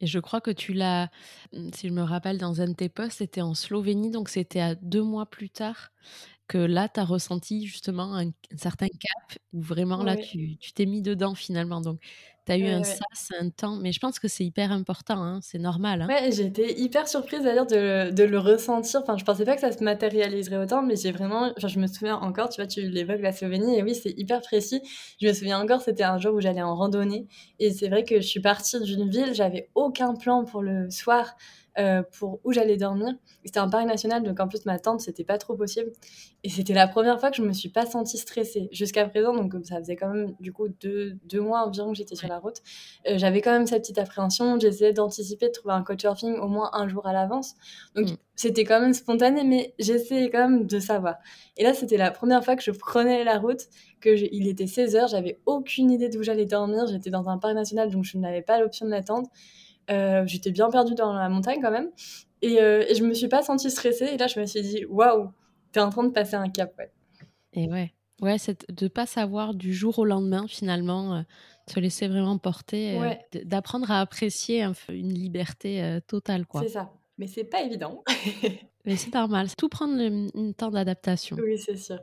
Et 0.00 0.06
je 0.06 0.18
crois 0.18 0.40
que 0.40 0.50
tu 0.50 0.72
l'as, 0.72 1.10
mmh, 1.52 1.70
si 1.74 1.88
je 1.88 1.92
me 1.92 2.02
rappelle, 2.02 2.38
dans 2.38 2.60
un 2.60 2.68
de 2.68 2.74
tes 2.74 2.88
posts, 2.88 3.18
c'était 3.18 3.40
en 3.40 3.54
Slovénie, 3.54 4.10
donc 4.10 4.28
c'était 4.28 4.60
à 4.60 4.74
deux 4.74 5.02
mois 5.02 5.26
plus 5.26 5.50
tard 5.50 5.90
que 6.48 6.58
là, 6.58 6.88
tu 6.88 6.98
as 6.98 7.04
ressenti 7.04 7.66
justement 7.66 8.16
un, 8.16 8.30
certain 8.56 8.88
cap 8.88 9.38
où 9.52 9.60
vraiment 9.60 10.02
là, 10.02 10.16
tu 10.16 10.58
t'es 10.74 10.86
mis 10.86 11.02
dedans 11.02 11.34
finalement. 11.34 11.80
Donc, 11.82 12.00
tu 12.48 12.52
as 12.52 12.58
eu 12.58 12.66
un 12.66 12.82
sas, 12.82 13.30
un 13.38 13.50
temps, 13.50 13.76
mais 13.76 13.92
je 13.92 14.00
pense 14.00 14.18
que 14.18 14.26
c'est 14.26 14.44
hyper 14.44 14.72
important, 14.72 15.22
hein, 15.22 15.40
c'est 15.42 15.58
normal. 15.58 16.02
Hein. 16.02 16.08
Ouais, 16.08 16.32
j'ai 16.32 16.46
été 16.46 16.80
hyper 16.80 17.06
surprise 17.06 17.42
d'ailleurs 17.42 17.66
de, 17.66 18.10
de, 18.10 18.24
le 18.24 18.38
ressentir. 18.38 19.00
Enfin, 19.02 19.18
je 19.18 19.24
pensais 19.24 19.44
pas 19.44 19.54
que 19.54 19.60
ça 19.60 19.70
se 19.70 19.84
matérialiserait 19.84 20.56
autant, 20.56 20.82
mais 20.82 20.96
j'ai 20.96 21.12
vraiment. 21.12 21.52
Enfin, 21.56 21.68
je 21.68 21.78
me 21.78 21.86
souviens 21.86 22.16
encore, 22.16 22.48
tu 22.48 22.60
vois, 22.60 22.66
tu 22.66 22.88
l'évoques 22.88 23.20
la 23.20 23.32
Slovénie, 23.32 23.78
et 23.78 23.82
oui, 23.82 23.94
c'est 23.94 24.14
hyper 24.16 24.40
précis. 24.40 24.80
Je 25.20 25.28
me 25.28 25.32
souviens 25.34 25.60
encore, 25.60 25.82
c'était 25.82 26.04
un 26.04 26.18
jour 26.18 26.34
où 26.34 26.40
j'allais 26.40 26.62
en 26.62 26.74
randonnée, 26.74 27.26
et 27.58 27.70
c'est 27.70 27.88
vrai 27.88 28.04
que 28.04 28.16
je 28.16 28.26
suis 28.26 28.40
partie 28.40 28.80
d'une 28.80 29.10
ville, 29.10 29.34
j'avais 29.34 29.68
aucun 29.74 30.14
plan 30.14 30.44
pour 30.44 30.62
le 30.62 30.90
soir. 30.90 31.36
Euh, 31.78 32.02
pour 32.18 32.40
où 32.42 32.50
j'allais 32.50 32.76
dormir. 32.76 33.14
C'était 33.44 33.60
un 33.60 33.68
parc 33.68 33.86
national, 33.86 34.24
donc 34.24 34.40
en 34.40 34.48
plus 34.48 34.66
ma 34.66 34.80
tente, 34.80 35.00
c'était 35.00 35.22
pas 35.22 35.38
trop 35.38 35.54
possible. 35.54 35.92
Et 36.42 36.48
c'était 36.48 36.74
la 36.74 36.88
première 36.88 37.20
fois 37.20 37.30
que 37.30 37.36
je 37.36 37.42
me 37.42 37.52
suis 37.52 37.68
pas 37.68 37.86
sentie 37.86 38.18
stressée. 38.18 38.68
Jusqu'à 38.72 39.06
présent, 39.08 39.32
donc 39.32 39.54
ça 39.62 39.78
faisait 39.78 39.94
quand 39.94 40.08
même 40.08 40.34
du 40.40 40.52
coup 40.52 40.66
deux, 40.68 41.18
deux 41.26 41.40
mois 41.40 41.64
environ 41.64 41.92
que 41.92 41.96
j'étais 41.96 42.16
sur 42.16 42.26
la 42.26 42.40
route, 42.40 42.56
euh, 43.06 43.16
j'avais 43.16 43.42
quand 43.42 43.52
même 43.52 43.68
cette 43.68 43.82
petite 43.82 43.98
appréhension. 43.98 44.58
J'essayais 44.58 44.92
d'anticiper, 44.92 45.46
de 45.46 45.52
trouver 45.52 45.72
un 45.74 45.84
couchsurfing 45.84 46.38
au 46.38 46.48
moins 46.48 46.70
un 46.72 46.88
jour 46.88 47.06
à 47.06 47.12
l'avance. 47.12 47.54
Donc 47.94 48.10
mm. 48.10 48.16
c'était 48.34 48.64
quand 48.64 48.80
même 48.80 48.92
spontané, 48.94 49.44
mais 49.44 49.74
j'essayais 49.78 50.30
quand 50.30 50.48
même 50.48 50.66
de 50.66 50.80
savoir. 50.80 51.14
Et 51.58 51.62
là, 51.62 51.74
c'était 51.74 51.96
la 51.96 52.10
première 52.10 52.44
fois 52.44 52.56
que 52.56 52.62
je 52.62 52.72
prenais 52.72 53.22
la 53.22 53.38
route, 53.38 53.68
que 54.00 54.10
il 54.32 54.48
était 54.48 54.66
16 54.66 54.96
heures, 54.96 55.08
j'avais 55.08 55.38
aucune 55.46 55.92
idée 55.92 56.08
d'où 56.08 56.24
j'allais 56.24 56.46
dormir. 56.46 56.88
J'étais 56.88 57.10
dans 57.10 57.28
un 57.28 57.38
parc 57.38 57.54
national, 57.54 57.88
donc 57.88 58.02
je 58.02 58.18
n'avais 58.18 58.42
pas 58.42 58.58
l'option 58.58 58.84
de 58.84 58.90
l'attendre. 58.90 59.28
Euh, 59.90 60.26
j'étais 60.26 60.50
bien 60.50 60.70
perdue 60.70 60.94
dans 60.94 61.12
la 61.12 61.28
montagne 61.28 61.60
quand 61.62 61.70
même. 61.70 61.90
Et, 62.42 62.60
euh, 62.60 62.84
et, 62.88 62.94
je 62.94 63.04
me 63.04 63.14
suis 63.14 63.28
pas 63.28 63.42
sentie 63.42 63.70
stressée. 63.70 64.06
Et 64.06 64.16
là, 64.16 64.26
je 64.26 64.38
me 64.38 64.46
suis 64.46 64.62
dit, 64.62 64.84
waouh, 64.86 65.30
t'es 65.72 65.80
en 65.80 65.90
train 65.90 66.04
de 66.04 66.10
passer 66.10 66.36
un 66.36 66.48
cap. 66.48 66.72
Ouais. 66.78 66.90
Et 67.54 67.68
ouais, 67.68 67.92
ouais 68.20 68.38
c'est 68.38 68.70
de 68.70 68.88
pas 68.88 69.06
savoir 69.06 69.54
du 69.54 69.72
jour 69.72 69.98
au 69.98 70.04
lendemain 70.04 70.46
finalement, 70.46 71.16
euh, 71.16 71.22
se 71.66 71.80
laisser 71.80 72.06
vraiment 72.06 72.38
porter, 72.38 73.00
euh, 73.00 73.14
d'apprendre 73.44 73.90
à 73.90 74.00
apprécier 74.00 74.62
une 74.88 75.12
liberté 75.12 75.98
totale. 76.06 76.46
quoi. 76.46 76.62
C'est 76.62 76.68
ça. 76.68 76.92
Mais 77.16 77.26
c'est 77.26 77.44
pas 77.44 77.62
évident. 77.62 78.04
Mais 78.84 78.96
c'est 78.96 79.12
normal. 79.12 79.48
Tout 79.56 79.68
prendre 79.68 80.00
un 80.00 80.52
temps 80.52 80.70
d'adaptation. 80.70 81.36
Oui, 81.42 81.58
c'est 81.58 81.76
sûr. 81.76 81.98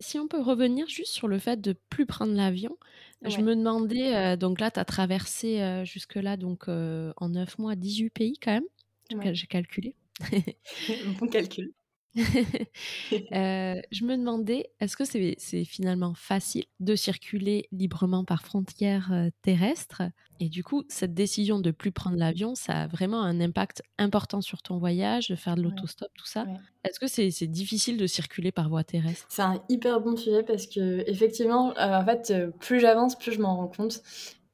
Si 0.00 0.18
on 0.18 0.28
peut 0.28 0.40
revenir 0.40 0.86
juste 0.88 1.12
sur 1.12 1.28
le 1.28 1.38
fait 1.38 1.60
de 1.60 1.74
plus 1.88 2.06
prendre 2.06 2.34
l'avion, 2.34 2.76
je 3.24 3.40
me 3.40 3.56
demandais, 3.56 4.14
euh, 4.14 4.36
donc 4.36 4.60
là, 4.60 4.70
tu 4.70 4.78
as 4.78 4.84
traversé 4.84 5.60
euh, 5.60 5.84
jusque-là, 5.84 6.36
donc 6.36 6.68
euh, 6.68 7.12
en 7.16 7.30
9 7.30 7.58
mois, 7.58 7.76
18 7.76 8.10
pays 8.10 8.38
quand 8.38 8.52
même. 8.52 9.34
J'ai 9.34 9.46
calculé. 9.46 9.94
bon 11.20 11.28
calcul. 11.30 11.72
je 13.30 14.04
me 14.04 14.16
demandais, 14.16 14.70
est-ce 14.80 14.96
que 14.96 15.04
c'est 15.04 15.64
finalement 15.64 16.14
facile 16.14 16.64
de 16.80 16.96
circuler 16.96 17.68
librement 17.72 18.24
par 18.24 18.42
frontières 18.42 19.12
terrestres 19.42 20.02
Et 20.40 20.48
du 20.48 20.64
coup, 20.64 20.84
cette 20.88 21.14
décision 21.14 21.58
de 21.58 21.70
plus 21.70 21.92
prendre 21.92 22.16
l'avion, 22.16 22.54
ça 22.54 22.82
a 22.82 22.86
vraiment 22.86 23.22
un 23.22 23.40
impact 23.40 23.82
important 23.98 24.40
sur 24.40 24.62
ton 24.62 24.78
voyage, 24.78 25.28
de 25.28 25.36
faire 25.36 25.56
de 25.56 25.62
l'autostop, 25.62 26.08
tout 26.14 26.26
ça. 26.26 26.46
Est-ce 26.84 26.98
que 26.98 27.06
c'est 27.06 27.46
difficile 27.46 27.98
de 27.98 28.06
circuler 28.06 28.52
par 28.52 28.68
voie 28.68 28.84
terrestre? 28.84 29.26
C'est 29.28 29.42
un 29.42 29.62
hyper 29.68 30.00
bon 30.00 30.16
sujet 30.16 30.42
parce 30.42 30.66
que 30.66 31.04
effectivement, 31.08 31.74
en 31.78 32.04
fait, 32.04 32.32
plus 32.60 32.80
j'avance, 32.80 33.16
plus 33.18 33.32
je 33.32 33.40
m'en 33.40 33.56
rends 33.56 33.68
compte. 33.68 34.02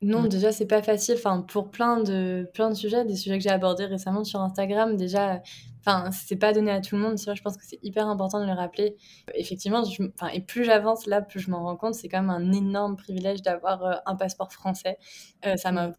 Non, 0.03 0.23
mmh. 0.23 0.29
déjà, 0.29 0.53
c'est 0.53 0.67
pas 0.67 0.83
facile. 0.83 1.15
Enfin, 1.17 1.43
pour 1.43 1.71
plein 1.71 2.03
de, 2.03 2.51
plein 2.55 2.71
de 2.71 2.75
sujets, 2.75 3.05
des 3.05 3.17
sujets 3.17 3.39
que 3.39 3.45
j'ai 3.45 3.51
abordés 3.51 3.85
récemment 3.85 4.25
sur 4.25 4.41
Instagram, 4.41 4.97
déjà, 4.97 5.41
enfin, 5.81 6.11
c'est 6.11 6.37
pas 6.37 6.53
donné 6.53 6.73
à 6.73 6.81
tout 6.81 6.97
le 6.97 7.03
monde. 7.03 7.17
Je 7.19 7.43
pense 7.43 7.57
que 7.57 7.65
c'est 7.65 7.79
hyper 7.83 8.09
important 8.09 8.41
de 8.41 8.47
le 8.47 8.53
rappeler. 8.53 8.97
Effectivement, 9.35 9.85
je, 9.85 10.03
enfin, 10.15 10.29
et 10.33 10.41
plus 10.41 10.65
j'avance 10.65 11.07
là, 11.07 11.23
plus 11.23 11.39
je 11.41 11.51
m'en 11.51 11.63
rends 11.63 11.77
compte. 11.77 11.95
C'est 11.95 12.09
quand 12.09 12.21
même 12.21 12.31
un 12.31 12.53
énorme 12.53 12.97
privilège 12.97 13.43
d'avoir 13.43 13.85
euh, 13.85 13.95
un 14.07 14.17
passeport 14.17 14.53
français. 14.53 14.99
Euh, 15.47 15.57
ça 15.57 15.71
m'a 15.71 15.93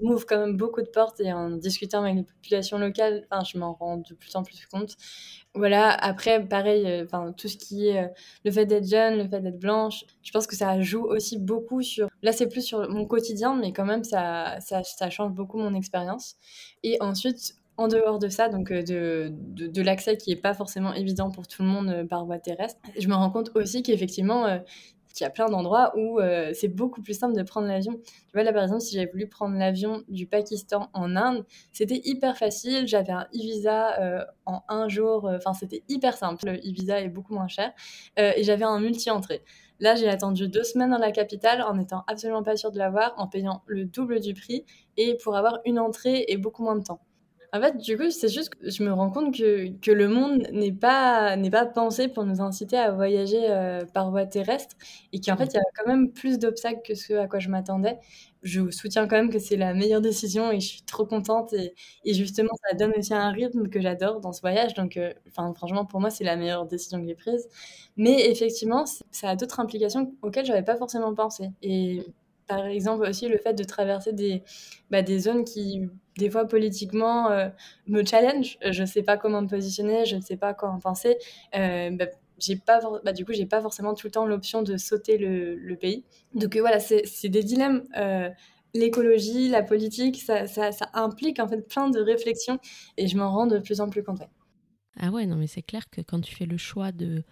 m'ouvre 0.00 0.24
quand 0.26 0.38
même 0.38 0.56
beaucoup 0.56 0.82
de 0.82 0.88
portes 0.88 1.20
et 1.20 1.32
en 1.32 1.50
discutant 1.50 2.02
avec 2.02 2.16
les 2.16 2.22
populations 2.22 2.78
locales, 2.78 3.26
enfin, 3.30 3.44
je 3.44 3.58
m'en 3.58 3.74
rends 3.74 3.98
de 3.98 4.14
plus 4.14 4.34
en 4.36 4.42
plus 4.42 4.66
compte. 4.66 4.96
Voilà, 5.54 5.90
après, 5.90 6.46
pareil, 6.46 6.86
euh, 6.86 7.04
enfin, 7.04 7.32
tout 7.32 7.48
ce 7.48 7.56
qui 7.56 7.88
est 7.88 8.04
euh, 8.04 8.08
le 8.44 8.50
fait 8.50 8.66
d'être 8.66 8.86
jeune, 8.86 9.18
le 9.18 9.28
fait 9.28 9.40
d'être 9.40 9.58
blanche, 9.58 10.04
je 10.22 10.30
pense 10.30 10.46
que 10.46 10.54
ça 10.54 10.80
joue 10.80 11.04
aussi 11.04 11.38
beaucoup 11.38 11.82
sur. 11.82 12.08
Là, 12.22 12.32
c'est 12.32 12.48
plus 12.48 12.62
sur 12.62 12.88
mon 12.88 13.06
quotidien, 13.06 13.56
mais 13.56 13.72
quand 13.72 13.86
même, 13.86 14.04
ça, 14.04 14.58
ça, 14.60 15.10
change 15.10 15.32
beaucoup 15.32 15.58
mon 15.58 15.74
expérience. 15.74 16.36
Et 16.82 16.98
ensuite, 17.00 17.54
en 17.76 17.88
dehors 17.88 18.18
de 18.18 18.28
ça, 18.28 18.48
donc 18.48 18.70
euh, 18.70 18.82
de, 18.82 19.32
de, 19.32 19.66
de 19.66 19.82
l'accès 19.82 20.16
qui 20.16 20.30
n'est 20.30 20.40
pas 20.40 20.54
forcément 20.54 20.92
évident 20.94 21.30
pour 21.30 21.48
tout 21.48 21.62
le 21.62 21.68
monde 21.68 22.06
par 22.08 22.24
voie 22.24 22.38
terrestre, 22.38 22.80
je 22.98 23.08
me 23.08 23.14
rends 23.14 23.30
compte 23.30 23.50
aussi 23.54 23.82
qu'effectivement, 23.82 24.60
il 25.20 25.24
y 25.24 25.26
a 25.26 25.30
plein 25.30 25.48
d'endroits 25.48 25.92
où 25.96 26.20
euh, 26.20 26.50
c'est 26.54 26.68
beaucoup 26.68 27.02
plus 27.02 27.14
simple 27.14 27.36
de 27.36 27.42
prendre 27.42 27.66
l'avion. 27.66 27.94
Tu 27.94 28.32
vois, 28.34 28.42
là, 28.42 28.52
par 28.52 28.62
exemple, 28.62 28.80
si 28.80 28.94
j'avais 28.94 29.10
voulu 29.10 29.28
prendre 29.28 29.56
l'avion 29.56 30.02
du 30.08 30.26
Pakistan 30.26 30.90
en 30.92 31.16
Inde, 31.16 31.44
c'était 31.72 32.00
hyper 32.04 32.36
facile. 32.36 32.86
J'avais 32.86 33.12
un 33.12 33.26
e-visa 33.34 34.00
euh, 34.00 34.24
en 34.46 34.62
un 34.68 34.88
jour. 34.88 35.26
Euh, 35.28 35.36
enfin, 35.36 35.54
c'était 35.54 35.82
hyper 35.88 36.16
simple. 36.16 36.46
Le 36.46 36.54
e-visa 36.58 37.00
est 37.00 37.08
beaucoup 37.08 37.34
moins 37.34 37.48
cher. 37.48 37.72
et 38.16 38.42
j'avais 38.42 38.64
un 38.64 38.80
multi-entrée. 38.80 39.42
Là, 39.80 39.94
j'ai 39.94 40.08
attendu 40.08 40.48
deux 40.48 40.64
semaines 40.64 40.90
dans 40.90 40.98
la 40.98 41.12
capitale 41.12 41.62
en 41.62 41.74
n'étant 41.74 42.02
absolument 42.08 42.42
pas 42.42 42.56
sûre 42.56 42.72
de 42.72 42.78
l'avoir, 42.78 43.14
en 43.16 43.28
payant 43.28 43.62
le 43.66 43.84
double 43.84 44.20
du 44.20 44.34
prix 44.34 44.64
et 44.96 45.16
pour 45.22 45.36
avoir 45.36 45.58
une 45.64 45.78
entrée 45.78 46.24
et 46.28 46.36
beaucoup 46.36 46.64
moins 46.64 46.76
de 46.76 46.82
temps. 46.82 47.00
En 47.54 47.62
fait, 47.62 47.78
du 47.78 47.96
coup, 47.96 48.10
c'est 48.10 48.28
juste 48.28 48.50
que 48.56 48.68
je 48.70 48.82
me 48.82 48.92
rends 48.92 49.10
compte 49.10 49.34
que, 49.34 49.68
que 49.80 49.90
le 49.90 50.06
monde 50.08 50.46
n'est 50.52 50.70
pas, 50.72 51.34
n'est 51.36 51.48
pas 51.50 51.64
pensé 51.64 52.08
pour 52.08 52.24
nous 52.26 52.42
inciter 52.42 52.76
à 52.76 52.90
voyager 52.92 53.48
euh, 53.50 53.86
par 53.86 54.10
voie 54.10 54.26
terrestre 54.26 54.76
et 55.14 55.20
qu'en 55.20 55.34
fait, 55.34 55.46
il 55.46 55.54
y 55.54 55.58
a 55.58 55.62
quand 55.74 55.86
même 55.86 56.12
plus 56.12 56.38
d'obstacles 56.38 56.82
que 56.84 56.94
ce 56.94 57.14
à 57.14 57.26
quoi 57.26 57.38
je 57.38 57.48
m'attendais. 57.48 57.98
Je 58.42 58.70
soutiens 58.70 59.08
quand 59.08 59.16
même 59.16 59.30
que 59.30 59.38
c'est 59.38 59.56
la 59.56 59.72
meilleure 59.72 60.02
décision 60.02 60.52
et 60.52 60.60
je 60.60 60.66
suis 60.68 60.82
trop 60.82 61.06
contente. 61.06 61.54
Et, 61.54 61.74
et 62.04 62.12
justement, 62.12 62.50
ça 62.68 62.76
donne 62.76 62.92
aussi 62.98 63.14
un 63.14 63.30
rythme 63.30 63.68
que 63.70 63.80
j'adore 63.80 64.20
dans 64.20 64.32
ce 64.34 64.42
voyage. 64.42 64.74
Donc, 64.74 64.98
euh, 64.98 65.14
franchement, 65.32 65.86
pour 65.86 66.00
moi, 66.00 66.10
c'est 66.10 66.24
la 66.24 66.36
meilleure 66.36 66.66
décision 66.66 67.00
que 67.00 67.06
j'ai 67.06 67.14
prise. 67.14 67.48
Mais 67.96 68.28
effectivement, 68.30 68.84
ça 69.10 69.30
a 69.30 69.36
d'autres 69.36 69.58
implications 69.60 70.12
auxquelles 70.20 70.44
je 70.44 70.52
n'avais 70.52 70.64
pas 70.64 70.76
forcément 70.76 71.14
pensé. 71.14 71.48
Et 71.62 72.02
par 72.46 72.64
exemple 72.66 73.06
aussi 73.06 73.28
le 73.28 73.36
fait 73.38 73.52
de 73.54 73.62
traverser 73.64 74.12
des, 74.12 74.42
bah, 74.90 75.02
des 75.02 75.18
zones 75.18 75.44
qui, 75.44 75.88
des 76.18 76.28
fois 76.28 76.44
politiquement, 76.46 77.30
euh, 77.30 77.48
me 77.86 78.04
challenge. 78.04 78.58
Je 78.62 78.82
ne 78.82 78.86
sais 78.86 79.02
pas 79.02 79.16
comment 79.16 79.40
me 79.40 79.48
positionner, 79.48 80.04
je 80.04 80.16
ne 80.16 80.20
sais 80.20 80.36
pas 80.36 80.52
quoi 80.52 80.68
en 80.68 80.78
penser. 80.78 81.16
Euh, 81.54 81.90
bah, 81.90 82.06
j'ai 82.38 82.56
pas, 82.56 82.80
bah, 83.04 83.12
du 83.12 83.24
coup, 83.24 83.32
j'ai 83.32 83.46
pas 83.46 83.62
forcément 83.62 83.94
tout 83.94 84.06
le 84.06 84.10
temps 84.10 84.26
l'option 84.26 84.62
de 84.62 84.76
sauter 84.76 85.16
le, 85.16 85.74
pays. 85.76 86.04
Donc 86.34 86.56
euh, 86.56 86.60
voilà, 86.60 86.80
c'est 86.80 87.28
des 87.28 87.42
dilemmes. 87.42 87.84
L'écologie, 88.74 89.48
la 89.48 89.62
politique, 89.62 90.20
ça, 90.20 90.46
ça, 90.46 90.72
ça, 90.72 90.90
implique 90.92 91.40
en 91.40 91.48
fait 91.48 91.62
plein 91.62 91.88
de 91.88 92.00
réflexions 92.00 92.58
et 92.98 93.08
je 93.08 93.16
m'en 93.16 93.30
rends 93.30 93.46
de 93.46 93.58
plus 93.58 93.80
en 93.80 93.88
plus 93.88 94.02
compte. 94.04 94.20
Ah 95.00 95.10
ouais, 95.10 95.24
non 95.24 95.36
mais 95.36 95.46
c'est 95.46 95.62
clair 95.62 95.88
que 95.88 96.02
quand 96.02 96.20
tu 96.20 96.34
fais 96.34 96.44
le 96.44 96.58
choix 96.58 96.92
de 96.92 97.24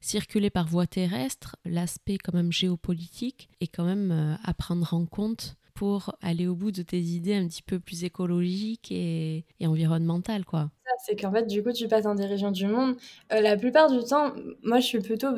circuler 0.00 0.50
par 0.50 0.68
voie 0.68 0.86
terrestre, 0.86 1.56
l'aspect 1.64 2.18
quand 2.18 2.34
même 2.34 2.52
géopolitique 2.52 3.48
est 3.60 3.66
quand 3.66 3.84
même 3.84 4.12
euh, 4.12 4.34
à 4.44 4.54
prendre 4.54 4.94
en 4.94 5.04
compte 5.06 5.56
pour 5.74 6.16
aller 6.22 6.46
au 6.46 6.54
bout 6.54 6.70
de 6.70 6.82
tes 6.82 7.00
idées 7.00 7.34
un 7.34 7.46
petit 7.46 7.62
peu 7.62 7.80
plus 7.80 8.04
écologiques 8.04 8.90
et, 8.90 9.44
environnementales, 9.62 10.44
quoi. 10.44 10.70
C'est 11.04 11.16
qu'en 11.16 11.32
fait, 11.32 11.46
du 11.46 11.62
coup, 11.62 11.72
tu 11.72 11.88
passes 11.88 12.04
dans 12.04 12.14
des 12.14 12.26
régions 12.26 12.52
du 12.52 12.66
monde. 12.66 12.96
Euh, 13.32 13.40
la 13.40 13.56
plupart 13.56 13.90
du 13.90 13.98
temps, 14.04 14.32
moi, 14.62 14.78
je 14.80 14.86
suis 14.86 15.00
plutôt 15.00 15.28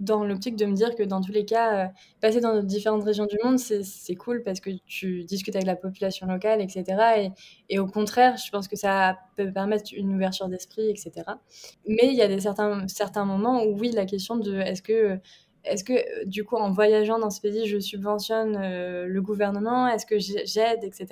dans 0.00 0.24
l'optique 0.24 0.56
de 0.56 0.66
me 0.66 0.74
dire 0.74 0.96
que 0.96 1.02
dans 1.02 1.20
tous 1.20 1.30
les 1.30 1.44
cas, 1.44 1.84
euh, 1.84 1.88
passer 2.20 2.40
dans 2.40 2.62
différentes 2.62 3.04
régions 3.04 3.26
du 3.26 3.36
monde, 3.44 3.58
c'est 3.58 4.14
cool 4.16 4.42
parce 4.42 4.58
que 4.58 4.70
tu 4.86 5.24
discutes 5.24 5.54
avec 5.54 5.66
la 5.66 5.76
population 5.76 6.26
locale, 6.26 6.60
etc. 6.60 6.84
Et, 7.18 7.30
et, 7.68 7.78
au 7.78 7.86
contraire, 7.86 8.36
je 8.36 8.50
pense 8.50 8.66
que 8.66 8.76
ça 8.76 9.18
peut 9.36 9.52
permettre 9.52 9.90
une 9.94 10.14
ouverture 10.14 10.48
d'esprit, 10.48 10.90
etc. 10.90 11.12
Mais 11.86 12.08
il 12.08 12.14
y 12.14 12.22
a 12.22 12.28
des 12.28 12.40
certains, 12.40 12.88
certains 12.88 13.24
moments 13.24 13.62
où 13.62 13.78
oui, 13.78 13.92
la 13.92 14.06
question 14.06 14.36
de 14.36 14.54
est-ce 14.54 14.82
que 14.82 15.20
est-ce 15.64 15.84
que, 15.84 15.92
euh, 15.92 16.24
du 16.24 16.44
coup, 16.44 16.56
en 16.56 16.70
voyageant 16.70 17.18
dans 17.18 17.30
ce 17.30 17.40
pays, 17.40 17.66
je 17.66 17.78
subventionne 17.78 18.56
euh, 18.56 19.06
le 19.06 19.22
gouvernement? 19.22 19.86
Est-ce 19.86 20.06
que 20.06 20.18
j'aide, 20.18 20.82
etc. 20.82 21.06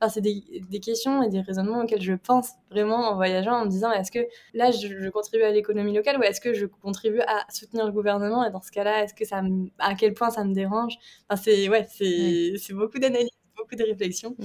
Enfin, 0.00 0.08
c'est 0.08 0.20
des, 0.20 0.44
des, 0.68 0.80
questions 0.80 1.22
et 1.22 1.28
des 1.28 1.40
raisonnements 1.40 1.82
auxquels 1.82 2.02
je 2.02 2.12
pense 2.12 2.50
vraiment 2.70 3.10
en 3.10 3.14
voyageant, 3.14 3.52
en 3.52 3.64
me 3.64 3.70
disant 3.70 3.90
est-ce 3.92 4.10
que 4.10 4.20
là, 4.52 4.70
je, 4.70 5.08
contribue 5.10 5.44
à 5.44 5.50
l'économie 5.50 5.94
locale 5.94 6.18
ou 6.18 6.22
est-ce 6.22 6.40
que 6.40 6.52
je 6.52 6.66
contribue 6.66 7.20
à 7.20 7.46
soutenir 7.50 7.86
le 7.86 7.92
gouvernement? 7.92 8.44
Et 8.44 8.50
dans 8.50 8.62
ce 8.62 8.70
cas-là, 8.72 9.04
est-ce 9.04 9.14
que 9.14 9.24
ça 9.24 9.42
à 9.78 9.94
quel 9.94 10.14
point 10.14 10.30
ça 10.30 10.44
me 10.44 10.54
dérange? 10.54 10.96
Enfin, 11.28 11.42
c'est 11.42 11.68
ouais, 11.68 11.86
c'est 11.90 12.74
beaucoup 12.74 12.98
d'analyse, 12.98 13.30
beaucoup 13.56 13.76
de 13.76 13.84
réflexion. 13.84 14.36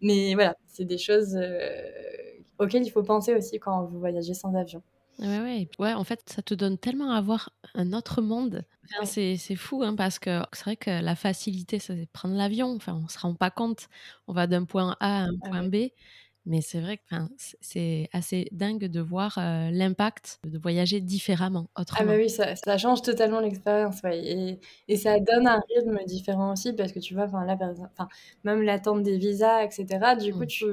Mais 0.00 0.34
voilà, 0.34 0.56
c'est 0.66 0.84
des 0.84 0.98
choses 0.98 1.36
euh, 1.36 1.82
auxquelles 2.58 2.84
il 2.84 2.90
faut 2.90 3.02
penser 3.02 3.34
aussi 3.34 3.58
quand 3.58 3.84
vous 3.86 3.98
voyagez 3.98 4.34
sans 4.34 4.54
avion. 4.54 4.82
Ouais, 5.18 5.40
ouais. 5.40 5.68
ouais, 5.78 5.92
en 5.94 6.04
fait, 6.04 6.20
ça 6.26 6.42
te 6.42 6.54
donne 6.54 6.78
tellement 6.78 7.10
à 7.10 7.20
voir 7.20 7.50
un 7.74 7.92
autre 7.92 8.22
monde. 8.22 8.64
c'est, 9.04 9.36
fou, 9.56 9.82
hein, 9.82 9.96
parce 9.96 10.18
que 10.18 10.42
c'est 10.52 10.64
vrai 10.64 10.76
que 10.76 11.02
la 11.02 11.16
facilité, 11.16 11.78
c'est 11.78 12.06
prendre 12.12 12.36
l'avion. 12.36 12.74
Enfin, 12.76 13.00
on 13.04 13.08
se 13.08 13.18
rend 13.18 13.34
pas 13.34 13.50
compte. 13.50 13.88
On 14.28 14.32
va 14.32 14.46
d'un 14.46 14.64
point 14.64 14.96
A 15.00 15.24
à 15.24 15.26
un 15.26 15.36
point 15.36 15.64
B. 15.64 15.88
Mais 16.46 16.62
c'est 16.62 16.80
vrai 16.80 16.96
que 16.96 17.14
c'est 17.60 18.08
assez 18.14 18.48
dingue 18.52 18.86
de 18.86 19.00
voir 19.00 19.36
euh, 19.36 19.70
l'impact 19.70 20.40
de 20.44 20.56
voyager 20.58 21.02
différemment, 21.02 21.68
autrement. 21.76 22.00
Ah 22.00 22.10
bah 22.10 22.16
oui, 22.16 22.30
ça, 22.30 22.56
ça 22.56 22.78
change 22.78 23.02
totalement 23.02 23.40
l'expérience. 23.40 24.00
Ouais. 24.02 24.18
Et, 24.24 24.60
et, 24.88 24.96
ça 24.96 25.20
donne 25.20 25.46
un 25.46 25.60
rythme 25.76 25.98
différent 26.06 26.52
aussi, 26.52 26.72
parce 26.72 26.92
que 26.92 27.00
tu 27.00 27.12
vois, 27.12 27.26
là, 27.44 27.54
par 27.54 27.68
exemple, 27.68 27.90
même 28.44 28.62
l'attente 28.62 29.02
des 29.02 29.18
visas, 29.18 29.62
etc., 29.62 30.16
du 30.18 30.32
coup, 30.32 30.44
mmh. 30.44 30.46
tu, 30.46 30.64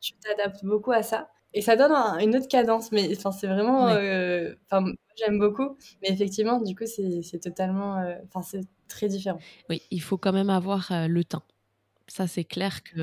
tu 0.00 0.14
t'adaptes 0.14 0.64
beaucoup 0.64 0.92
à 0.92 1.02
ça. 1.02 1.28
Et 1.54 1.60
ça 1.60 1.76
donne 1.76 1.92
une 2.20 2.36
autre 2.36 2.48
cadence, 2.48 2.92
mais 2.92 3.14
enfin, 3.16 3.30
c'est 3.30 3.46
vraiment. 3.46 3.88
Euh, 3.88 4.54
enfin, 4.70 4.84
j'aime 5.16 5.38
beaucoup, 5.38 5.76
mais 6.02 6.10
effectivement, 6.10 6.60
du 6.60 6.74
coup, 6.74 6.84
c'est 6.86 7.40
totalement. 7.40 7.98
Euh, 7.98 8.14
enfin, 8.28 8.42
c'est 8.42 8.66
très 8.88 9.08
différent. 9.08 9.38
Oui, 9.68 9.82
il 9.90 10.00
faut 10.00 10.16
quand 10.16 10.32
même 10.32 10.50
avoir 10.50 10.90
euh, 10.92 11.08
le 11.08 11.24
temps. 11.24 11.42
Ça, 12.08 12.26
c'est 12.26 12.44
clair 12.44 12.82
que. 12.82 13.00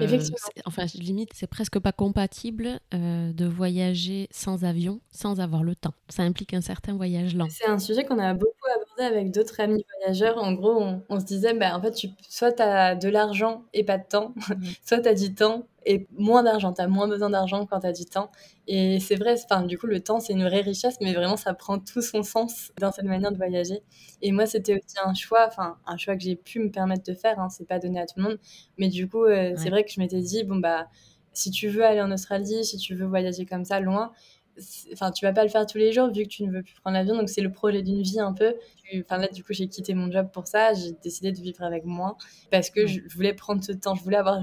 Enfin, 0.65 0.85
limite, 0.95 1.31
c'est 1.33 1.47
presque 1.47 1.79
pas 1.79 1.91
compatible 1.91 2.79
de 2.91 3.45
voyager 3.45 4.27
sans 4.31 4.63
avion, 4.63 4.99
sans 5.11 5.39
avoir 5.39 5.63
le 5.63 5.75
temps. 5.75 5.93
Ça 6.09 6.23
implique 6.23 6.53
un 6.53 6.61
certain 6.61 6.95
voyage 6.95 7.35
lent. 7.35 7.47
C'est 7.49 7.67
un 7.67 7.79
sujet 7.79 8.03
qu'on 8.03 8.19
a 8.19 8.33
beaucoup 8.33 8.53
abordé 8.75 9.03
avec 9.03 9.31
d'autres 9.31 9.59
amis 9.61 9.83
voyageurs. 9.99 10.37
En 10.37 10.53
gros, 10.53 10.83
on, 11.07 11.19
se 11.19 11.25
disait, 11.25 11.53
bah, 11.53 11.75
en 11.75 11.81
fait, 11.81 11.91
tu, 11.91 12.09
soit 12.27 12.51
tu 12.51 12.61
as 12.61 12.95
de 12.95 13.09
l'argent 13.09 13.63
et 13.73 13.83
pas 13.83 13.97
de 13.97 14.05
temps, 14.07 14.33
mmh. 14.35 14.53
soit 14.85 14.99
tu 14.99 15.07
as 15.07 15.15
du 15.15 15.33
temps 15.33 15.65
et 15.89 16.07
moins 16.11 16.43
d'argent. 16.43 16.71
Tu 16.71 16.81
as 16.81 16.87
moins 16.87 17.07
besoin 17.07 17.31
d'argent 17.31 17.65
quand 17.65 17.79
tu 17.79 17.87
as 17.87 17.91
du 17.91 18.05
temps. 18.05 18.29
Et 18.67 18.99
c'est 18.99 19.15
vrai, 19.15 19.35
enfin, 19.43 19.63
du 19.63 19.75
coup, 19.75 19.87
le 19.87 19.99
temps, 20.01 20.19
c'est 20.19 20.33
une 20.33 20.43
vraie 20.43 20.61
richesse, 20.61 20.97
mais 21.01 21.13
vraiment, 21.15 21.35
ça 21.35 21.55
prend 21.55 21.79
tout 21.79 22.03
son 22.03 22.21
sens 22.21 22.71
dans 22.79 22.91
cette 22.91 23.05
manière 23.05 23.31
de 23.31 23.37
voyager. 23.37 23.81
Et 24.21 24.31
moi, 24.31 24.45
c'était 24.45 24.75
aussi 24.75 24.97
un 25.03 25.15
choix, 25.15 25.47
enfin, 25.47 25.77
un 25.87 25.97
choix 25.97 26.15
que 26.15 26.21
j'ai 26.21 26.35
pu 26.35 26.59
me 26.59 26.69
permettre 26.69 27.03
de 27.11 27.15
faire. 27.15 27.39
Hein, 27.39 27.49
c'est 27.49 27.67
pas 27.67 27.79
donné 27.79 27.99
à 27.99 28.05
tout 28.05 28.13
le 28.17 28.23
monde. 28.23 28.37
Mais 28.77 28.87
du 28.87 29.09
coup, 29.09 29.23
euh, 29.23 29.55
c'est 29.57 29.71
vrai 29.71 29.83
que 29.83 29.91
je 29.91 29.99
m'étais 29.99 30.21
dit, 30.21 30.43
bon, 30.43 30.57
bah, 30.57 30.87
si 31.33 31.49
tu 31.49 31.69
veux 31.69 31.83
aller 31.83 32.01
en 32.01 32.11
Australie, 32.11 32.63
si 32.63 32.77
tu 32.77 32.93
veux 32.93 33.07
voyager 33.07 33.47
comme 33.47 33.65
ça, 33.65 33.79
loin, 33.79 34.11
enfin 34.93 35.09
tu 35.11 35.25
vas 35.25 35.31
pas 35.31 35.43
le 35.43 35.49
faire 35.49 35.65
tous 35.65 35.77
les 35.77 35.93
jours 35.93 36.11
vu 36.11 36.23
que 36.23 36.27
tu 36.27 36.43
ne 36.43 36.51
veux 36.51 36.63
plus 36.63 36.73
prendre 36.81 36.97
l'avion 36.97 37.15
donc 37.15 37.29
c'est 37.29 37.39
le 37.39 37.49
projet 37.49 37.81
d'une 37.81 38.01
vie 38.01 38.19
un 38.19 38.33
peu 38.33 38.55
enfin 38.99 39.17
là 39.17 39.29
du 39.29 39.41
coup 39.41 39.53
j'ai 39.53 39.69
quitté 39.69 39.93
mon 39.93 40.11
job 40.11 40.27
pour 40.33 40.47
ça 40.47 40.73
j'ai 40.73 40.91
décidé 41.01 41.31
de 41.31 41.39
vivre 41.39 41.63
avec 41.63 41.85
moi 41.85 42.17
parce 42.51 42.69
que 42.69 42.85
je 42.85 42.99
voulais 43.15 43.33
prendre 43.33 43.63
ce 43.63 43.71
temps 43.71 43.95
je 43.95 44.03
voulais 44.03 44.17
avoir 44.17 44.41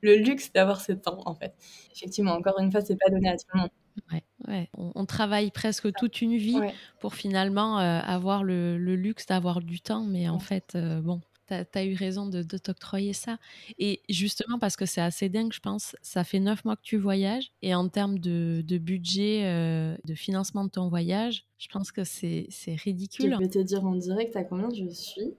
le 0.00 0.16
luxe 0.16 0.52
d'avoir 0.52 0.80
ce 0.80 0.92
temps, 0.92 1.20
en 1.26 1.34
fait. 1.34 1.54
Effectivement, 1.94 2.32
encore 2.32 2.58
une 2.58 2.70
fois, 2.70 2.80
c'est 2.80 2.96
pas 2.96 3.10
donné 3.10 3.28
à 3.28 3.36
tout 3.36 3.46
le 3.54 3.60
monde. 3.60 3.70
Ouais, 4.12 4.22
ouais. 4.46 4.68
On, 4.74 5.06
travaille 5.06 5.50
presque 5.50 5.92
toute 5.94 6.20
une 6.22 6.36
vie 6.36 6.60
pour 7.00 7.14
finalement 7.14 7.78
euh, 7.78 8.00
avoir 8.00 8.44
le, 8.44 8.76
luxe 8.76 9.26
d'avoir 9.26 9.60
du 9.60 9.80
temps, 9.80 10.04
mais 10.04 10.28
en 10.28 10.38
fait, 10.38 10.74
euh, 10.74 11.00
bon, 11.00 11.20
tu 11.48 11.54
as, 11.54 11.84
eu 11.84 11.94
raison 11.94 12.26
de, 12.26 12.42
t'octroyer 12.42 13.12
ça. 13.12 13.38
Et 13.78 14.02
justement, 14.08 14.58
parce 14.58 14.76
que 14.76 14.86
c'est 14.86 15.00
assez 15.00 15.28
dingue, 15.28 15.52
je 15.52 15.60
pense, 15.60 15.96
ça 16.02 16.24
fait 16.24 16.40
neuf 16.40 16.64
mois 16.64 16.76
que 16.76 16.82
tu 16.82 16.96
voyages, 16.96 17.52
et 17.62 17.74
en 17.74 17.88
termes 17.88 18.18
de, 18.18 18.62
budget, 18.78 19.42
euh, 19.44 19.96
de 20.04 20.14
financement 20.14 20.64
de 20.64 20.70
ton 20.70 20.88
voyage, 20.88 21.46
je 21.58 21.68
pense 21.68 21.92
que 21.92 22.04
c'est 22.04 22.48
ridicule. 22.66 23.34
Je 23.34 23.38
vais 23.38 23.48
te 23.48 23.58
dire 23.58 23.84
en 23.84 23.94
direct 23.94 24.36
à 24.36 24.44
combien 24.44 24.70
je 24.72 24.88
suis, 24.88 25.34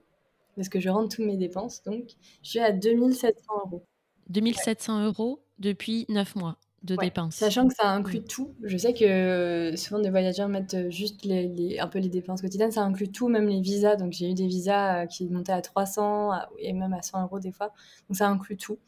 parce 0.56 0.68
que 0.68 0.80
je 0.80 0.88
rentre 0.88 1.16
toutes 1.16 1.26
mes 1.26 1.36
dépenses, 1.36 1.82
donc 1.82 2.10
je 2.42 2.50
suis 2.50 2.60
à 2.60 2.72
2700 2.72 3.52
euros. 3.66 3.86
2700 4.30 5.04
euros 5.04 5.44
depuis 5.58 6.06
9 6.08 6.36
mois 6.36 6.56
de 6.82 6.96
dépenses. 6.96 7.34
Sachant 7.34 7.68
que 7.68 7.74
ça 7.74 7.90
inclut 7.90 8.22
tout. 8.22 8.54
Je 8.62 8.76
sais 8.78 8.94
que 8.94 9.04
euh, 9.04 9.76
souvent 9.76 10.00
des 10.00 10.08
voyageurs 10.08 10.48
mettent 10.48 10.74
euh, 10.74 10.90
juste 10.90 11.24
les, 11.24 11.78
un 11.78 11.88
peu 11.88 11.98
les 11.98 12.08
dépenses 12.08 12.40
quotidiennes. 12.40 12.72
Ça 12.72 12.82
inclut 12.82 13.10
tout, 13.10 13.28
même 13.28 13.48
les 13.48 13.60
visas. 13.60 13.96
Donc 13.96 14.12
j'ai 14.12 14.30
eu 14.30 14.34
des 14.34 14.46
visas 14.46 15.02
euh, 15.02 15.06
qui 15.06 15.28
montaient 15.28 15.52
à 15.52 15.60
300 15.60 16.30
et 16.58 16.72
même 16.72 16.94
à 16.94 17.02
100 17.02 17.22
euros 17.24 17.38
des 17.38 17.52
fois. 17.52 17.72
Donc 18.08 18.16
ça 18.16 18.28
inclut 18.28 18.56
tout. 18.56 18.78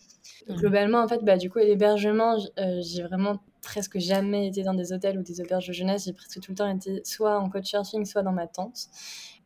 Globalement, 0.48 1.02
en 1.02 1.08
fait, 1.08 1.22
bah, 1.22 1.36
du 1.36 1.50
coup, 1.50 1.58
l'hébergement, 1.58 2.36
j'ai 2.80 3.02
vraiment 3.02 3.42
presque 3.60 3.98
jamais 3.98 4.48
été 4.48 4.62
dans 4.62 4.74
des 4.74 4.92
hôtels 4.92 5.18
ou 5.18 5.22
des 5.22 5.40
auberges 5.40 5.68
de 5.68 5.72
jeunesse. 5.72 6.04
J'ai 6.06 6.12
presque 6.12 6.40
tout 6.40 6.52
le 6.52 6.56
temps 6.56 6.68
été 6.68 7.02
soit 7.04 7.38
en 7.38 7.50
coach-surfing, 7.50 8.06
soit 8.06 8.22
dans 8.22 8.32
ma 8.32 8.46
tente. 8.46 8.86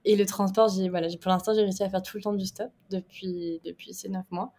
Et 0.05 0.15
le 0.15 0.25
transport, 0.25 0.71
voilà, 0.91 1.09
pour 1.21 1.31
l'instant, 1.31 1.53
j'ai 1.53 1.63
réussi 1.63 1.83
à 1.83 1.91
faire 1.91 2.03
tout 2.03 2.17
le 2.17 2.23
temps 2.23 2.33
du 2.33 2.47
stop 2.47 2.71
depuis, 2.91 3.61
depuis 3.65 3.93
ces 3.93 4.09
9 4.09 4.25
mois. 4.31 4.53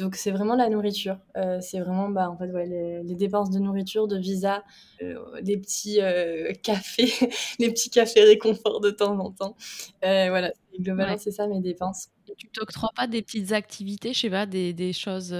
Donc 0.00 0.16
c'est 0.16 0.30
vraiment 0.30 0.56
la 0.56 0.68
nourriture. 0.68 1.18
Euh, 1.36 1.60
c'est 1.60 1.78
vraiment 1.80 2.08
bah, 2.08 2.30
en 2.30 2.36
fait, 2.36 2.50
ouais, 2.50 2.66
les, 2.66 3.14
dépenses 3.14 3.50
de 3.50 3.58
nourriture, 3.58 4.08
de 4.08 4.18
visa, 4.18 4.64
euh, 5.02 5.40
des 5.42 5.58
petits 5.58 6.00
euh, 6.00 6.52
cafés, 6.62 7.12
les 7.58 7.70
petits 7.70 7.90
cafés 7.90 8.24
réconfort 8.24 8.80
de 8.80 8.90
temps 8.90 9.18
en 9.18 9.30
temps. 9.30 9.56
voilà, 10.02 10.52
globalement 10.78 11.18
c'est 11.18 11.30
ça 11.30 11.46
mes 11.46 11.60
dépenses. 11.60 12.08
Et 12.28 12.34
tu 12.36 12.48
t'octroies 12.48 12.90
pas 12.94 13.06
des 13.06 13.22
petites 13.22 13.52
activités, 13.52 14.12
je 14.12 14.20
sais 14.20 14.30
pas, 14.30 14.46
des, 14.46 14.72
des 14.72 14.92
choses 14.92 15.34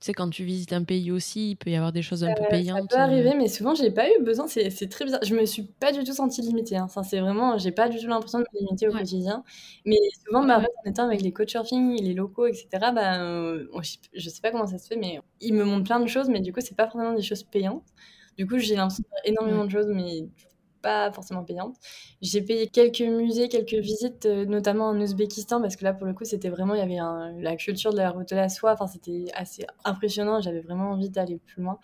sais, 0.00 0.12
quand 0.12 0.28
tu 0.30 0.44
visites 0.44 0.72
un 0.72 0.84
pays 0.84 1.10
aussi, 1.10 1.50
il 1.50 1.56
peut 1.56 1.70
y 1.70 1.76
avoir 1.76 1.92
des 1.92 2.02
choses 2.02 2.22
un 2.22 2.34
peu 2.34 2.44
payantes. 2.50 2.90
Ça 2.90 2.96
peut 2.96 3.02
arriver, 3.02 3.34
mais 3.34 3.48
souvent, 3.48 3.74
j'ai 3.74 3.90
pas 3.90 4.08
eu 4.10 4.22
besoin. 4.22 4.46
C'est 4.46 4.88
très 4.90 5.04
bizarre. 5.04 5.20
Je 5.24 5.34
me 5.34 5.44
suis 5.46 5.62
pas 5.62 5.92
du 5.92 6.04
tout 6.04 6.12
sentie 6.12 6.42
limitée. 6.42 6.76
Hein. 6.76 6.88
c'est 7.02 7.20
vraiment, 7.20 7.56
j'ai 7.58 7.72
pas 7.72 7.88
du 7.88 7.98
tout 7.98 8.06
l'impression 8.06 8.38
de 8.40 8.44
me 8.52 8.60
limiter 8.60 8.88
au 8.88 8.92
quotidien. 8.92 9.42
Mais 9.84 9.96
souvent, 10.24 10.44
bah, 10.44 10.60
en, 10.60 10.90
étant 10.90 11.04
avec 11.04 11.22
les 11.22 11.32
surfing, 11.46 12.00
les 12.02 12.14
locaux, 12.14 12.46
etc., 12.46 12.68
bah, 12.94 13.20
euh, 13.22 13.66
je 14.12 14.28
sais 14.30 14.40
pas 14.40 14.50
comment 14.50 14.66
ça 14.66 14.78
se 14.78 14.86
fait, 14.86 14.96
mais 14.96 15.20
ils 15.40 15.54
me 15.54 15.64
montrent 15.64 15.84
plein 15.84 16.00
de 16.00 16.06
choses, 16.08 16.28
mais 16.28 16.40
du 16.40 16.52
coup, 16.52 16.60
c'est 16.60 16.76
pas 16.76 16.88
forcément 16.88 17.14
des 17.14 17.22
choses 17.22 17.42
payantes. 17.42 17.84
Du 18.36 18.46
coup, 18.46 18.58
j'ai 18.58 18.76
l'impression 18.76 19.04
énormément 19.24 19.64
de 19.64 19.70
choses, 19.70 19.88
mais 19.88 20.28
pas 20.86 21.10
forcément 21.10 21.42
payante. 21.42 21.74
J'ai 22.22 22.42
payé 22.42 22.68
quelques 22.68 23.00
musées, 23.00 23.48
quelques 23.48 23.74
visites, 23.74 24.24
euh, 24.26 24.44
notamment 24.44 24.88
en 24.90 25.00
Ouzbékistan, 25.00 25.60
parce 25.60 25.74
que 25.74 25.82
là, 25.82 25.92
pour 25.92 26.06
le 26.06 26.14
coup, 26.14 26.24
c'était 26.24 26.48
vraiment, 26.48 26.74
il 26.74 26.78
y 26.78 26.80
avait 26.80 27.42
la 27.42 27.56
culture 27.56 27.92
de 27.92 27.98
la 27.98 28.10
route 28.10 28.28
de 28.28 28.36
la 28.36 28.48
soie, 28.48 28.72
enfin, 28.72 28.86
c'était 28.86 29.24
assez 29.34 29.66
impressionnant, 29.84 30.40
j'avais 30.40 30.60
vraiment 30.60 30.92
envie 30.92 31.10
d'aller 31.10 31.38
plus 31.44 31.62
loin. 31.62 31.80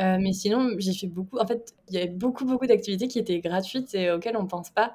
Euh, 0.00 0.18
mais 0.20 0.32
sinon, 0.32 0.70
j'ai 0.78 0.94
fait 0.94 1.06
beaucoup. 1.06 1.38
En 1.38 1.46
fait, 1.46 1.74
il 1.88 1.94
y 1.94 1.98
avait 1.98 2.08
beaucoup, 2.08 2.44
beaucoup 2.44 2.66
d'activités 2.66 3.06
qui 3.06 3.20
étaient 3.20 3.38
gratuites 3.40 3.94
et 3.94 4.10
auxquelles 4.10 4.36
on 4.36 4.46
pense 4.46 4.70
pas. 4.70 4.94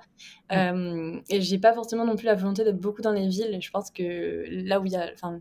Euh, 0.51 1.19
et 1.29 1.41
j'ai 1.41 1.59
pas 1.59 1.73
forcément 1.73 2.05
non 2.05 2.15
plus 2.17 2.25
la 2.25 2.35
volonté 2.35 2.63
d'être 2.65 2.79
beaucoup 2.79 3.01
dans 3.01 3.11
les 3.13 3.27
villes. 3.27 3.57
Je 3.61 3.71
pense 3.71 3.89
que 3.91 4.45
là 4.49 4.79
où 4.81 4.85
il 4.85 4.91
y 4.91 4.97
a, 4.97 5.09
enfin, 5.13 5.39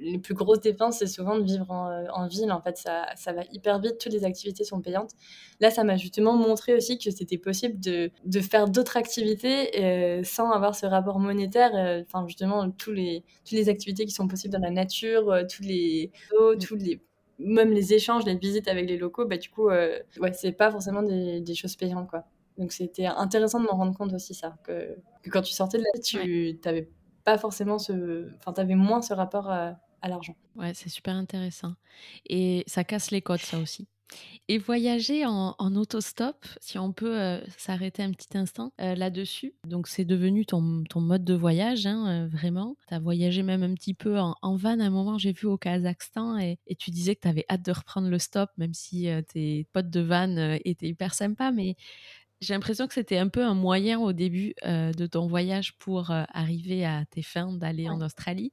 les 0.00 0.18
plus 0.18 0.34
grosses 0.34 0.60
dépenses, 0.60 0.98
c'est 0.98 1.06
souvent 1.06 1.38
de 1.38 1.44
vivre 1.44 1.70
en, 1.70 2.26
ville. 2.26 2.52
En 2.52 2.60
fait, 2.60 2.76
ça, 2.76 3.06
ça, 3.16 3.32
va 3.32 3.42
hyper 3.52 3.78
vite. 3.80 3.98
Toutes 3.98 4.12
les 4.12 4.24
activités 4.24 4.64
sont 4.64 4.80
payantes. 4.80 5.12
Là, 5.60 5.70
ça 5.70 5.84
m'a 5.84 5.96
justement 5.96 6.34
montré 6.34 6.74
aussi 6.74 6.98
que 6.98 7.10
c'était 7.10 7.38
possible 7.38 7.80
de, 7.80 8.10
de 8.24 8.40
faire 8.40 8.68
d'autres 8.68 8.96
activités 8.96 9.80
euh, 9.80 10.22
sans 10.24 10.50
avoir 10.50 10.74
ce 10.74 10.86
rapport 10.86 11.18
monétaire. 11.18 11.70
Euh, 11.74 12.02
enfin, 12.06 12.26
justement, 12.26 12.70
tous 12.70 12.92
les, 12.92 13.24
toutes 13.44 13.58
les 13.58 13.68
activités 13.68 14.04
qui 14.04 14.12
sont 14.12 14.28
possibles 14.28 14.52
dans 14.52 14.60
la 14.60 14.70
nature, 14.70 15.30
euh, 15.30 15.42
tous 15.48 15.62
les 15.62 16.10
tous 16.60 16.76
les 16.76 17.00
même 17.38 17.72
les 17.72 17.92
échanges, 17.92 18.24
les 18.24 18.36
visites 18.36 18.68
avec 18.68 18.88
les 18.88 18.96
locaux, 18.96 19.26
bah, 19.26 19.36
du 19.36 19.50
coup, 19.50 19.66
ouais, 19.68 20.04
c'est 20.34 20.52
pas 20.52 20.70
forcément 20.70 21.02
des, 21.02 21.40
des, 21.40 21.54
choses 21.56 21.74
payantes, 21.74 22.08
quoi. 22.08 22.22
Donc, 22.58 22.70
c'était 22.70 23.06
intéressant 23.06 23.58
de 23.58 23.64
m'en 23.66 23.76
rendre 23.76 23.96
compte 23.96 24.12
aussi, 24.12 24.34
ça, 24.34 24.54
que, 24.62 24.96
que, 25.20 25.30
quand 25.30 25.42
tu 25.42 25.52
sortais 25.52 25.78
de 25.78 25.82
là, 25.82 26.00
tu 26.00 26.60
n'avais 26.64 26.88
pas 27.24 27.38
forcément 27.38 27.78
ce. 27.78 28.28
Enfin, 28.36 28.52
tu 28.52 28.60
avais 28.60 28.74
moins 28.74 29.02
ce 29.02 29.14
rapport 29.14 29.50
à, 29.50 29.76
l'argent. 30.06 30.36
Ouais, 30.54 30.74
c'est 30.74 30.90
super 30.90 31.14
intéressant. 31.14 31.74
Et 32.26 32.62
ça 32.66 32.84
casse 32.84 33.10
les 33.10 33.22
codes, 33.22 33.40
ça 33.40 33.58
aussi. 33.58 33.88
Et 34.48 34.58
voyager 34.58 35.24
en, 35.24 35.54
en 35.58 35.74
autostop, 35.76 36.44
si 36.60 36.78
on 36.78 36.92
peut 36.92 37.18
euh, 37.18 37.40
s'arrêter 37.56 38.02
un 38.02 38.12
petit 38.12 38.36
instant 38.36 38.72
euh, 38.80 38.94
là-dessus. 38.94 39.54
Donc, 39.66 39.88
c'est 39.88 40.04
devenu 40.04 40.44
ton, 40.44 40.84
ton, 40.84 41.00
mode 41.00 41.24
de 41.24 41.32
voyage, 41.32 41.86
hein, 41.86 42.06
euh, 42.06 42.28
vraiment. 42.28 42.76
Tu 42.86 42.94
as 42.94 42.98
voyagé 42.98 43.42
même 43.42 43.62
un 43.62 43.72
petit 43.72 43.94
peu 43.94 44.18
en, 44.20 44.36
en 44.42 44.56
van 44.56 44.78
à 44.78 44.84
un 44.84 44.90
moment, 44.90 45.16
j'ai 45.16 45.32
vu 45.32 45.46
au 45.46 45.56
Kazakhstan, 45.56 46.36
et, 46.38 46.58
tu 46.78 46.90
disais 46.90 47.16
que 47.16 47.22
tu 47.22 47.28
avais 47.28 47.46
hâte 47.48 47.64
de 47.64 47.72
reprendre 47.72 48.08
le 48.08 48.18
stop, 48.18 48.50
même 48.58 48.74
si 48.74 49.08
tes 49.28 49.66
potes 49.72 49.88
de 49.88 50.00
van 50.00 50.58
étaient 50.64 50.88
hyper 50.88 51.14
sympas. 51.14 51.50
Mais 51.50 51.76
j'ai 52.44 52.54
l'impression 52.54 52.86
que 52.86 52.94
c'était 52.94 53.18
un 53.18 53.28
peu 53.28 53.42
un 53.42 53.54
moyen 53.54 53.98
au 53.98 54.12
début 54.12 54.54
euh, 54.64 54.92
de 54.92 55.06
ton 55.06 55.26
voyage 55.26 55.76
pour 55.78 56.10
euh, 56.10 56.22
arriver 56.32 56.84
à 56.84 57.04
tes 57.10 57.22
fins 57.22 57.52
d'aller 57.52 57.88
en 57.88 58.00
Australie. 58.00 58.52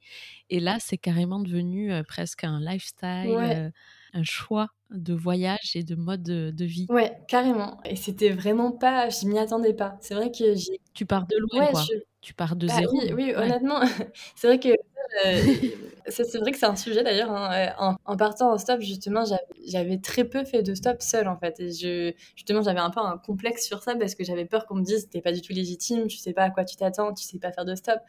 Et 0.49 0.59
là, 0.59 0.77
c'est 0.79 0.97
carrément 0.97 1.39
devenu 1.39 1.91
euh, 1.91 2.03
presque 2.03 2.43
un 2.43 2.59
lifestyle, 2.59 3.71
un 4.13 4.23
choix 4.23 4.69
de 4.89 5.13
voyage 5.13 5.75
et 5.75 5.83
de 5.83 5.95
mode 5.95 6.23
de, 6.23 6.65
vie. 6.65 6.87
Ouais, 6.89 7.17
carrément. 7.27 7.79
Et 7.85 7.95
c'était 7.95 8.29
vraiment 8.29 8.71
pas, 8.71 9.09
je 9.09 9.25
m'y 9.27 9.39
attendais 9.39 9.73
pas. 9.73 9.97
C'est 10.01 10.15
vrai 10.15 10.31
que 10.31 10.55
j'ai. 10.55 10.79
Tu 10.93 11.05
pars 11.05 11.27
de 11.27 11.35
loin, 11.37 11.67
quoi. 11.67 11.83
Tu 12.21 12.33
pars 12.33 12.55
de 12.55 12.67
bah 12.67 12.73
zéro. 12.77 12.99
Oui, 13.01 13.11
oui 13.15 13.33
honnêtement, 13.35 13.79
c'est 14.35 14.47
vrai 14.47 14.59
que 14.59 14.69
c'est 16.07 16.37
vrai 16.37 16.51
que 16.51 16.57
c'est 16.57 16.65
un 16.65 16.75
sujet 16.75 17.03
d'ailleurs. 17.03 17.31
Hein, 17.31 17.95
en, 18.05 18.17
partant 18.17 18.51
en 18.51 18.57
stop, 18.57 18.81
justement, 18.81 19.23
j'avais 19.65 19.97
très 19.97 20.23
peu 20.23 20.43
fait 20.43 20.63
de 20.63 20.73
stop 20.73 21.01
seul 21.01 21.27
en 21.27 21.37
fait. 21.37 21.59
Et 21.59 21.71
je, 21.71 22.13
justement, 22.35 22.61
j'avais 22.61 22.79
un 22.79 22.89
peu 22.89 22.99
un 22.99 23.17
complexe 23.17 23.65
sur 23.65 23.83
ça 23.83 23.95
parce 23.95 24.15
que 24.15 24.23
j'avais 24.23 24.45
peur 24.45 24.65
qu'on 24.65 24.75
me 24.75 24.83
dise 24.83 25.09
t'es 25.09 25.21
pas 25.21 25.31
du 25.31 25.41
tout 25.41 25.53
légitime, 25.53 26.07
tu 26.07 26.17
sais 26.17 26.33
pas 26.33 26.43
à 26.43 26.49
quoi 26.49 26.65
tu 26.65 26.75
t'attends, 26.75 27.13
tu 27.13 27.23
sais 27.23 27.39
pas 27.39 27.51
faire 27.51 27.65
de 27.65 27.75
stop. 27.75 27.99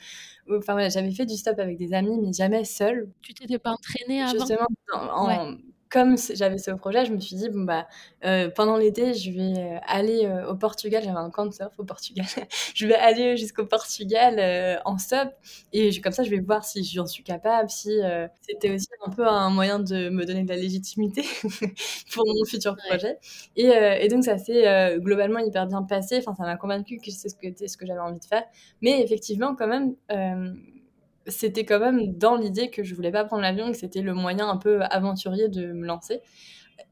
Enfin 0.49 0.73
voilà, 0.73 0.89
j'avais 0.89 1.11
fait 1.11 1.27
du 1.27 1.37
stop 1.37 1.59
avec 1.59 1.77
des 1.79 1.95
amis, 1.95 2.19
mais 2.21 2.33
jamais 2.33 2.65
seul. 2.65 3.11
Tu 3.23 3.35
t'étais 3.35 3.59
pas 3.59 3.73
entraînée 3.73 4.23
avant? 4.23 4.33
Justement, 4.33 4.67
en, 4.93 5.57
comme 5.93 6.17
j'avais 6.17 6.57
ce 6.57 6.71
projet, 6.71 7.05
je 7.05 7.13
me 7.13 7.21
suis 7.21 7.37
dit, 7.37 7.51
bon, 7.51 7.65
bah, 7.65 7.87
euh, 8.25 8.49
pendant 8.49 8.79
l'été, 8.79 9.13
je 9.13 9.31
vais 9.31 9.61
euh, 9.61 9.79
aller 9.87 10.25
euh, 10.25 10.51
au 10.51 10.57
Portugal. 10.57 11.03
J'avais 11.05 11.19
un 11.19 11.29
camp 11.29 11.45
de 11.45 11.53
surf 11.53 11.73
au 11.77 11.85
Portugal. 11.85 12.25
je 12.75 12.87
vais 12.87 12.95
aller 12.95 13.37
jusqu'au 13.37 13.67
Portugal 13.67 14.81
en 14.87 14.97
stop. 14.97 15.29
Et 15.75 16.01
comme 16.01 16.13
ça, 16.13 16.23
je 16.23 16.31
vais 16.31 16.41
voir 16.41 16.65
si 16.65 16.83
j'en 16.83 17.07
suis 17.07 17.23
capable, 17.23 17.69
si 17.69 18.01
c'était 18.49 18.71
aussi 18.75 18.89
un 19.05 19.11
peu 19.11 19.27
un 19.29 19.51
moyen 19.51 19.81
de 19.81 20.09
me 20.09 20.25
donner 20.25 20.45
de 20.45 20.49
la 20.49 20.57
légitimité 20.57 21.23
pour 22.13 22.25
mon 22.27 22.45
futur 22.47 22.75
projet. 22.89 23.19
Et, 23.57 23.67
et, 23.67 24.09
donc, 24.09 24.25
ça 24.25 24.39
s'est 24.39 24.97
globalement 24.99 25.41
hyper 25.41 25.67
bien 25.67 25.83
passé. 25.83 26.17
Enfin, 26.19 26.35
ça 26.35 26.45
m'a 26.45 26.57
convaincu 26.57 26.97
que 26.97 27.11
c'est 27.11 27.29
ce 27.29 27.35
que, 27.35 27.49
ce 27.67 27.77
que 27.77 27.85
j'avais 27.85 28.01
envie 28.01 28.21
de 28.21 28.25
faire. 28.25 28.45
Mais 28.81 29.03
effectivement, 29.03 29.55
quand 29.55 29.69
même 29.69 29.95
c'était 31.27 31.65
quand 31.65 31.79
même 31.79 32.17
dans 32.17 32.37
l'idée 32.37 32.71
que 32.71 32.83
je 32.83 32.95
voulais 32.95 33.13
pas 33.13 33.25
prendre 33.25 33.43
l'avion, 33.43 33.71
que 33.71 33.77
c'était 33.77 34.03
le 34.03 34.15
moyen 34.15 34.49
un 34.49 34.57
peu 34.57 34.83
aventurier 34.83 35.49
de 35.49 35.73
me 35.73 35.87
lancer. 35.87 36.21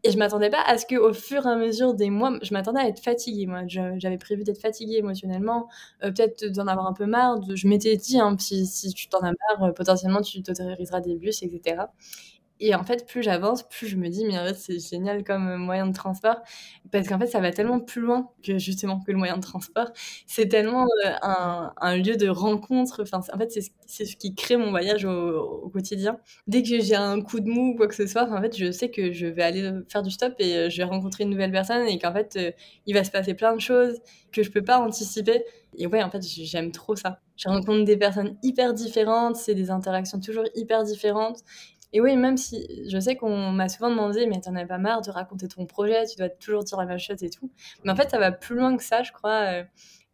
Et 0.02 0.10
je 0.10 0.18
m'attendais 0.18 0.50
pas 0.50 0.62
à 0.62 0.78
ce 0.78 0.86
qu'au 0.86 1.12
fur 1.12 1.46
et 1.46 1.50
à 1.50 1.56
mesure 1.56 1.94
des 1.94 2.10
mois, 2.10 2.38
je 2.42 2.54
m'attendais 2.54 2.80
à 2.80 2.88
être 2.88 3.00
fatiguée. 3.02 3.46
Moi, 3.46 3.62
j'avais 3.66 4.18
prévu 4.18 4.44
d'être 4.44 4.60
fatiguée 4.60 4.96
émotionnellement, 4.98 5.68
euh, 6.02 6.10
peut-être 6.10 6.46
d'en 6.46 6.66
avoir 6.66 6.86
un 6.86 6.92
peu 6.94 7.06
marre. 7.06 7.38
je 7.54 7.68
m'étais 7.68 7.96
dit, 7.96 8.18
hein, 8.18 8.36
si, 8.38 8.66
si, 8.66 8.94
tu 8.94 9.08
t'en 9.08 9.18
as 9.20 9.32
marre, 9.32 9.64
euh, 9.64 9.72
potentiellement 9.72 10.22
tu 10.22 10.42
t'autoriseras 10.42 11.00
des 11.00 11.16
bus, 11.16 11.42
etc. 11.42 11.84
Et 12.61 12.75
en 12.75 12.85
fait, 12.85 13.07
plus 13.07 13.23
j'avance, 13.23 13.62
plus 13.62 13.87
je 13.87 13.96
me 13.96 14.09
dis, 14.09 14.25
mais 14.27 14.38
en 14.38 14.44
fait, 14.44 14.55
c'est 14.55 14.79
génial 14.79 15.25
comme 15.25 15.57
moyen 15.57 15.87
de 15.87 15.94
transport. 15.94 16.37
Parce 16.92 17.09
qu'en 17.09 17.18
fait, 17.18 17.27
ça 17.27 17.40
va 17.40 17.53
tellement 17.53 17.81
plus 17.81 18.03
loin 18.03 18.31
que 18.42 18.59
justement 18.59 19.01
que 19.01 19.11
le 19.11 19.18
moyen 19.18 19.37
de 19.37 19.42
transport. 19.42 19.90
C'est 20.27 20.46
tellement 20.46 20.87
euh, 21.07 21.12
un, 21.23 21.96
lieu 21.96 22.16
de 22.16 22.29
rencontre. 22.29 23.03
Enfin, 23.03 23.20
en 23.33 23.38
fait, 23.38 23.51
c'est 23.87 24.05
ce 24.05 24.16
qui 24.16 24.35
crée 24.35 24.57
mon 24.57 24.70
voyage 24.70 25.07
au, 25.07 25.70
quotidien. 25.73 26.18
Dès 26.46 26.62
que 26.62 26.81
j'ai 26.81 26.96
un 26.96 27.23
coup 27.23 27.40
de 27.40 27.49
mou 27.49 27.73
ou 27.73 27.77
quoi 27.77 27.88
que 27.88 27.94
ce 27.94 28.07
soit, 28.07 28.31
en 28.31 28.40
fait, 28.42 28.57
je 28.57 28.70
sais 28.70 28.90
que 28.90 29.12
je 29.12 29.27
vais 29.27 29.42
aller 29.42 29.70
faire 29.88 30.03
du 30.03 30.11
stop 30.11 30.35
et 30.38 30.57
euh, 30.57 30.70
je 30.70 30.77
vais 30.79 30.85
rencontrer 30.85 31.25
une 31.25 31.31
nouvelle 31.31 31.53
personne 31.53 31.87
et 31.88 31.99
qu'en 31.99 32.12
fait, 32.12 32.37
euh, 32.37 32.51
il 32.87 32.94
va 32.94 33.05
se 33.05 33.11
passer 33.11 33.35
plein 33.35 33.55
de 33.55 33.61
choses 33.61 34.01
que 34.33 34.42
je 34.42 34.51
peux 34.51 34.62
pas 34.62 34.79
anticiper. 34.81 35.44
Et 35.77 35.87
ouais, 35.87 36.03
en 36.03 36.11
fait, 36.11 36.23
j'aime 36.23 36.73
trop 36.73 36.96
ça. 36.96 37.20
Je 37.37 37.49
rencontre 37.49 37.85
des 37.85 37.96
personnes 37.96 38.37
hyper 38.42 38.75
différentes, 38.75 39.37
c'est 39.37 39.55
des 39.55 39.70
interactions 39.70 40.20
toujours 40.20 40.44
hyper 40.55 40.85
différentes. 40.85 41.42
Et 41.92 42.00
oui, 42.00 42.16
même 42.16 42.37
si 42.37 42.66
je 42.88 42.98
sais 43.00 43.16
qu'on 43.16 43.50
m'a 43.53 43.68
souvent 43.68 43.90
demandé, 43.90 44.26
mais 44.26 44.40
t'en 44.40 44.55
as 44.55 44.64
pas 44.66 44.79
marre 44.79 45.03
de 45.03 45.11
raconter 45.11 45.48
ton 45.48 45.66
projet, 45.66 46.07
tu 46.07 46.16
dois 46.16 46.29
toujours 46.29 46.62
dire 46.64 46.79
la 46.79 46.87
même 46.87 46.98
chose 46.98 47.22
et 47.22 47.31
tout. 47.31 47.50
Mais 47.85 47.90
en 47.90 47.96
fait, 47.96 48.11
ça 48.11 48.18
va 48.18 48.31
plus 48.33 48.57
loin 48.57 48.76
que 48.76 48.83
ça, 48.85 49.03
je 49.03 49.12
crois. 49.12 49.40
Euh, 49.53 49.64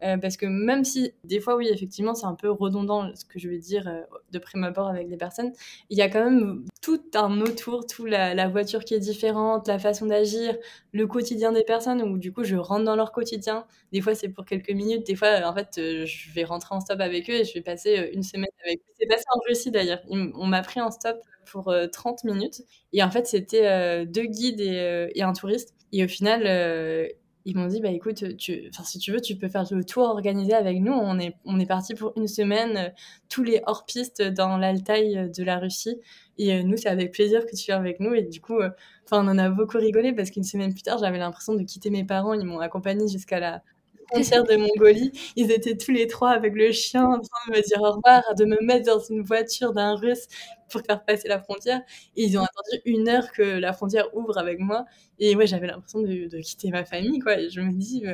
euh, 0.03 0.19
parce 0.19 0.37
que 0.37 0.45
même 0.47 0.85
si 0.85 1.13
des 1.25 1.41
fois, 1.41 1.57
oui, 1.57 1.69
effectivement, 1.73 2.15
c'est 2.15 2.27
un 2.27 2.35
peu 2.35 2.51
redondant 2.51 3.15
ce 3.15 3.25
que 3.25 3.39
je 3.39 3.49
vais 3.49 3.59
dire 3.59 3.89
euh, 3.89 4.03
de 4.31 4.39
prime 4.39 4.63
abord 4.65 4.89
avec 4.89 5.09
des 5.09 5.17
personnes, 5.17 5.53
il 5.89 5.97
y 5.97 6.03
a 6.03 6.09
quand 6.11 6.23
même 6.23 6.67
tout 6.83 7.01
un 7.15 7.41
autour, 7.41 7.87
tout 7.87 8.05
la, 8.05 8.35
la 8.35 8.47
voiture 8.49 8.85
qui 8.85 8.93
est 8.95 8.99
différente, 9.01 9.69
la 9.69 9.79
façon 9.79 10.07
d'agir, 10.07 10.55
le 10.93 11.07
quotidien 11.07 11.51
des 11.53 11.65
personnes, 11.65 12.03
où 12.03 12.19
du 12.19 12.33
coup, 12.33 12.45
je 12.45 12.57
rentre 12.57 12.85
dans 12.85 12.97
leur 12.97 13.11
quotidien. 13.13 13.67
Des 13.93 14.01
fois, 14.03 14.15
c'est 14.15 14.29
pour 14.29 14.45
quelques 14.45 14.71
minutes, 14.71 15.07
des 15.07 15.17
fois, 15.17 15.41
en 15.47 15.55
fait, 15.55 15.73
je 15.77 16.31
vais 16.33 16.45
rentrer 16.45 16.75
en 16.75 16.81
stop 16.81 17.01
avec 17.01 17.31
eux 17.31 17.35
et 17.35 17.45
je 17.45 17.55
vais 17.55 17.63
passer 17.63 18.11
une 18.13 18.23
semaine 18.23 18.51
avec 18.65 18.79
eux. 18.81 18.93
C'est 19.01 19.07
passé 19.07 19.25
en 19.35 19.39
Russie 19.49 19.71
d'ailleurs. 19.71 20.01
On 20.11 20.47
m'a 20.47 20.63
pris 20.63 20.81
en 20.81 20.91
stop 20.91 21.17
pour 21.51 21.75
30 21.93 22.21
euh, 22.25 22.33
minutes. 22.33 22.63
Et 22.93 23.03
en 23.03 23.11
fait, 23.11 23.27
c'était 23.27 23.67
euh, 23.67 24.05
deux 24.05 24.25
guides 24.25 24.61
euh, 24.61 25.09
et, 25.15 25.23
un 25.23 25.33
touriste. 25.33 25.75
Et 25.93 26.05
au 26.05 26.09
final, 26.09 27.13
ils 27.49 27.57
m'ont 27.57 27.69
dit 27.69 27.81
bah 27.81 27.91
écoute 27.91 28.37
tu 28.37 28.71
si 28.85 28.99
tu 28.99 29.13
veux 29.13 29.21
tu 29.21 29.37
peux 29.37 29.49
faire 29.49 29.65
le 29.71 29.85
tour 29.85 30.03
organisé 30.03 30.53
avec 30.53 30.81
nous 30.81 30.93
on 30.93 31.17
est 31.21 31.37
on 31.45 31.61
est 31.61 31.67
parti 31.67 31.95
pour 31.95 32.13
une 32.17 32.27
semaine 32.27 32.93
tous 33.29 33.45
les 33.45 33.63
hors 33.67 33.87
pistes 33.87 34.21
dans 34.21 34.59
l'Altaï 34.59 35.31
de 35.31 35.45
la 35.45 35.61
Russie 35.61 36.01
et 36.39 36.65
nous 36.65 36.77
c'est 36.77 36.89
avec 36.89 37.13
plaisir 37.13 37.47
que 37.47 37.55
tu 37.55 37.67
viens 37.67 37.79
avec 37.79 38.01
nous 38.01 38.15
et 38.15 38.23
du 38.23 38.41
coup 38.41 38.59
enfin 39.05 39.25
on 39.25 39.29
en 39.29 39.39
a 39.39 39.49
beaucoup 39.49 39.79
rigolé 39.79 40.13
parce 40.13 40.33
qu'une 40.33 40.43
semaine 40.43 40.73
plus 40.73 40.83
tard 40.83 40.99
j'avais 40.99 41.19
l'impression 41.19 41.55
de 41.55 41.63
quitter 41.63 41.89
mes 41.89 42.03
parents 42.03 42.35
ils 42.35 42.45
m'ont 42.45 42.59
accompagné 42.59 43.07
jusqu'à 43.07 43.39
la 43.39 43.63
frontière 44.09 44.45
de 44.45 44.57
Mongolie. 44.57 45.13
Ils 45.37 45.51
étaient 45.51 45.77
tous 45.77 45.93
les 45.93 46.07
trois 46.07 46.31
avec 46.31 46.55
le 46.55 46.73
chien 46.73 47.05
en 47.05 47.21
train 47.21 47.51
de 47.51 47.57
me 47.57 47.63
dire 47.63 47.81
au 47.81 47.93
revoir, 47.93 48.23
de 48.37 48.45
me 48.45 48.61
mettre 48.63 48.87
dans 48.87 49.01
une 49.01 49.23
voiture 49.23 49.73
d'un 49.73 49.95
russe 49.95 50.27
pour 50.71 50.81
faire 50.83 51.05
passer 51.05 51.29
la 51.29 51.41
frontière. 51.41 51.81
Et 52.17 52.25
ils 52.25 52.39
ont 52.39 52.43
attendu 52.43 52.83
une 52.85 53.09
heure 53.09 53.31
que 53.33 53.43
la 53.43 53.73
frontière 53.73 54.15
ouvre 54.15 54.39
avec 54.39 54.59
moi. 54.59 54.85
Et 55.19 55.37
ouais, 55.37 55.47
j'avais 55.47 55.67
l'impression 55.67 56.03
de, 56.03 56.41
quitter 56.41 56.71
ma 56.71 56.85
famille, 56.85 57.19
quoi. 57.21 57.39
Et 57.39 57.51
je 57.51 57.61
me 57.61 57.73
dis, 57.73 58.05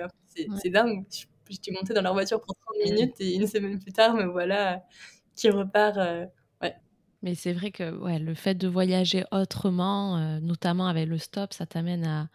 c'est 0.63 0.71
dingue. 0.71 1.05
Je, 1.11 1.27
suis 1.63 1.73
montée 1.73 1.93
dans 1.93 2.01
leur 2.01 2.15
voiture 2.15 2.41
pour 2.41 2.55
30 2.55 2.93
minutes 2.93 3.21
et 3.21 3.35
une 3.35 3.47
semaine 3.47 3.79
plus 3.79 3.93
tard, 3.93 4.15
me 4.15 4.25
voilà 4.25 4.83
qui 5.37 5.51
repart. 5.51 5.97
Euh, 5.99 6.27
ouais. 6.63 6.75
Mais 7.23 7.35
c'est 7.35 7.53
vrai 7.53 7.71
que 7.71 7.95
ouais, 7.99 8.19
le 8.19 8.35
fait 8.35 8.55
de 8.55 8.69
voyager 8.69 9.25
autrement, 9.33 10.17
euh, 10.17 10.41
notamment 10.41 10.87
avec 10.87 11.09
le 11.09 11.19
stop, 11.19 11.53
ça 11.53 11.67
t'amène 11.67 12.05
à, 12.05 12.29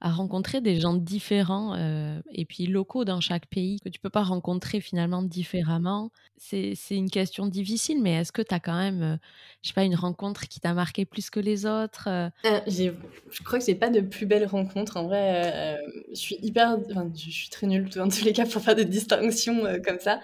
à 0.00 0.10
rencontrer 0.10 0.60
des 0.60 0.78
gens 0.80 0.94
différents 0.94 1.74
euh, 1.76 2.20
et 2.30 2.44
puis 2.44 2.66
locaux 2.66 3.04
dans 3.04 3.20
chaque 3.20 3.46
pays 3.46 3.80
que 3.80 3.88
tu 3.88 3.98
peux 3.98 4.10
pas 4.10 4.22
rencontrer 4.22 4.80
finalement 4.80 5.22
différemment. 5.22 6.10
C'est 6.36 6.76
une 6.90 7.08
question 7.08 7.46
difficile, 7.46 8.02
mais 8.02 8.12
est-ce 8.12 8.30
que 8.30 8.42
tu 8.42 8.54
as 8.54 8.60
quand 8.60 8.76
même, 8.76 9.02
euh, 9.02 9.16
je 9.62 9.68
sais 9.68 9.74
pas, 9.74 9.84
une 9.84 9.94
rencontre 9.94 10.46
qui 10.46 10.60
t'a 10.60 10.74
marqué 10.74 11.06
plus 11.06 11.30
que 11.30 11.40
les 11.40 11.64
autres 11.64 12.08
euh? 12.08 12.28
Je 12.66 13.42
crois 13.44 13.58
que 13.58 13.64
j'ai 13.64 13.74
pas 13.74 13.88
de 13.88 14.00
plus 14.00 14.26
belle 14.26 14.44
rencontre. 14.44 14.98
En 14.98 15.04
vrai, 15.04 15.78
je 16.10 16.16
suis 16.16 16.36
hyper, 16.42 16.76
enfin, 16.90 17.10
je 17.14 17.30
suis 17.30 17.48
très 17.48 17.66
nulle 17.66 17.88
dans 17.88 18.08
tous 18.08 18.24
les 18.24 18.32
cas 18.34 18.44
pour 18.44 18.60
faire 18.60 18.74
des 18.74 18.84
distinctions 18.84 19.62
comme 19.86 20.00
ça. 20.00 20.20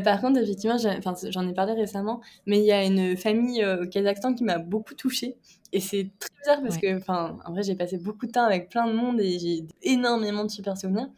par 0.00 0.20
contre, 0.20 0.40
effectivement, 0.40 0.76
j'en 0.78 1.48
ai, 1.48 1.54
parlé 1.54 1.72
récemment, 1.72 2.20
mais 2.46 2.58
il 2.58 2.66
y 2.66 2.72
a 2.72 2.84
une 2.84 3.16
famille 3.16 3.64
au 3.64 3.86
Kazakhstan 3.86 4.34
qui 4.34 4.44
m'a 4.44 4.58
beaucoup 4.58 4.94
touchée. 4.94 5.36
Et 5.72 5.80
c'est 5.80 6.10
très 6.18 6.28
bizarre 6.40 6.62
parce 6.62 6.78
que, 6.78 6.96
enfin, 6.96 7.38
en 7.44 7.52
vrai, 7.52 7.62
j'ai 7.62 7.74
passé 7.74 7.96
beaucoup 7.96 8.26
de 8.26 8.32
temps 8.32 8.44
avec 8.44 8.68
plein 8.68 8.86
de 8.86 8.92
monde 8.92 9.20
et 9.20 9.38
j'ai 9.38 9.64
énormément 9.82 10.44
de 10.44 10.50
super 10.50 10.76
souvenirs. 10.76 11.08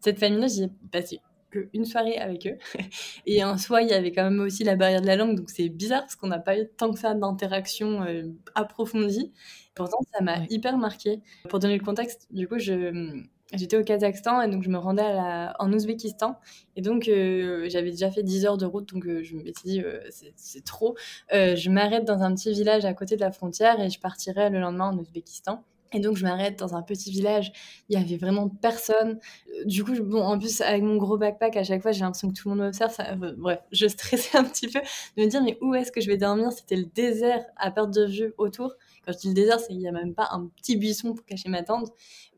Cette 0.00 0.18
famille-là, 0.18 0.46
j'y 0.46 0.64
ai 0.64 0.70
passé 0.92 1.20
qu'une 1.50 1.84
soirée 1.84 2.18
avec 2.18 2.46
eux. 2.46 2.58
Et 3.26 3.44
en 3.44 3.58
soi, 3.58 3.82
il 3.82 3.88
y 3.88 3.92
avait 3.92 4.12
quand 4.12 4.24
même 4.24 4.40
aussi 4.40 4.64
la 4.64 4.76
barrière 4.76 5.00
de 5.00 5.06
la 5.06 5.16
langue, 5.16 5.36
donc 5.36 5.50
c'est 5.50 5.68
bizarre 5.68 6.02
parce 6.02 6.16
qu'on 6.16 6.26
n'a 6.26 6.38
pas 6.38 6.58
eu 6.58 6.68
tant 6.76 6.92
que 6.92 6.98
ça 6.98 7.14
d'interaction 7.14 8.02
euh, 8.02 8.24
approfondie. 8.54 9.32
Pourtant, 9.74 9.98
ça 10.12 10.22
m'a 10.22 10.44
hyper 10.50 10.76
marqué. 10.78 11.20
Pour 11.48 11.58
donner 11.58 11.78
le 11.78 11.84
contexte, 11.84 12.28
du 12.30 12.46
coup, 12.48 12.58
je, 12.58 13.22
j'étais 13.56 13.76
au 13.76 13.84
Kazakhstan 13.84 14.40
et 14.42 14.48
donc 14.48 14.62
je 14.62 14.70
me 14.70 14.78
rendais 14.78 15.02
en 15.58 15.72
Ouzbékistan. 15.72 16.36
Et 16.76 16.82
donc, 16.82 17.08
euh, 17.08 17.66
j'avais 17.68 17.90
déjà 17.90 18.10
fait 18.10 18.22
10 18.22 18.46
heures 18.46 18.58
de 18.58 18.66
route, 18.66 18.92
donc 18.92 19.06
euh, 19.06 19.22
je 19.22 19.36
me 19.36 19.44
suis 19.44 19.52
dit, 19.64 19.82
c'est, 20.36 20.64
trop. 20.64 20.96
je 21.30 21.70
m'arrête 21.70 22.04
dans 22.04 22.22
un 22.22 22.34
petit 22.34 22.52
village 22.52 22.84
à 22.84 22.94
côté 22.94 23.16
de 23.16 23.20
la 23.20 23.32
frontière 23.32 23.80
et 23.80 23.90
je 23.90 24.00
partirai 24.00 24.50
le 24.50 24.60
lendemain 24.60 24.90
en 24.90 24.98
Ouzbékistan. 24.98 25.64
Et 25.94 26.00
donc, 26.00 26.16
je 26.16 26.24
m'arrête 26.24 26.58
dans 26.58 26.74
un 26.74 26.82
petit 26.82 27.12
village. 27.12 27.52
Il 27.88 27.96
y 27.96 28.02
avait 28.02 28.16
vraiment 28.16 28.48
personne. 28.48 29.20
Euh, 29.48 29.64
du 29.64 29.84
coup, 29.84 29.94
bon, 30.02 30.22
en 30.22 30.38
plus, 30.38 30.60
avec 30.60 30.82
mon 30.82 30.96
gros 30.96 31.16
backpack, 31.16 31.56
à 31.56 31.62
chaque 31.62 31.82
fois, 31.82 31.92
j'ai 31.92 32.00
l'impression 32.00 32.28
que 32.28 32.34
tout 32.34 32.48
le 32.48 32.56
monde 32.56 32.64
m'observe. 32.64 32.94
Euh, 32.98 33.32
bref, 33.38 33.60
je 33.72 33.86
stressais 33.86 34.36
un 34.36 34.44
petit 34.44 34.66
peu 34.66 34.80
de 34.80 35.22
me 35.22 35.28
dire, 35.28 35.42
mais 35.42 35.56
où 35.62 35.72
est-ce 35.74 35.92
que 35.92 36.00
je 36.00 36.08
vais 36.08 36.16
dormir? 36.16 36.50
C'était 36.52 36.76
le 36.76 36.86
désert 36.86 37.44
à 37.56 37.70
perte 37.70 37.94
de 37.94 38.06
vue 38.06 38.34
autour. 38.38 38.74
Quand 39.06 39.12
je 39.12 39.18
dis 39.18 39.28
le 39.28 39.34
désert, 39.34 39.60
c'est 39.60 39.68
qu'il 39.68 39.78
n'y 39.78 39.88
a 39.88 39.92
même 39.92 40.14
pas 40.14 40.28
un 40.32 40.50
petit 40.56 40.76
buisson 40.76 41.14
pour 41.14 41.24
cacher 41.24 41.48
ma 41.48 41.62
tente. 41.62 41.92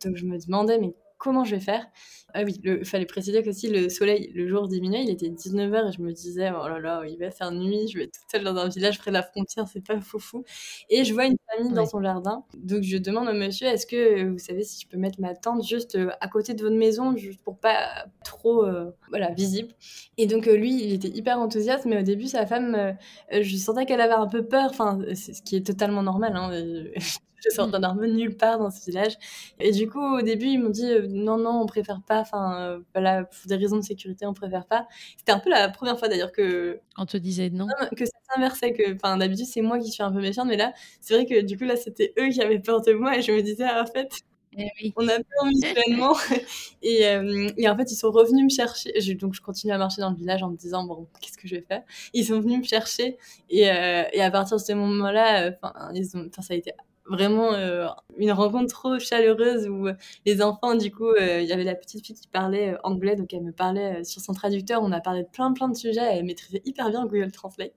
Donc, 0.04 0.16
je 0.16 0.26
me 0.26 0.38
demandais, 0.38 0.78
mais 0.78 0.94
comment 1.18 1.44
je 1.44 1.54
vais 1.54 1.60
faire 1.60 1.86
Ah 2.34 2.42
oui, 2.44 2.60
il 2.64 2.84
fallait 2.84 3.06
préciser 3.06 3.42
que 3.42 3.52
si 3.52 3.68
le 3.68 3.88
soleil, 3.88 4.30
le 4.34 4.48
jour 4.48 4.68
diminuait, 4.68 5.02
il 5.02 5.10
était 5.10 5.28
19h 5.28 5.88
et 5.88 5.92
je 5.92 6.02
me 6.02 6.12
disais, 6.12 6.50
oh 6.50 6.68
là 6.68 6.78
là, 6.78 7.02
il 7.06 7.18
va 7.18 7.30
faire 7.30 7.50
nuit, 7.52 7.88
je 7.88 7.98
vais 7.98 8.04
être 8.04 8.12
toute 8.12 8.30
seule 8.30 8.44
dans 8.44 8.56
un 8.56 8.68
village 8.68 8.98
près 8.98 9.10
de 9.10 9.14
la 9.16 9.22
frontière, 9.22 9.66
c'est 9.68 9.84
pas 9.84 10.00
fou 10.00 10.44
Et 10.90 11.04
je 11.04 11.14
vois 11.14 11.26
une 11.26 11.36
famille 11.50 11.72
dans 11.72 11.86
son 11.86 12.02
jardin. 12.02 12.44
Donc 12.56 12.82
je 12.82 12.96
demande 12.98 13.28
au 13.28 13.32
monsieur, 13.32 13.66
est-ce 13.66 13.86
que 13.86 14.24
vous 14.24 14.38
savez 14.38 14.62
si 14.62 14.82
je 14.82 14.88
peux 14.88 14.98
mettre 14.98 15.20
ma 15.20 15.34
tente 15.34 15.64
juste 15.66 15.96
euh, 15.96 16.10
à 16.20 16.28
côté 16.28 16.54
de 16.54 16.62
votre 16.62 16.76
maison, 16.76 17.16
juste 17.16 17.42
pour 17.42 17.58
pas 17.58 18.06
trop, 18.24 18.64
euh, 18.64 18.90
voilà, 19.10 19.32
visible. 19.32 19.72
Et 20.18 20.26
donc 20.26 20.46
euh, 20.46 20.56
lui, 20.56 20.72
il 20.72 20.92
était 20.92 21.08
hyper 21.08 21.38
enthousiaste, 21.38 21.86
mais 21.86 21.98
au 21.98 22.02
début, 22.02 22.26
sa 22.26 22.46
femme, 22.46 22.96
je 23.32 23.56
sentais 23.56 23.86
qu'elle 23.86 24.00
avait 24.00 24.14
un 24.14 24.26
peu 24.28 24.44
peur, 24.44 24.68
enfin, 24.70 24.98
ce 25.14 25.42
qui 25.42 25.56
est 25.56 25.66
totalement 25.66 26.02
normal. 26.02 26.36
Hein, 26.36 26.50
je 27.48 27.54
sortais 27.54 27.78
d'un 27.78 27.94
nulle 27.94 28.36
part 28.36 28.58
dans 28.58 28.70
ce 28.70 28.84
village. 28.84 29.16
Et 29.58 29.70
du 29.72 29.88
coup, 29.88 30.00
au 30.00 30.22
début, 30.22 30.46
ils 30.46 30.58
m'ont 30.58 30.70
dit 30.70 30.90
euh, 30.90 31.06
non, 31.08 31.38
non, 31.38 31.60
on 31.62 31.66
préfère 31.66 32.02
pas. 32.02 32.20
Enfin, 32.20 32.60
euh, 32.60 32.80
voilà, 32.94 33.24
pour 33.24 33.46
des 33.46 33.56
raisons 33.56 33.76
de 33.76 33.82
sécurité, 33.82 34.26
on 34.26 34.34
préfère 34.34 34.66
pas. 34.66 34.86
C'était 35.16 35.32
un 35.32 35.38
peu 35.38 35.50
la 35.50 35.68
première 35.68 35.98
fois 35.98 36.08
d'ailleurs 36.08 36.32
que. 36.32 36.80
On 36.96 37.06
te 37.06 37.16
disait 37.16 37.50
non. 37.50 37.66
que 37.96 38.04
ça 38.04 38.18
s'inversait. 38.32 38.72
Que, 38.72 38.94
enfin, 38.94 39.16
d'habitude, 39.16 39.46
c'est 39.46 39.62
moi 39.62 39.78
qui 39.78 39.90
suis 39.90 40.02
un 40.02 40.12
peu 40.12 40.20
méchante, 40.20 40.48
mais 40.48 40.56
là, 40.56 40.72
c'est 41.00 41.14
vrai 41.14 41.26
que 41.26 41.40
du 41.42 41.56
coup, 41.58 41.64
là, 41.64 41.76
c'était 41.76 42.12
eux 42.18 42.28
qui 42.28 42.40
avaient 42.42 42.58
peur 42.58 42.82
de 42.82 42.92
moi 42.92 43.16
et 43.16 43.22
je 43.22 43.32
me 43.32 43.42
disais, 43.42 43.64
ah, 43.64 43.82
en 43.82 43.86
fait. 43.86 44.10
Eh 44.58 44.92
on 44.96 45.06
a 45.06 45.16
peur 45.16 45.44
mutuellement. 45.44 46.16
et, 46.82 47.06
euh, 47.06 47.50
et, 47.58 47.68
en 47.68 47.76
fait, 47.76 47.92
ils 47.92 47.96
sont 47.96 48.10
revenus 48.10 48.44
me 48.44 48.48
chercher. 48.48 48.90
donc, 49.16 49.34
je 49.34 49.42
continue 49.42 49.72
à 49.74 49.76
marcher 49.76 50.00
dans 50.00 50.08
le 50.08 50.16
village 50.16 50.42
en 50.42 50.48
me 50.50 50.56
disant, 50.56 50.84
bon, 50.84 51.06
qu'est-ce 51.20 51.36
que 51.36 51.46
je 51.46 51.56
vais 51.56 51.60
faire? 51.60 51.82
Ils 52.14 52.24
sont 52.24 52.40
venus 52.40 52.60
me 52.60 52.64
chercher. 52.64 53.18
Et, 53.50 53.64
et 53.64 54.22
à 54.22 54.30
partir 54.30 54.56
de 54.56 54.62
ce 54.62 54.72
moment-là, 54.72 55.50
enfin, 55.62 55.92
ça 56.40 56.54
a 56.54 56.56
été 56.56 56.72
vraiment 57.08 57.52
euh, 57.52 57.86
une 58.18 58.32
rencontre 58.32 58.72
trop 58.72 58.98
chaleureuse 58.98 59.68
où 59.68 59.88
les 60.24 60.42
enfants, 60.42 60.74
du 60.74 60.90
coup, 60.90 61.08
euh, 61.08 61.40
il 61.40 61.48
y 61.48 61.52
avait 61.52 61.64
la 61.64 61.74
petite 61.74 62.04
fille 62.04 62.16
qui 62.16 62.28
parlait 62.28 62.74
euh, 62.74 62.78
anglais, 62.82 63.16
donc 63.16 63.32
elle 63.32 63.42
me 63.42 63.52
parlait 63.52 64.04
sur 64.04 64.20
son 64.20 64.32
traducteur. 64.32 64.82
On 64.82 64.92
a 64.92 65.00
parlé 65.00 65.22
de 65.22 65.28
plein, 65.28 65.52
plein 65.52 65.68
de 65.68 65.76
sujets. 65.76 66.00
Elle 66.02 66.24
maîtrisait 66.24 66.62
hyper 66.64 66.90
bien 66.90 67.06
Google 67.06 67.32
Translate. 67.32 67.72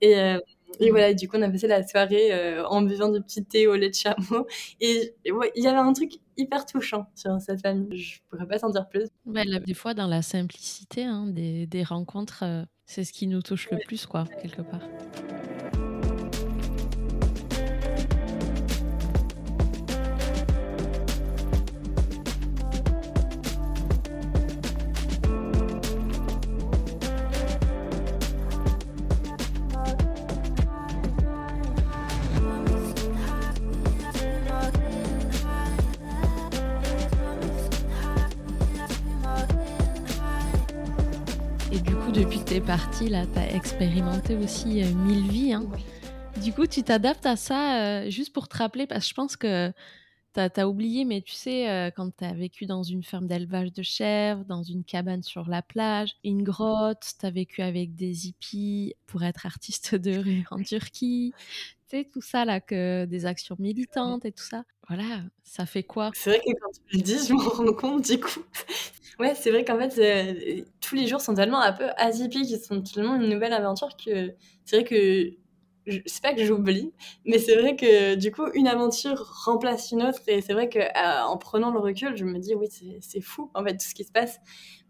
Et, 0.00 0.14
et 0.80 0.90
voilà, 0.90 1.14
du 1.14 1.28
coup, 1.28 1.36
on 1.36 1.42
a 1.42 1.50
passé 1.50 1.66
la 1.66 1.86
soirée 1.86 2.30
en 2.64 2.82
buvant 2.82 3.10
du 3.10 3.20
petit 3.20 3.44
thé 3.44 3.66
au 3.66 3.74
lait 3.74 3.90
de 3.90 3.94
chameau. 3.94 4.46
Et, 4.80 5.14
il 5.24 5.62
y 5.62 5.66
avait 5.66 5.78
un 5.78 5.92
truc 5.92 6.12
hyper 6.36 6.66
touchant 6.66 7.06
sur 7.14 7.40
cette 7.40 7.60
famille. 7.60 7.98
Je 7.98 8.20
pourrais 8.28 8.46
pas 8.46 8.58
s'en 8.58 8.70
dire 8.70 8.88
plus. 8.88 9.08
Bah, 9.26 9.42
des 9.44 9.74
fois, 9.74 9.94
dans 9.94 10.06
la 10.06 10.22
simplicité 10.22 11.04
hein, 11.04 11.26
des, 11.26 11.66
des, 11.66 11.82
rencontres, 11.82 12.44
c'est 12.86 13.04
ce 13.04 13.12
qui 13.12 13.26
nous 13.26 13.42
touche 13.42 13.70
le 13.70 13.78
plus, 13.86 14.06
quoi, 14.06 14.24
quelque 14.40 14.62
part. 14.62 14.80
Partie, 42.60 43.08
là, 43.08 43.26
tu 43.26 43.38
as 43.38 43.54
expérimenté 43.54 44.34
aussi 44.36 44.82
euh, 44.82 44.94
mille 44.94 45.28
vies. 45.28 45.52
Hein. 45.52 45.64
Du 46.42 46.52
coup, 46.52 46.66
tu 46.66 46.82
t'adaptes 46.82 47.26
à 47.26 47.36
ça 47.36 47.82
euh, 47.82 48.10
juste 48.10 48.32
pour 48.32 48.48
te 48.48 48.56
rappeler, 48.56 48.86
parce 48.86 49.04
que 49.04 49.08
je 49.08 49.14
pense 49.14 49.36
que 49.36 49.72
tu 50.34 50.40
as, 50.40 50.68
oublié, 50.68 51.04
mais 51.04 51.22
tu 51.22 51.32
sais, 51.32 51.68
euh, 51.68 51.90
quand 51.94 52.16
tu 52.16 52.24
as 52.24 52.32
vécu 52.32 52.66
dans 52.66 52.82
une 52.82 53.02
ferme 53.02 53.26
d'élevage 53.26 53.72
de 53.72 53.82
chèvres, 53.82 54.44
dans 54.44 54.62
une 54.62 54.84
cabane 54.84 55.22
sur 55.22 55.48
la 55.48 55.62
plage, 55.62 56.14
une 56.24 56.42
grotte, 56.42 57.04
tu 57.18 57.26
as 57.26 57.30
vécu 57.30 57.62
avec 57.62 57.94
des 57.94 58.28
hippies 58.28 58.94
pour 59.06 59.22
être 59.22 59.46
artiste 59.46 59.94
de 59.94 60.16
rue 60.16 60.44
en 60.50 60.62
Turquie, 60.62 61.32
tu 61.81 61.81
sais, 61.96 62.08
tout 62.12 62.20
ça, 62.20 62.44
là, 62.44 62.60
que 62.60 63.04
des 63.04 63.26
actions 63.26 63.56
militantes 63.58 64.24
et 64.24 64.32
tout 64.32 64.44
ça. 64.44 64.64
Voilà, 64.88 65.22
ça 65.44 65.66
fait 65.66 65.82
quoi? 65.82 66.10
C'est 66.14 66.30
vrai 66.30 66.40
que 66.40 66.52
quand 66.60 66.70
tu 66.72 66.96
le 66.96 67.02
dis, 67.02 67.18
je 67.28 67.32
me 67.32 67.40
rends 67.40 67.74
compte, 67.74 68.04
du 68.04 68.20
coup. 68.20 68.40
Ouais, 69.18 69.34
c'est 69.34 69.50
vrai 69.50 69.62
qu'en 69.62 69.78
fait, 69.78 69.98
euh, 69.98 70.64
tous 70.80 70.94
les 70.94 71.06
jours 71.06 71.20
sont 71.20 71.34
tellement 71.34 71.60
un 71.60 71.72
peu 71.72 71.90
atypiques, 71.98 72.50
ils 72.50 72.58
sont 72.58 72.80
tellement 72.80 73.14
une 73.16 73.28
nouvelle 73.28 73.52
aventure 73.52 73.90
que 74.02 74.34
c'est 74.64 74.76
vrai 74.76 74.84
que 74.84 75.36
c'est 75.86 76.22
pas 76.22 76.32
que 76.34 76.44
j'oublie, 76.44 76.92
mais 77.24 77.38
c'est 77.38 77.56
vrai 77.56 77.76
que 77.76 78.14
du 78.14 78.30
coup, 78.30 78.46
une 78.54 78.68
aventure 78.68 79.32
remplace 79.44 79.90
une 79.90 80.02
autre. 80.02 80.20
Et 80.28 80.40
c'est 80.40 80.52
vrai 80.52 80.68
que 80.68 80.78
euh, 80.78 81.22
en 81.24 81.36
prenant 81.38 81.70
le 81.72 81.80
recul, 81.80 82.16
je 82.16 82.24
me 82.24 82.38
dis, 82.38 82.54
oui, 82.54 82.68
c'est 83.00 83.20
fou, 83.20 83.50
en 83.54 83.64
fait, 83.64 83.72
tout 83.72 83.86
ce 83.86 83.94
qui 83.94 84.04
se 84.04 84.12
passe. 84.12 84.38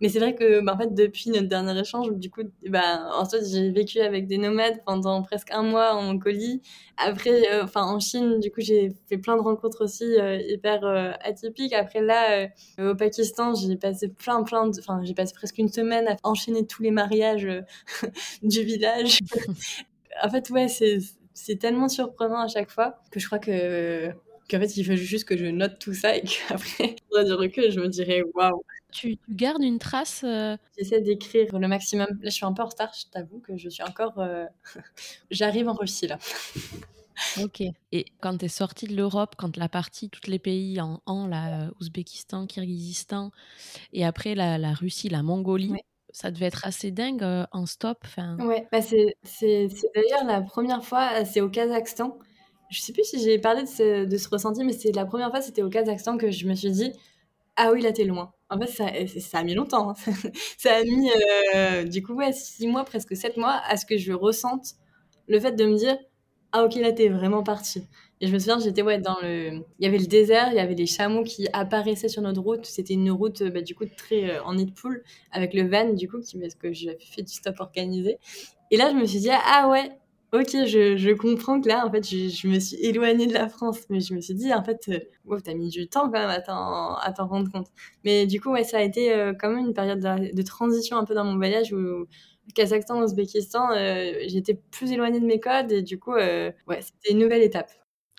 Mais 0.00 0.08
c'est 0.08 0.18
vrai 0.18 0.34
que, 0.34 0.60
bah, 0.60 0.74
en 0.74 0.78
fait, 0.78 0.94
depuis 0.94 1.30
notre 1.30 1.48
dernier 1.48 1.78
échange, 1.80 2.12
du 2.12 2.30
coup, 2.30 2.42
bah, 2.68 3.08
en 3.14 3.24
fait, 3.24 3.44
j'ai 3.50 3.70
vécu 3.70 4.00
avec 4.00 4.26
des 4.26 4.36
nomades 4.38 4.82
pendant 4.84 5.22
presque 5.22 5.50
un 5.52 5.62
mois 5.62 5.94
en 5.94 6.02
Mongolie. 6.02 6.60
Après, 6.98 7.50
euh, 7.52 7.64
enfin, 7.64 7.84
en 7.84 8.00
Chine, 8.00 8.38
du 8.40 8.50
coup, 8.50 8.60
j'ai 8.60 8.90
fait 9.08 9.18
plein 9.18 9.36
de 9.36 9.42
rencontres 9.42 9.84
aussi 9.84 10.04
euh, 10.18 10.38
hyper 10.48 10.84
atypiques. 11.24 11.72
Après, 11.72 12.02
là, 12.02 12.48
au 12.78 12.94
Pakistan, 12.94 13.54
j'ai 13.54 13.76
passé 13.76 14.08
plein, 14.08 14.42
plein 14.42 14.68
de, 14.68 14.78
enfin, 14.78 15.00
j'ai 15.04 15.14
passé 15.14 15.32
presque 15.34 15.58
une 15.58 15.68
semaine 15.68 16.08
à 16.08 16.16
enchaîner 16.24 16.66
tous 16.66 16.82
les 16.82 16.90
mariages 16.90 17.48
du 18.42 18.62
village 18.62 19.18
en 20.22 20.30
fait, 20.30 20.50
ouais, 20.50 20.68
c'est 20.68 21.56
tellement 21.56 21.88
surprenant 21.88 22.40
à 22.40 22.48
chaque 22.48 22.70
fois 22.70 23.00
que 23.10 23.20
je 23.20 23.26
crois 23.26 23.38
que 23.38 24.12
qu'en 24.50 24.60
fait, 24.60 24.76
il 24.76 24.84
faut 24.84 24.96
juste 24.96 25.24
que 25.24 25.36
je 25.36 25.46
note 25.46 25.78
tout 25.78 25.94
ça 25.94 26.16
et 26.16 26.22
qu'après, 26.48 26.96
on 27.14 27.22
du 27.24 27.32
recul, 27.32 27.70
je 27.70 27.80
me 27.80 27.88
dirais 27.88 28.22
waouh. 28.34 28.62
Tu, 28.92 29.16
gardes 29.30 29.62
une 29.62 29.78
trace 29.78 30.22
euh, 30.22 30.54
J'essaie 30.76 31.00
d'écrire 31.00 31.58
le 31.58 31.66
maximum. 31.66 32.08
Là, 32.20 32.28
je 32.28 32.30
suis 32.30 32.44
un 32.44 32.52
peu 32.52 32.62
en 32.62 32.66
retard, 32.66 32.92
je 32.94 33.06
t'avoue 33.10 33.38
que 33.38 33.56
je 33.56 33.70
suis 33.70 33.82
encore. 33.82 34.18
Euh, 34.18 34.44
j'arrive 35.30 35.68
en 35.68 35.72
Russie 35.72 36.06
là. 36.06 36.18
ok. 37.40 37.62
Et 37.92 38.04
quand 38.20 38.36
tu 38.36 38.44
es 38.44 38.48
sorti 38.48 38.86
de 38.86 38.94
l'Europe, 38.94 39.34
quand 39.38 39.56
la 39.56 39.70
partie, 39.70 40.10
tous 40.10 40.28
les 40.28 40.38
pays 40.38 40.78
en 40.82 41.00
en, 41.06 41.26
là, 41.26 41.70
Ouzbékistan, 41.80 42.46
Kirghizistan, 42.46 43.30
et 43.94 44.04
après 44.04 44.34
la, 44.34 44.58
la 44.58 44.74
Russie, 44.74 45.08
la 45.08 45.22
Mongolie, 45.22 45.72
ça 46.12 46.30
devait 46.30 46.46
être 46.46 46.66
assez 46.66 46.90
dingue 46.90 47.24
en 47.52 47.66
stop. 47.66 48.06
Fin... 48.06 48.38
Ouais, 48.38 48.68
bah 48.70 48.80
c'est, 48.82 49.16
d'ailleurs 49.94 50.24
la 50.24 50.40
première 50.42 50.84
fois, 50.84 51.24
c'est 51.24 51.40
au 51.40 51.48
Kazakhstan. 51.48 52.18
Je 52.70 52.80
sais 52.80 52.92
plus 52.92 53.04
si 53.04 53.22
j'ai 53.22 53.38
parlé 53.38 53.62
de 53.62 53.68
ce, 53.68 54.04
de 54.04 54.16
ce 54.16 54.28
ressenti, 54.28 54.64
mais 54.64 54.72
c'est 54.72 54.92
la 54.92 55.04
première 55.04 55.30
fois, 55.30 55.40
c'était 55.40 55.62
au 55.62 55.68
Kazakhstan 55.68 56.16
que 56.16 56.30
je 56.30 56.46
me 56.46 56.54
suis 56.54 56.70
dit 56.70 56.92
Ah 57.56 57.72
oui, 57.72 57.82
là, 57.82 57.92
t'es 57.92 58.04
loin. 58.04 58.32
En 58.50 58.58
fait, 58.58 58.66
ça, 58.66 58.86
ça 59.20 59.38
a 59.38 59.42
mis 59.44 59.54
longtemps. 59.54 59.90
Hein. 59.90 59.94
ça 60.58 60.76
a 60.76 60.84
mis, 60.84 61.10
du 61.88 62.02
coup, 62.02 62.14
ouais, 62.14 62.32
six 62.32 62.66
mois, 62.66 62.84
presque 62.84 63.16
sept 63.16 63.36
mois, 63.36 63.60
à 63.66 63.76
ce 63.76 63.86
que 63.86 63.96
je 63.96 64.12
ressente 64.12 64.74
le 65.28 65.40
fait 65.40 65.52
de 65.52 65.64
me 65.64 65.76
dire 65.76 65.96
Ah, 66.52 66.64
ok, 66.64 66.74
là, 66.76 66.92
t'es 66.92 67.08
vraiment 67.08 67.42
parti. 67.42 67.86
Et 68.22 68.28
je 68.28 68.32
me 68.32 68.38
souviens, 68.38 68.60
j'étais 68.60 68.82
ouais, 68.82 68.98
dans 69.00 69.16
le. 69.20 69.64
Il 69.80 69.84
y 69.84 69.86
avait 69.86 69.98
le 69.98 70.06
désert, 70.06 70.46
il 70.52 70.54
y 70.54 70.60
avait 70.60 70.76
les 70.76 70.86
chameaux 70.86 71.24
qui 71.24 71.48
apparaissaient 71.52 72.08
sur 72.08 72.22
notre 72.22 72.40
route. 72.40 72.64
C'était 72.64 72.94
une 72.94 73.10
route 73.10 73.42
bah, 73.42 73.62
du 73.62 73.74
coup 73.74 73.84
très 73.84 74.30
euh, 74.30 74.44
en 74.44 74.54
nid 74.54 74.64
de 74.64 74.70
poule 74.70 75.02
avec 75.32 75.52
le 75.54 75.68
van 75.68 75.92
du 75.92 76.08
coup, 76.08 76.20
qui, 76.20 76.38
parce 76.38 76.54
que 76.54 76.72
j'avais 76.72 76.98
fait 77.00 77.22
du 77.22 77.32
stop 77.32 77.56
organisé. 77.58 78.18
Et 78.70 78.76
là, 78.76 78.90
je 78.92 78.94
me 78.94 79.04
suis 79.06 79.18
dit, 79.18 79.30
ah 79.32 79.68
ouais, 79.68 79.90
ok, 80.32 80.50
je, 80.66 80.96
je 80.96 81.10
comprends 81.10 81.60
que 81.60 81.68
là, 81.68 81.84
en 81.84 81.90
fait, 81.90 82.08
je, 82.08 82.28
je, 82.28 82.46
me 82.46 82.60
suis 82.60 82.76
éloignée 82.76 83.26
de 83.26 83.34
la 83.34 83.48
France. 83.48 83.80
Mais 83.90 83.98
je 83.98 84.14
me 84.14 84.20
suis 84.20 84.34
dit, 84.34 84.54
en 84.54 84.62
fait, 84.62 84.84
euh, 84.88 85.00
wow, 85.24 85.40
t'as 85.40 85.54
mis 85.54 85.68
du 85.68 85.88
temps 85.88 86.04
quand 86.04 86.12
même 86.12 86.30
à 86.30 86.40
t'en 86.40 87.26
rendre 87.26 87.50
compte. 87.50 87.66
Mais 88.04 88.26
du 88.26 88.40
coup, 88.40 88.52
ouais, 88.52 88.62
ça 88.62 88.78
a 88.78 88.82
été 88.82 89.12
euh, 89.12 89.32
quand 89.34 89.50
même 89.50 89.66
une 89.66 89.74
période 89.74 89.98
de, 89.98 90.32
de, 90.32 90.42
transition 90.42 90.96
un 90.96 91.04
peu 91.04 91.14
dans 91.14 91.24
mon 91.24 91.36
voyage 91.36 91.72
où. 91.72 92.06
Kazakhstan, 92.56 93.00
Ouzbékistan, 93.00 93.68
j'étais 94.26 94.54
plus 94.72 94.90
éloignée 94.90 95.20
de 95.20 95.26
mes 95.26 95.38
codes 95.38 95.70
et 95.70 95.80
du 95.82 95.98
coup, 95.98 96.12
ouais, 96.12 96.54
c'était 96.80 97.12
une 97.12 97.20
nouvelle 97.20 97.42
étape. 97.42 97.70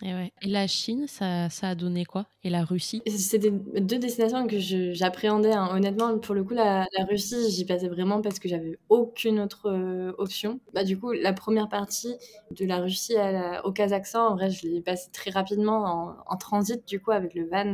Et, 0.03 0.31
la 0.43 0.67
Chine, 0.67 1.05
ça, 1.07 1.47
a 1.61 1.75
donné 1.75 2.03
quoi? 2.03 2.25
Et 2.43 2.49
la 2.49 2.65
Russie? 2.65 3.01
C'était 3.07 3.51
deux 3.51 3.99
destinations 3.99 4.45
que 4.47 4.59
j'appréhendais. 4.59 5.53
Hein. 5.53 5.69
Honnêtement, 5.71 6.17
pour 6.19 6.35
le 6.35 6.43
coup, 6.43 6.53
la, 6.53 6.85
Russie, 7.09 7.49
j'y 7.49 7.65
passais 7.65 7.87
vraiment 7.87 8.21
parce 8.21 8.39
que 8.39 8.49
j'avais 8.49 8.77
aucune 8.89 9.39
autre 9.39 9.69
euh, 9.69 10.11
option. 10.17 10.59
Bah, 10.73 10.83
du 10.83 10.99
coup, 10.99 11.13
la 11.13 11.31
première 11.31 11.69
partie 11.69 12.15
de 12.51 12.65
la 12.65 12.79
Russie 12.79 13.15
au 13.63 13.71
Kazakhstan, 13.71 14.27
en 14.27 14.35
vrai, 14.35 14.49
je 14.49 14.67
l'ai 14.67 14.81
passée 14.81 15.09
très 15.11 15.31
rapidement 15.31 16.17
en, 16.27 16.37
transit, 16.37 16.85
du 16.85 16.99
coup, 16.99 17.11
avec 17.11 17.33
le 17.33 17.47
van. 17.47 17.73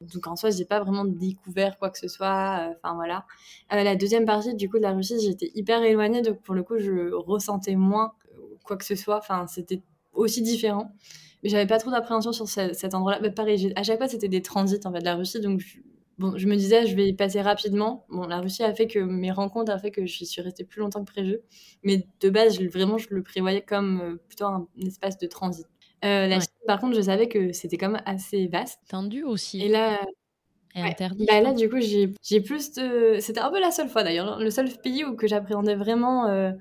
Donc 0.00 0.26
en 0.28 0.36
soi, 0.36 0.50
j'ai 0.50 0.64
pas 0.64 0.80
vraiment 0.80 1.04
découvert 1.04 1.78
quoi 1.78 1.90
que 1.90 1.98
ce 1.98 2.08
soit. 2.08 2.68
Euh, 2.68 2.74
enfin 2.76 2.94
voilà. 2.94 3.26
Euh, 3.72 3.82
la 3.82 3.96
deuxième 3.96 4.24
partie, 4.24 4.54
du 4.54 4.70
coup, 4.70 4.76
de 4.76 4.82
la 4.82 4.92
Russie, 4.92 5.18
j'étais 5.20 5.50
hyper 5.54 5.82
éloignée. 5.82 6.22
Donc 6.22 6.40
pour 6.42 6.54
le 6.54 6.62
coup, 6.62 6.78
je 6.78 7.12
ressentais 7.12 7.74
moins 7.74 8.12
quoi 8.62 8.76
que 8.76 8.84
ce 8.84 8.94
soit. 8.94 9.18
Enfin, 9.18 9.46
c'était 9.48 9.82
aussi 10.12 10.42
différent. 10.42 10.92
Mais 11.42 11.50
j'avais 11.50 11.66
pas 11.66 11.78
trop 11.78 11.90
d'appréhension 11.90 12.32
sur 12.32 12.48
cet 12.48 12.94
endroit-là. 12.94 13.18
Mais 13.22 13.30
pareil, 13.30 13.72
à 13.76 13.82
chaque 13.82 13.98
fois, 13.98 14.08
c'était 14.08 14.28
des 14.28 14.42
transits 14.42 14.80
en 14.84 14.92
fait, 14.92 15.00
de 15.00 15.04
la 15.04 15.14
Russie. 15.14 15.40
Donc, 15.40 15.60
je, 15.60 15.78
bon, 16.18 16.36
je 16.36 16.46
me 16.46 16.56
disais, 16.56 16.86
je 16.86 16.96
vais 16.96 17.08
y 17.08 17.14
passer 17.14 17.40
rapidement. 17.40 18.06
Bon, 18.08 18.26
la 18.26 18.40
Russie 18.40 18.62
a 18.62 18.74
fait 18.74 18.86
que 18.86 18.98
mes 18.98 19.30
rencontres 19.30 19.72
a 19.72 19.78
fait 19.78 19.90
que 19.90 20.06
je 20.06 20.24
suis 20.24 20.40
restée 20.40 20.64
plus 20.64 20.80
longtemps 20.80 21.04
que 21.04 21.12
prévu. 21.12 21.38
Mais 21.82 22.06
de 22.20 22.30
base, 22.30 22.58
je, 22.58 22.66
vraiment, 22.68 22.98
je 22.98 23.08
le 23.10 23.22
prévoyais 23.22 23.62
comme 23.62 24.00
euh, 24.00 24.16
plutôt 24.28 24.46
un, 24.46 24.68
espace 24.84 25.18
de 25.18 25.26
transit. 25.26 25.66
Euh, 26.04 26.26
la 26.26 26.40
Chine, 26.40 26.48
par 26.66 26.80
contre, 26.80 26.96
je 26.96 27.02
savais 27.02 27.28
que 27.28 27.52
c'était 27.52 27.78
quand 27.78 27.90
même 27.90 28.02
assez 28.04 28.46
vaste. 28.48 28.80
Tendu 28.88 29.22
aussi. 29.22 29.62
Et 29.62 29.68
là, 29.68 29.98
et 30.76 30.82
interdit. 30.82 31.26
Bah 31.26 31.40
là, 31.40 31.52
du 31.54 31.70
coup, 31.70 31.80
j'ai 31.80 32.40
plus 32.40 32.72
de. 32.72 33.16
C'était 33.20 33.40
un 33.40 33.50
peu 33.50 33.60
la 33.60 33.70
seule 33.70 33.88
fois 33.88 34.04
d'ailleurs, 34.04 34.38
le 34.38 34.50
seul 34.50 34.68
pays 34.82 35.04
où 35.04 35.16
que 35.16 35.26
j'appréhendais 35.26 35.74
vraiment 35.74 36.26
euh, 36.26 36.52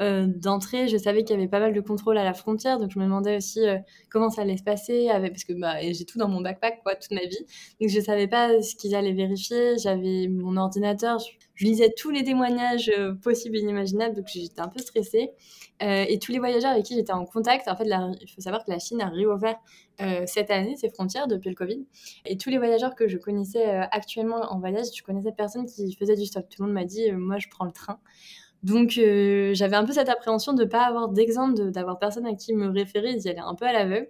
euh, 0.00 0.26
d'entrée, 0.26 0.88
je 0.88 0.96
savais 0.96 1.22
qu'il 1.22 1.36
y 1.36 1.38
avait 1.38 1.48
pas 1.48 1.60
mal 1.60 1.72
de 1.72 1.80
contrôle 1.80 2.18
à 2.18 2.24
la 2.24 2.34
frontière, 2.34 2.80
donc 2.80 2.90
je 2.90 2.98
me 2.98 3.04
demandais 3.04 3.36
aussi 3.36 3.60
euh, 3.66 3.78
comment 4.10 4.28
ça 4.28 4.42
allait 4.42 4.56
se 4.56 4.64
passer, 4.64 5.08
avec, 5.08 5.32
parce 5.32 5.44
que 5.44 5.52
bah, 5.52 5.76
j'ai 5.80 6.04
tout 6.04 6.18
dans 6.18 6.28
mon 6.28 6.40
backpack 6.40 6.82
quoi, 6.82 6.96
toute 6.96 7.12
ma 7.12 7.24
vie, 7.24 7.46
donc 7.80 7.90
je 7.90 8.00
savais 8.00 8.26
pas 8.26 8.60
ce 8.60 8.74
qu'ils 8.74 8.94
allaient 8.94 9.12
vérifier. 9.12 9.78
J'avais 9.78 10.26
mon 10.28 10.56
ordinateur, 10.56 11.18
je, 11.20 11.64
lisais 11.64 11.92
tous 11.96 12.10
les 12.10 12.24
témoignages 12.24 12.90
euh, 12.98 13.14
possibles 13.14 13.56
et 13.56 13.60
inimaginables, 13.60 14.16
donc 14.16 14.26
j'étais 14.26 14.60
un 14.60 14.68
peu 14.68 14.80
stressée. 14.80 15.30
et 15.80 16.18
tous 16.18 16.32
les 16.32 16.38
voyageurs 16.38 16.72
avec 16.72 16.84
qui 16.84 16.94
j'étais 16.94 17.12
en 17.12 17.24
contact, 17.24 17.68
en 17.68 17.76
fait, 17.76 17.84
il 18.20 18.30
faut 18.34 18.40
savoir 18.40 18.64
que 18.64 18.70
la 18.70 18.78
Chine 18.78 19.00
a 19.00 19.08
réouvert 19.08 19.56
cette 20.26 20.50
année 20.50 20.76
ses 20.76 20.88
frontières 20.88 21.28
depuis 21.28 21.50
le 21.50 21.54
Covid, 21.54 21.84
et 22.26 22.36
tous 22.36 22.50
les 22.50 22.58
voyageurs 22.58 22.94
que 22.94 23.06
je 23.06 23.18
connaissais 23.18 23.64
actuellement 23.92 24.40
en 24.52 24.58
voyage, 24.58 24.86
je 24.96 25.02
connaissais 25.02 25.32
personne 25.32 25.66
qui 25.66 25.94
faisait 25.94 26.16
du 26.16 26.26
stop. 26.26 26.48
Tout 26.48 26.62
le 26.62 26.68
monde 26.68 26.74
m'a 26.74 26.84
dit, 26.84 27.12
moi, 27.12 27.38
je 27.38 27.48
prends 27.48 27.64
le 27.64 27.72
train. 27.72 28.00
Donc 28.64 28.96
euh, 28.96 29.52
j'avais 29.52 29.76
un 29.76 29.84
peu 29.84 29.92
cette 29.92 30.08
appréhension 30.08 30.54
de 30.54 30.64
ne 30.64 30.68
pas 30.68 30.86
avoir 30.86 31.10
d'exemple, 31.10 31.70
d'avoir 31.70 31.98
personne 31.98 32.24
à 32.24 32.34
qui 32.34 32.54
me 32.54 32.68
référer, 32.70 33.14
d'y 33.14 33.28
aller 33.28 33.38
un 33.38 33.54
peu 33.54 33.66
à 33.66 33.74
l'aveugle. 33.74 34.08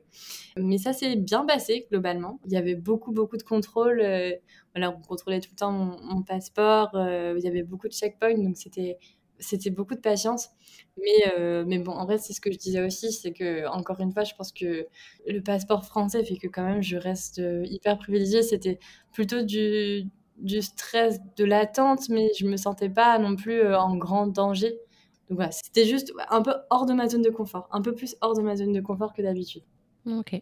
Mais 0.57 0.79
ça 0.79 0.93
s'est 0.93 1.17
bien 1.17 1.45
passé 1.45 1.89
globalement. 1.91 2.39
Il 2.47 2.53
y 2.53 2.57
avait 2.57 2.77
beaucoup, 2.77 3.11
beaucoup 3.11 3.37
de 3.37 3.43
contrôles. 3.43 4.01
Euh, 4.01 4.31
voilà, 4.73 4.91
on 4.91 5.01
contrôlait 5.03 5.41
tout 5.41 5.51
le 5.51 5.57
temps 5.57 5.73
mon, 5.73 6.23
passeport. 6.23 6.91
Euh, 6.95 7.35
il 7.37 7.45
y 7.45 7.49
avait 7.49 7.65
beaucoup 7.65 7.89
de 7.89 7.93
checkpoints, 7.93 8.39
donc 8.39 8.57
c'était 8.57 9.71
beaucoup 9.71 9.97
de 9.97 10.01
patience. 10.01 10.51
Mais, 10.99 11.65
mais 11.67 11.79
bon, 11.81 11.91
en 11.93 12.05
vrai, 12.07 12.19
c'est 12.19 12.33
ce 12.33 12.41
que 12.41 12.53
je 12.53 12.59
disais 12.59 12.81
aussi, 12.85 13.13
c'est 13.13 13.33
que, 13.33 13.67
encore 13.67 13.99
une 14.01 14.13
fois, 14.13 14.23
je 14.23 14.35
pense 14.37 14.53
que 14.53 14.87
le 15.27 15.41
passeport 15.41 15.85
français 15.85 16.25
fait 16.25 16.37
que 16.37 16.47
quand 16.47 16.65
même 16.65 16.83
je 16.83 16.97
reste 16.97 17.43
hyper 17.65 17.99
privilégiée. 17.99 18.43
C'était 18.43 18.79
plutôt 19.13 19.43
du, 19.43 20.09
du 20.39 20.63
stress, 20.63 21.21
de 21.37 21.45
l'attente, 21.45 22.09
mais 22.09 22.31
je 22.39 22.47
me 22.47 22.57
sentais 22.57 22.89
pas 22.89 23.19
non 23.19 23.37
plus 23.37 23.61
euh, 23.61 23.79
en 23.79 23.97
grand 23.97 24.27
danger. 24.27 24.79
Donc 25.31 25.41
c'était 25.51 25.87
juste 25.87 26.13
un 26.29 26.43
peu 26.43 26.53
hors 26.71 26.87
de 26.87 26.93
ma 26.93 27.09
zone 27.09 27.23
de 27.23 27.31
confort, 27.31 27.69
un 27.73 27.81
peu 27.81 27.95
plus 27.95 28.17
hors 28.21 28.37
de 28.37 28.43
ma 28.43 28.57
zone 28.57 28.73
de 28.73 28.81
confort 28.81 29.13
que 29.15 29.23
d'habitude. 29.23 29.63
Ok. 30.07 30.41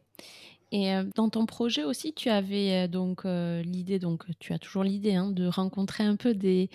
Et 0.72 0.95
euh, 0.95 1.05
dans 1.14 1.28
ton 1.28 1.47
projet 1.47 1.84
aussi, 1.84 2.14
tu 2.14 2.30
avais 2.30 2.84
euh, 2.84 2.88
donc 2.88 3.24
l'idée, 3.24 3.99
donc 3.99 4.24
tu 4.40 4.53
as 4.53 4.59
toujours 4.59 4.82
l'idée 4.82 5.14
hein, 5.14 5.30
de 5.30 5.47
rencontrer 5.47 6.05
un 6.05 6.16
peu 6.16 6.34
des, 6.34 6.68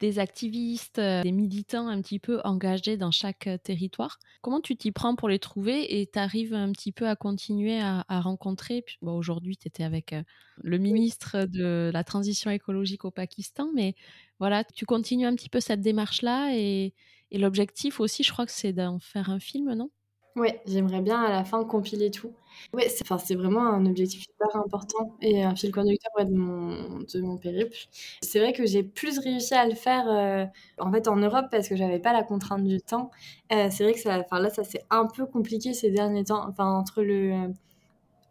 des 0.00 0.18
activistes, 0.18 0.98
euh, 0.98 1.22
des 1.22 1.30
militants 1.30 1.88
un 1.88 2.00
petit 2.00 2.18
peu 2.18 2.40
engagés 2.44 2.96
dans 2.96 3.10
chaque 3.10 3.46
euh, 3.46 3.58
territoire. 3.58 4.18
Comment 4.40 4.60
tu 4.60 4.74
t'y 4.74 4.90
prends 4.90 5.14
pour 5.14 5.28
les 5.28 5.38
trouver 5.38 6.00
et 6.00 6.06
tu 6.06 6.18
arrives 6.18 6.54
un 6.54 6.72
petit 6.72 6.90
peu 6.90 7.06
à 7.06 7.16
continuer 7.16 7.78
à, 7.80 8.04
rencontrer? 8.08 8.84
Aujourd'hui, 9.02 9.58
tu 9.58 9.68
étais 9.68 9.84
avec 9.84 10.14
euh, 10.14 10.22
le 10.62 10.78
ministre 10.78 11.44
de 11.44 11.90
la 11.92 12.02
transition 12.02 12.50
écologique 12.50 13.04
au 13.04 13.10
Pakistan, 13.10 13.70
mais 13.74 13.94
voilà, 14.38 14.64
tu 14.64 14.86
continues 14.86 15.26
un 15.26 15.36
petit 15.36 15.50
peu 15.50 15.60
cette 15.60 15.82
démarche-là 15.82 16.56
et, 16.56 16.94
et 17.30 17.38
l'objectif 17.38 18.00
aussi, 18.00 18.22
je 18.22 18.32
crois 18.32 18.46
que 18.46 18.52
c'est 18.52 18.72
d'en 18.72 18.98
faire 18.98 19.28
un 19.28 19.38
film, 19.38 19.74
non? 19.74 19.90
Ouais, 20.36 20.60
j'aimerais 20.66 21.00
bien 21.02 21.20
à 21.22 21.28
la 21.30 21.44
fin 21.44 21.64
compiler 21.64 22.10
tout. 22.10 22.32
Ouais, 22.72 22.88
c'est 22.88 23.02
enfin, 23.10 23.16
vraiment 23.34 23.66
un 23.66 23.84
objectif 23.86 24.24
hyper 24.26 24.54
important 24.56 25.16
et 25.20 25.42
un 25.42 25.56
fil 25.56 25.72
conducteur 25.72 26.12
de, 26.24 26.32
mon, 26.34 26.98
de 27.00 27.20
mon 27.20 27.36
périple. 27.36 27.76
C'est 28.22 28.38
vrai 28.38 28.52
que 28.52 28.64
j'ai 28.64 28.82
plus 28.84 29.18
réussi 29.18 29.54
à 29.54 29.66
le 29.66 29.74
faire 29.74 30.08
euh, 30.08 30.46
en 30.78 30.92
fait 30.92 31.08
en 31.08 31.16
Europe 31.16 31.46
parce 31.50 31.68
que 31.68 31.74
j'avais 31.76 31.98
pas 31.98 32.12
la 32.12 32.22
contrainte 32.22 32.64
du 32.64 32.80
temps. 32.80 33.10
Euh, 33.52 33.68
c'est 33.70 33.82
vrai 33.84 33.92
que 33.94 34.00
ça, 34.00 34.20
enfin, 34.20 34.38
là, 34.40 34.50
ça 34.50 34.62
s'est 34.62 34.84
un 34.90 35.06
peu 35.06 35.26
compliqué 35.26 35.74
ces 35.74 35.90
derniers 35.90 36.24
temps. 36.24 36.46
Enfin, 36.48 36.66
entre 36.66 37.02
le, 37.02 37.48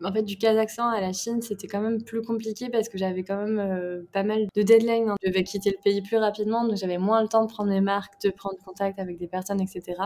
en 0.03 0.13
fait, 0.13 0.23
du 0.23 0.37
Kazakhstan 0.37 0.87
à 0.87 1.01
la 1.01 1.13
Chine, 1.13 1.41
c'était 1.41 1.67
quand 1.67 1.81
même 1.81 2.01
plus 2.03 2.21
compliqué 2.21 2.69
parce 2.69 2.89
que 2.89 2.97
j'avais 2.97 3.23
quand 3.23 3.37
même 3.37 3.59
euh, 3.59 4.03
pas 4.11 4.23
mal 4.23 4.47
de 4.55 4.61
deadlines. 4.61 5.09
Hein. 5.09 5.15
Je 5.23 5.29
devais 5.29 5.43
quitter 5.43 5.71
le 5.71 5.77
pays 5.83 6.01
plus 6.01 6.17
rapidement, 6.17 6.65
donc 6.65 6.77
j'avais 6.77 6.97
moins 6.97 7.21
le 7.21 7.27
temps 7.27 7.43
de 7.43 7.49
prendre 7.51 7.69
mes 7.69 7.81
marques, 7.81 8.21
de 8.23 8.29
prendre 8.29 8.57
contact 8.65 8.99
avec 8.99 9.17
des 9.17 9.27
personnes, 9.27 9.61
etc. 9.61 10.01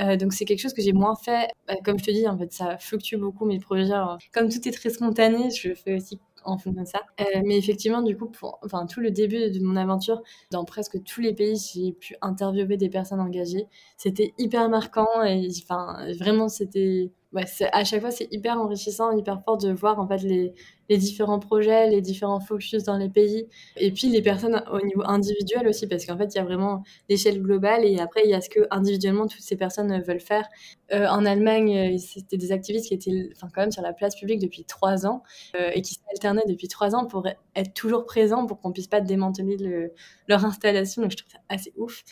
Euh, 0.00 0.16
donc 0.16 0.32
c'est 0.32 0.44
quelque 0.44 0.60
chose 0.60 0.74
que 0.74 0.82
j'ai 0.82 0.92
moins 0.92 1.16
fait. 1.16 1.48
Bah, 1.66 1.74
comme 1.84 1.98
je 1.98 2.04
te 2.04 2.10
dis, 2.10 2.28
en 2.28 2.36
fait, 2.38 2.52
ça 2.52 2.78
fluctue 2.78 3.16
beaucoup 3.16 3.46
mes 3.46 3.58
projets. 3.58 3.92
Comme 4.32 4.48
tout 4.48 4.66
est 4.66 4.72
très 4.72 4.90
spontané, 4.90 5.50
je 5.50 5.74
fais 5.74 5.96
aussi 5.96 6.18
en 6.44 6.58
fonction 6.58 6.82
de 6.82 6.86
ça. 6.86 7.00
Euh, 7.20 7.42
mais 7.44 7.56
effectivement, 7.56 8.02
du 8.02 8.16
coup, 8.16 8.30
enfin, 8.62 8.86
tout 8.86 9.00
le 9.00 9.10
début 9.10 9.50
de 9.50 9.60
mon 9.60 9.76
aventure, 9.76 10.22
dans 10.50 10.64
presque 10.64 11.02
tous 11.04 11.20
les 11.20 11.34
pays, 11.34 11.56
j'ai 11.56 11.92
pu 11.92 12.16
interviewer 12.20 12.76
des 12.76 12.88
personnes 12.88 13.20
engagées. 13.20 13.66
C'était 13.96 14.34
hyper 14.38 14.68
marquant 14.68 15.22
et 15.24 15.48
enfin, 15.62 16.06
vraiment, 16.18 16.48
c'était 16.48 17.10
ouais, 17.32 17.44
à 17.72 17.84
chaque 17.84 18.00
fois, 18.00 18.10
c'est 18.10 18.28
hyper 18.32 18.58
enrichissant, 18.58 19.12
hyper 19.12 19.42
fort 19.44 19.58
de 19.58 19.72
voir 19.72 19.98
en 19.98 20.06
fait 20.08 20.18
les, 20.18 20.54
les 20.88 20.98
différents 20.98 21.38
projets, 21.38 21.88
les 21.88 22.00
différents 22.00 22.40
focus 22.40 22.84
dans 22.84 22.96
les 22.96 23.08
pays, 23.08 23.46
et 23.76 23.90
puis 23.92 24.08
les 24.08 24.22
personnes 24.22 24.62
au 24.70 24.84
niveau 24.84 25.02
individuel 25.04 25.68
aussi, 25.68 25.86
parce 25.86 26.04
qu'en 26.04 26.16
fait, 26.18 26.34
il 26.34 26.38
y 26.38 26.40
a 26.40 26.44
vraiment 26.44 26.82
l'échelle 27.08 27.40
globale, 27.40 27.84
et 27.84 27.98
après, 27.98 28.22
il 28.24 28.30
y 28.30 28.34
a 28.34 28.40
ce 28.40 28.50
que 28.50 28.60
individuellement 28.70 29.26
toutes 29.26 29.42
ces 29.42 29.56
personnes 29.56 30.00
veulent 30.02 30.20
faire. 30.20 30.46
Euh, 30.92 31.06
en 31.06 31.24
Allemagne, 31.24 31.94
euh, 31.94 31.98
c'était 31.98 32.36
des 32.36 32.52
activistes 32.52 32.88
qui 32.88 32.94
étaient 32.94 33.30
enfin, 33.34 33.48
quand 33.54 33.62
même 33.62 33.72
sur 33.72 33.82
la 33.82 33.92
place 33.92 34.14
publique 34.14 34.40
depuis 34.40 34.64
trois 34.64 35.06
ans, 35.06 35.22
euh, 35.56 35.70
et 35.72 35.82
qui 35.82 35.94
s'alternaient 35.94 36.44
depuis 36.46 36.68
trois 36.68 36.94
ans 36.94 37.06
pour 37.06 37.26
être 37.54 37.74
toujours 37.74 38.04
présents, 38.04 38.46
pour 38.46 38.60
qu'on 38.60 38.72
puisse 38.72 38.88
pas 38.88 39.00
démanteler 39.00 39.56
le, 39.56 39.92
leur 40.28 40.44
installation, 40.44 41.02
donc 41.02 41.12
je 41.12 41.16
trouve 41.18 41.32
ça 41.32 41.38
assez 41.48 41.72
ouf. 41.76 42.02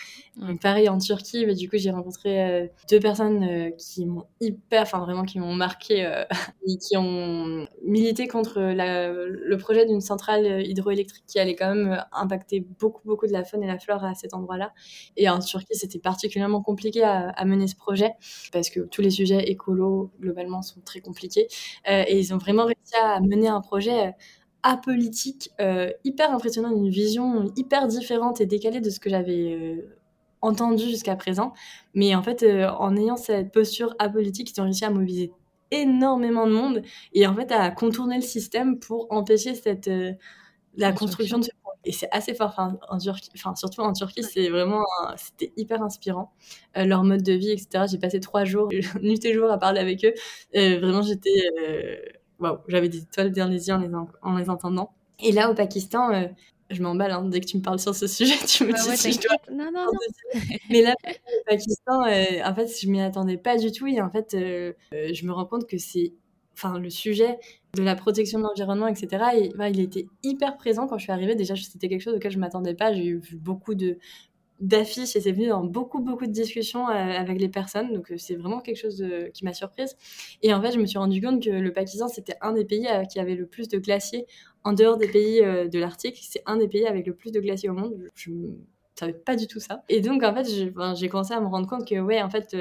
pareil 0.62 0.88
en 0.88 0.98
Turquie, 0.98 1.44
mais 1.46 1.54
du 1.54 1.68
coup, 1.68 1.76
j'ai 1.76 1.90
rencontré 1.90 2.70
deux 2.90 3.00
personnes 3.00 3.72
qui 3.76 4.06
m'ont 4.06 4.24
hyper, 4.40 4.82
enfin 4.82 5.00
vraiment 5.00 5.24
qui 5.24 5.38
m'ont 5.38 5.54
marqué, 5.54 6.02
et 6.66 6.76
qui 6.76 6.96
ont 6.96 7.66
milité 7.84 8.28
contre 8.28 8.59
le 8.72 9.56
projet 9.56 9.86
d'une 9.86 10.00
centrale 10.00 10.62
hydroélectrique 10.66 11.24
qui 11.26 11.38
allait 11.38 11.56
quand 11.56 11.74
même 11.74 12.04
impacter 12.12 12.60
beaucoup, 12.78 13.02
beaucoup 13.04 13.26
de 13.26 13.32
la 13.32 13.44
faune 13.44 13.62
et 13.62 13.66
la 13.66 13.78
flore 13.78 14.04
à 14.04 14.14
cet 14.14 14.34
endroit-là. 14.34 14.72
Et 15.16 15.28
en 15.28 15.38
Turquie, 15.38 15.74
c'était 15.74 15.98
particulièrement 15.98 16.62
compliqué 16.62 17.02
à, 17.02 17.44
mener 17.44 17.66
ce 17.66 17.76
projet 17.76 18.12
parce 18.52 18.70
que 18.70 18.80
tous 18.80 19.02
les 19.02 19.10
sujets 19.10 19.50
écolos, 19.50 20.10
globalement, 20.20 20.62
sont 20.62 20.80
très 20.80 21.00
compliqués. 21.00 21.48
Euh, 21.88 22.04
et 22.06 22.18
ils 22.18 22.34
ont 22.34 22.38
vraiment 22.38 22.64
réussi 22.64 22.94
à 23.02 23.20
mener 23.20 23.48
un 23.48 23.60
projet 23.60 24.08
euh, 24.08 24.10
apolitique, 24.62 25.50
euh, 25.60 25.90
hyper 26.04 26.32
impressionnant, 26.32 26.70
une 26.70 26.90
vision 26.90 27.50
hyper 27.56 27.86
différente 27.88 28.40
et 28.40 28.46
décalée 28.46 28.80
de 28.80 28.90
ce 28.90 29.00
que 29.00 29.08
j'avais 29.08 29.88
entendu 30.42 30.84
jusqu'à 30.84 31.16
présent. 31.16 31.52
Mais 31.94 32.14
en 32.14 32.22
fait, 32.22 32.44
en 32.78 32.96
ayant 32.96 33.16
cette 33.16 33.52
posture 33.52 33.94
apolitique, 33.98 34.52
ils 34.54 34.60
ont 34.60 34.64
réussi 34.64 34.84
à 34.84 34.90
mobiliser 34.90 35.32
énormément 35.70 36.46
de 36.46 36.52
monde. 36.52 36.82
Et 37.12 37.26
en 37.26 37.34
fait 37.34 37.50
à 37.52 37.70
contourner 37.70 38.16
le 38.16 38.22
système 38.22 38.78
pour 38.78 39.06
empêcher 39.10 39.54
cette 39.54 39.88
euh, 39.88 40.12
la 40.76 40.92
construction. 40.92 41.38
de 41.38 41.44
ce 41.44 41.50
et 41.82 41.92
c'est 41.92 42.10
assez 42.12 42.34
fort. 42.34 42.50
Enfin, 42.50 42.78
en 42.90 42.98
Turquie, 42.98 43.30
enfin 43.34 43.54
surtout 43.54 43.80
en 43.80 43.94
Turquie 43.94 44.22
c'est 44.22 44.50
vraiment 44.50 44.84
c'était 45.16 45.52
hyper 45.56 45.82
inspirant. 45.82 46.32
Euh, 46.76 46.84
leur 46.84 47.04
mode 47.04 47.22
de 47.22 47.32
vie 47.32 47.52
etc 47.52 47.86
j'ai 47.90 47.98
passé 47.98 48.20
trois 48.20 48.44
jours 48.44 48.68
nuit 49.02 49.24
et 49.24 49.32
jour 49.32 49.50
à 49.50 49.58
parler 49.58 49.80
avec 49.80 50.04
eux. 50.04 50.12
Euh, 50.56 50.78
vraiment 50.78 51.02
j'étais 51.02 51.30
waouh 52.38 52.58
j'avais 52.68 52.88
des 52.88 52.98
étoiles 52.98 53.32
dans 53.32 53.48
les 53.48 53.68
yeux 53.68 53.74
en 53.74 53.78
les, 53.78 53.88
en 54.22 54.36
les 54.36 54.50
entendant. 54.50 54.92
Et 55.20 55.32
là 55.32 55.50
au 55.50 55.54
Pakistan 55.54 56.10
je 56.70 56.82
m'emballe 56.82 57.10
hein, 57.10 57.24
dès 57.24 57.40
que 57.40 57.46
tu 57.46 57.56
me 57.56 57.62
parles 57.62 57.78
sur 57.78 57.94
ce 57.94 58.06
sujet. 58.06 58.34
Tu 58.46 58.64
me 58.64 58.72
dis 58.72 58.96
si 58.96 59.12
je 59.12 59.20
dois. 59.20 59.36
Non, 59.50 59.70
non, 59.72 59.86
non. 59.86 60.40
Mais 60.70 60.82
là, 60.82 60.94
le 61.04 61.44
Pakistan, 61.46 62.04
euh, 62.06 62.42
en 62.44 62.54
fait, 62.54 62.68
je 62.80 62.88
m'y 62.88 63.00
attendais 63.00 63.36
pas 63.36 63.56
du 63.56 63.72
tout. 63.72 63.86
Et 63.86 64.00
en 64.00 64.10
fait, 64.10 64.34
euh, 64.34 64.72
euh, 64.94 65.12
je 65.12 65.26
me 65.26 65.32
rends 65.32 65.46
compte 65.46 65.66
que 65.66 65.78
c'est. 65.78 66.12
Enfin, 66.54 66.78
le 66.78 66.90
sujet 66.90 67.38
de 67.74 67.82
la 67.82 67.94
protection 67.94 68.38
de 68.38 68.44
l'environnement, 68.44 68.86
etc., 68.86 69.24
et, 69.34 69.50
il 69.70 69.80
était 69.80 70.06
hyper 70.22 70.58
présent 70.58 70.86
quand 70.86 70.98
je 70.98 71.04
suis 71.04 71.12
arrivée. 71.12 71.34
Déjà, 71.34 71.56
c'était 71.56 71.88
quelque 71.88 72.02
chose 72.02 72.14
auquel 72.14 72.30
je 72.30 72.38
m'attendais 72.38 72.74
pas. 72.74 72.92
J'ai 72.92 73.14
vu 73.14 73.36
beaucoup 73.36 73.74
de 73.74 73.98
d'affiches 74.60 75.16
et 75.16 75.22
c'est 75.22 75.32
venu 75.32 75.48
dans 75.48 75.64
beaucoup, 75.64 76.00
beaucoup 76.00 76.26
de 76.26 76.32
discussions 76.32 76.86
avec 76.86 77.40
les 77.40 77.48
personnes. 77.48 77.94
Donc, 77.94 78.12
c'est 78.18 78.34
vraiment 78.34 78.60
quelque 78.60 78.76
chose 78.76 79.02
qui 79.32 79.42
m'a 79.46 79.54
surprise. 79.54 79.96
Et 80.42 80.52
en 80.52 80.60
fait, 80.60 80.72
je 80.72 80.78
me 80.78 80.84
suis 80.84 80.98
rendu 80.98 81.22
compte 81.22 81.42
que 81.42 81.48
le 81.48 81.72
Pakistan, 81.72 82.08
c'était 82.08 82.34
un 82.42 82.52
des 82.52 82.66
pays 82.66 82.86
qui 83.10 83.18
avait 83.18 83.36
le 83.36 83.46
plus 83.46 83.68
de 83.68 83.78
glaciers 83.78 84.26
en 84.64 84.72
dehors 84.72 84.96
des 84.96 85.08
pays 85.08 85.40
de 85.40 85.78
l'Arctique. 85.78 86.18
C'est 86.22 86.42
un 86.46 86.56
des 86.56 86.68
pays 86.68 86.86
avec 86.86 87.06
le 87.06 87.14
plus 87.14 87.32
de 87.32 87.40
glaciers 87.40 87.68
au 87.70 87.74
monde. 87.74 87.96
Je, 88.14 88.30
savais 88.98 89.14
pas 89.14 89.34
du 89.34 89.46
tout 89.46 89.60
ça. 89.60 89.82
Et 89.88 90.00
donc, 90.00 90.22
en 90.22 90.34
fait, 90.34 90.46
j'ai 90.96 91.08
commencé 91.08 91.32
à 91.32 91.40
me 91.40 91.46
rendre 91.46 91.66
compte 91.66 91.88
que, 91.88 91.98
ouais, 91.98 92.20
en 92.20 92.28
fait, 92.28 92.54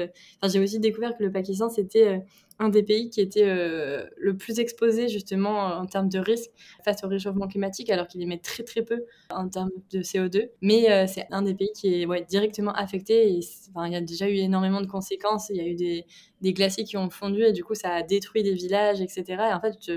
j'ai 0.44 0.58
aussi 0.58 0.80
découvert 0.80 1.16
que 1.16 1.22
le 1.22 1.30
Pakistan, 1.30 1.68
c'était 1.68 2.22
un 2.60 2.68
des 2.68 2.82
pays 2.82 3.08
qui 3.08 3.22
était 3.22 3.46
euh, 3.46 4.06
le 4.18 4.36
plus 4.36 4.60
exposé 4.60 5.08
justement 5.08 5.78
en 5.78 5.86
termes 5.86 6.10
de 6.10 6.18
risque 6.18 6.50
face 6.84 7.02
au 7.02 7.08
réchauffement 7.08 7.48
climatique, 7.48 7.88
alors 7.88 8.06
qu'il 8.06 8.20
émet 8.20 8.38
très 8.38 8.62
très 8.62 8.82
peu 8.82 9.06
en 9.30 9.48
termes 9.48 9.70
de 9.90 10.00
CO2. 10.00 10.50
Mais 10.60 10.90
euh, 10.90 11.06
c'est 11.06 11.26
un 11.30 11.40
des 11.40 11.54
pays 11.54 11.72
qui 11.74 12.02
est 12.02 12.28
directement 12.28 12.72
affecté. 12.72 13.30
Il 13.30 13.92
y 13.92 13.96
a 13.96 14.00
déjà 14.02 14.28
eu 14.28 14.34
énormément 14.34 14.82
de 14.82 14.86
conséquences. 14.86 15.48
Il 15.48 15.56
y 15.56 15.60
a 15.60 15.66
eu 15.66 15.74
des, 15.74 16.04
des, 16.42 16.52
glaciers 16.52 16.84
qui 16.84 16.98
ont 16.98 17.08
fondu 17.08 17.42
et 17.42 17.52
du 17.52 17.64
coup 17.64 17.74
ça 17.74 17.94
a 17.94 18.02
détruit 18.02 18.42
des 18.42 18.52
villages, 18.52 19.00
etc. 19.00 19.24
Et 19.28 19.54
en 19.54 19.60
fait, 19.60 19.90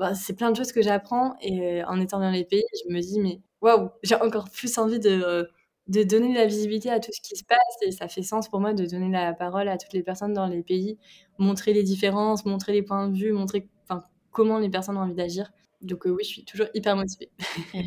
bah, 0.00 0.14
c'est 0.14 0.34
plein 0.34 0.50
de 0.50 0.56
choses 0.56 0.72
que 0.72 0.82
j'apprends 0.82 1.36
et 1.40 1.82
euh, 1.82 1.86
en 1.86 2.00
étant 2.00 2.18
dans 2.20 2.30
les 2.30 2.44
pays, 2.44 2.64
je 2.84 2.92
me 2.92 3.00
dis 3.00 3.20
mais 3.20 3.40
waouh, 3.60 3.90
j'ai 4.02 4.16
encore 4.16 4.50
plus 4.50 4.76
envie 4.78 4.98
de 4.98 5.48
de 5.88 6.02
donner 6.04 6.28
de 6.32 6.38
la 6.38 6.46
visibilité 6.46 6.90
à 6.90 7.00
tout 7.00 7.10
ce 7.12 7.20
qui 7.20 7.36
se 7.36 7.44
passe 7.44 7.58
et 7.82 7.90
ça 7.90 8.06
fait 8.08 8.22
sens 8.22 8.48
pour 8.48 8.60
moi 8.60 8.74
de 8.74 8.86
donner 8.86 9.10
la 9.10 9.34
parole 9.34 9.68
à 9.68 9.76
toutes 9.76 9.92
les 9.92 10.02
personnes 10.04 10.32
dans 10.32 10.46
les 10.46 10.62
pays, 10.62 10.98
montrer 11.38 11.72
les 11.72 11.82
différences, 11.82 12.44
montrer 12.44 12.72
les 12.72 12.82
points 12.82 13.08
de 13.08 13.16
vue, 13.18 13.32
montrer 13.32 13.68
comment 14.30 14.58
les 14.58 14.70
personnes 14.70 14.96
ont 14.96 15.00
envie 15.00 15.14
d'agir. 15.14 15.52
Donc 15.82 16.06
euh, 16.06 16.10
oui, 16.10 16.22
je 16.24 16.28
suis 16.28 16.44
toujours 16.44 16.68
hyper 16.74 16.96
motivée. 16.96 17.30
Et, 17.74 17.84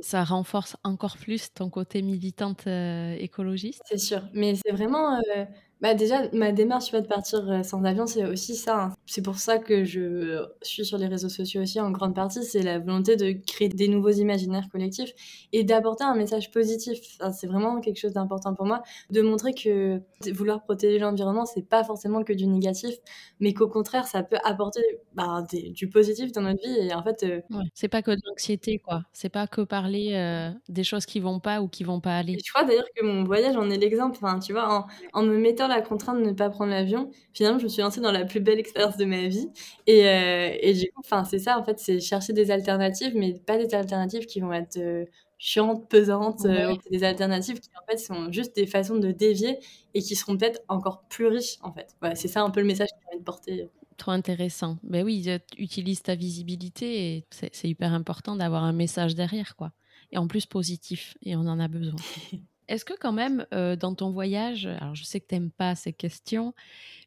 ça 0.00 0.24
renforce 0.24 0.76
encore 0.84 1.16
plus 1.16 1.52
ton 1.52 1.70
côté 1.70 2.02
militante 2.02 2.66
euh, 2.66 3.14
écologiste. 3.18 3.82
C'est 3.86 3.98
sûr, 3.98 4.22
mais 4.32 4.54
c'est 4.54 4.72
vraiment 4.72 5.16
euh, 5.16 5.44
bah 5.80 5.94
déjà, 5.94 6.28
ma 6.32 6.50
démarche 6.50 6.90
de 6.90 7.00
partir 7.00 7.48
euh, 7.48 7.62
sans 7.62 7.84
avion, 7.84 8.06
c'est 8.08 8.24
aussi 8.24 8.56
ça. 8.56 8.82
Hein. 8.82 8.94
C'est 9.06 9.22
pour 9.22 9.38
ça 9.38 9.58
que 9.58 9.84
je 9.84 10.44
suis 10.60 10.84
sur 10.84 10.98
les 10.98 11.06
réseaux 11.06 11.28
sociaux 11.28 11.62
aussi 11.62 11.80
en 11.80 11.92
grande 11.92 12.16
partie. 12.16 12.42
C'est 12.42 12.62
la 12.62 12.80
volonté 12.80 13.14
de 13.14 13.30
créer 13.46 13.68
des 13.68 13.86
nouveaux 13.86 14.10
imaginaires 14.10 14.68
collectifs 14.70 15.12
et 15.52 15.62
d'apporter 15.62 16.02
un 16.02 16.16
message 16.16 16.50
positif. 16.50 16.98
c'est 17.32 17.46
vraiment 17.46 17.80
quelque 17.80 17.98
chose 17.98 18.12
d'important 18.12 18.54
pour 18.54 18.66
moi, 18.66 18.82
de 19.10 19.22
montrer 19.22 19.54
que 19.54 20.02
vouloir 20.32 20.64
protéger 20.64 20.98
l'environnement, 20.98 21.46
c'est 21.46 21.68
pas 21.68 21.84
forcément 21.84 22.24
que 22.24 22.32
du 22.32 22.48
négatif, 22.48 22.96
mais 23.38 23.54
qu'au 23.54 23.68
contraire, 23.68 24.06
ça 24.08 24.24
peut 24.24 24.38
apporter 24.44 24.82
bah, 25.14 25.44
du 25.50 25.88
positif 25.88 26.32
dans 26.32 26.42
notre 26.42 26.60
vie. 26.60 26.88
Et 26.88 26.92
en 26.92 27.04
fait, 27.04 27.22
euh, 27.22 27.40
c'est 27.74 27.88
pas 27.88 28.02
que 28.02 28.10
de 28.10 28.20
l'anxiété, 28.26 28.78
quoi. 28.80 29.02
C'est 29.12 29.28
pas 29.28 29.46
que 29.46 29.60
parler 29.82 30.14
euh, 30.14 30.50
des 30.68 30.84
choses 30.84 31.06
qui 31.06 31.20
vont 31.20 31.40
pas 31.40 31.60
ou 31.62 31.68
qui 31.68 31.84
vont 31.84 32.00
pas 32.00 32.16
aller. 32.18 32.38
je 32.44 32.50
crois 32.52 32.64
d'ailleurs 32.64 32.86
que 32.94 33.04
mon 33.04 33.24
voyage 33.24 33.56
en 33.56 33.70
est 33.70 33.78
l'exemple. 33.78 34.16
Enfin, 34.22 34.38
tu 34.38 34.52
vois, 34.52 34.68
en, 34.72 34.86
en 35.12 35.22
me 35.24 35.38
mettant 35.38 35.66
la 35.68 35.80
contrainte 35.82 36.18
de 36.20 36.24
ne 36.26 36.32
pas 36.32 36.50
prendre 36.50 36.70
l'avion, 36.70 37.10
finalement, 37.32 37.58
je 37.58 37.64
me 37.64 37.68
suis 37.68 37.82
lancée 37.82 38.00
dans 38.00 38.12
la 38.12 38.24
plus 38.24 38.40
belle 38.40 38.58
expérience 38.58 38.96
de 38.96 39.04
ma 39.04 39.28
vie. 39.28 39.48
Et, 39.86 40.06
euh, 40.08 40.50
et 40.60 40.74
du 40.74 40.90
coup, 40.92 41.00
enfin, 41.04 41.24
c'est 41.24 41.38
ça, 41.38 41.58
en 41.58 41.64
fait, 41.64 41.78
c'est 41.78 42.00
chercher 42.00 42.32
des 42.32 42.50
alternatives, 42.50 43.12
mais 43.16 43.34
pas 43.34 43.56
des 43.58 43.74
alternatives 43.74 44.26
qui 44.26 44.40
vont 44.40 44.52
être 44.52 44.76
euh, 44.78 45.04
chiantes, 45.38 45.88
pesantes, 45.88 46.44
euh, 46.46 46.74
des 46.90 47.04
alternatives 47.04 47.60
qui, 47.60 47.70
en 47.80 47.86
fait, 47.90 47.98
sont 47.98 48.30
juste 48.32 48.54
des 48.56 48.66
façons 48.66 48.96
de 48.98 49.10
dévier 49.12 49.58
et 49.94 50.00
qui 50.02 50.16
seront 50.16 50.36
peut-être 50.36 50.60
encore 50.68 51.04
plus 51.08 51.26
riches, 51.26 51.58
en 51.62 51.72
fait. 51.72 51.94
Voilà, 52.00 52.14
c'est 52.16 52.28
ça 52.28 52.42
un 52.42 52.50
peu 52.50 52.60
le 52.60 52.66
message 52.66 52.88
que 52.88 52.96
j'ai 53.02 53.08
envie 53.08 53.18
de 53.20 53.24
porter. 53.24 53.70
Trop 53.98 54.12
intéressant. 54.12 54.78
Ben 54.84 55.04
oui, 55.04 55.26
utilise 55.58 56.02
ta 56.02 56.14
visibilité 56.14 57.16
et 57.16 57.26
c'est 57.30 57.68
hyper 57.68 57.92
important 57.92 58.36
d'avoir 58.36 58.62
un 58.64 58.72
message 58.72 59.14
derrière, 59.14 59.56
quoi. 59.56 59.72
Et 60.12 60.18
en 60.18 60.26
plus 60.26 60.46
positif, 60.46 61.18
et 61.22 61.36
on 61.36 61.40
en 61.40 61.60
a 61.60 61.68
besoin. 61.68 61.96
Est-ce 62.68 62.84
que 62.84 62.94
quand 62.98 63.12
même, 63.12 63.46
dans 63.50 63.94
ton 63.94 64.10
voyage, 64.10 64.66
alors 64.66 64.94
je 64.94 65.02
sais 65.02 65.20
que 65.20 65.26
tu 65.26 65.34
n'aimes 65.34 65.50
pas 65.50 65.74
ces 65.74 65.92
questions, 65.92 66.54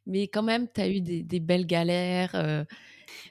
mais 0.05 0.27
quand 0.27 0.43
même, 0.43 0.67
tu 0.67 0.81
as 0.81 0.89
eu 0.89 1.01
des, 1.01 1.39
belles 1.39 1.67
galères, 1.67 2.65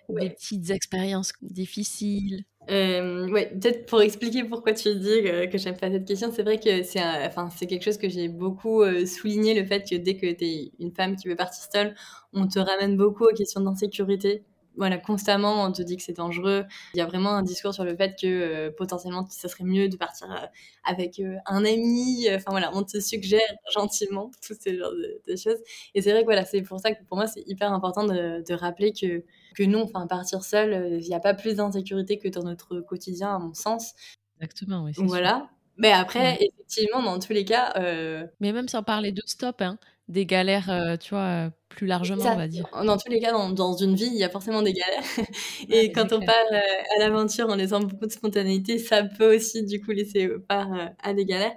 des 0.09 0.31
petites 0.31 0.71
expériences 0.71 1.33
difficiles? 1.43 2.45
Oui, 2.69 3.47
peut-être 3.61 3.87
pour 3.87 4.03
expliquer 4.03 4.45
pourquoi 4.45 4.75
tu 4.75 4.95
dis 4.95 5.23
que, 5.51 5.59
j'aime 5.59 5.77
pas 5.77 5.91
cette 5.91 6.05
question, 6.07 6.31
c'est 6.33 6.43
vrai 6.43 6.59
que 6.61 6.83
c'est 6.83 7.01
enfin, 7.27 7.49
quelque 7.67 7.83
chose 7.83 7.97
que 7.99 8.09
j'ai 8.09 8.29
beaucoup 8.29 8.83
souligné, 9.07 9.55
le 9.61 9.67
fait 9.67 9.89
que 9.89 9.97
dès 9.97 10.17
que 10.17 10.31
tu 10.33 10.45
es 10.45 10.73
une 10.79 10.93
femme 10.93 11.17
qui 11.17 11.29
veut 11.29 11.37
partir 11.37 11.65
seule, 11.73 11.95
on 12.33 12.47
te 12.47 12.59
ramène 12.59 12.97
beaucoup 12.97 13.25
aux 13.25 13.35
questions 13.35 13.61
d'insécurité 13.63 14.45
voilà, 14.81 14.97
constamment, 14.97 15.63
on 15.63 15.73
te 15.73 15.83
dit 15.83 15.99
que 15.99 16.03
c'est 16.03 16.17
dangereux. 16.17 16.65
Il 16.95 16.97
y 16.97 17.01
a 17.03 17.07
vraiment 17.07 17.33
un 17.33 17.43
discours 17.43 17.75
sur 17.75 17.85
le 17.85 17.95
fait 17.95 18.19
que 18.19 18.27
euh, 18.27 18.71
potentiellement, 18.71 19.27
ça 19.29 19.47
serait 19.47 19.65
mieux 19.65 19.91
de 19.91 19.97
partir 19.99 20.33
euh, 20.33 20.47
avec 20.85 21.21
euh, 21.21 21.37
un 21.45 21.67
ami. 21.67 22.27
Enfin 22.35 22.51
voilà, 22.51 22.71
on 22.73 22.83
te 22.83 22.99
suggère 22.99 23.43
gentiment 23.75 24.31
tout 24.47 24.55
ce 24.59 24.75
genre 24.75 24.91
de, 24.93 25.37
choses. 25.37 25.59
Et 25.95 26.01
c'est 26.01 26.13
vrai 26.13 26.21
que 26.21 26.25
voilà, 26.25 26.47
c'est 26.47 26.63
pour 26.63 26.81
ça 26.81 26.93
que 26.93 27.05
pour 27.05 27.19
moi, 27.19 27.27
c'est 27.27 27.43
hyper 27.47 27.71
important 27.75 28.05
de, 28.05 28.43
de, 28.43 28.55
rappeler 28.55 28.95
que, 28.95 29.23
que 29.55 29.65
non, 29.65 29.83
enfin, 29.83 30.07
partir 30.07 30.43
seul, 30.43 30.99
il 30.99 31.07
n'y 31.07 31.15
a 31.15 31.21
pas 31.21 31.35
plus 31.35 31.57
d'insécurité 31.57 32.17
que 32.17 32.29
dans 32.29 32.43
notre 32.43 32.81
quotidien, 32.81 33.37
à 33.37 33.39
mon 33.39 33.53
sens. 33.53 33.93
Exactement, 34.39 34.85
oui. 34.85 34.93
Voilà. 34.97 35.51
Mais 35.77 35.93
après, 35.93 36.39
effectivement, 36.41 37.03
dans 37.03 37.19
tous 37.19 37.35
les 37.35 37.45
cas. 37.45 37.75
Mais 38.41 38.53
même 38.53 38.69
sans 38.69 38.83
parler 38.83 39.13
de 39.13 39.23
stop, 39.27 39.61
hein, 39.61 39.79
des 40.11 40.27
galères, 40.27 40.99
tu 41.01 41.11
vois 41.11 41.51
plus 41.71 41.87
largement, 41.87 42.25
on 42.27 42.37
va 42.37 42.49
dire. 42.49 42.69
Dans 42.85 42.99
tous 42.99 43.11
les 43.11 43.21
cas, 43.21 43.33
dans, 43.33 43.77
une 43.77 43.95
vie, 43.95 44.09
il 44.13 44.19
y 44.19 44.25
a 44.25 44.29
forcément 44.29 44.61
des 44.61 44.75
galères. 44.75 45.05
Et 45.71 45.93
quand 45.93 46.13
on 46.13 46.21
part 46.21 46.35
euh, 46.53 46.59
à 46.97 46.99
l'aventure 46.99 47.49
en 47.49 47.55
laissant 47.55 47.81
beaucoup 47.81 48.07
de 48.07 48.13
spontanéité, 48.13 48.79
ça 48.79 49.05
peut 49.05 49.37
aussi, 49.37 49.65
du 49.65 49.81
coup, 49.81 49.93
laisser 49.93 50.29
part 50.49 50.73
euh, 50.75 50.87
à 51.03 51.15
des 51.15 51.25
galères. 51.25 51.55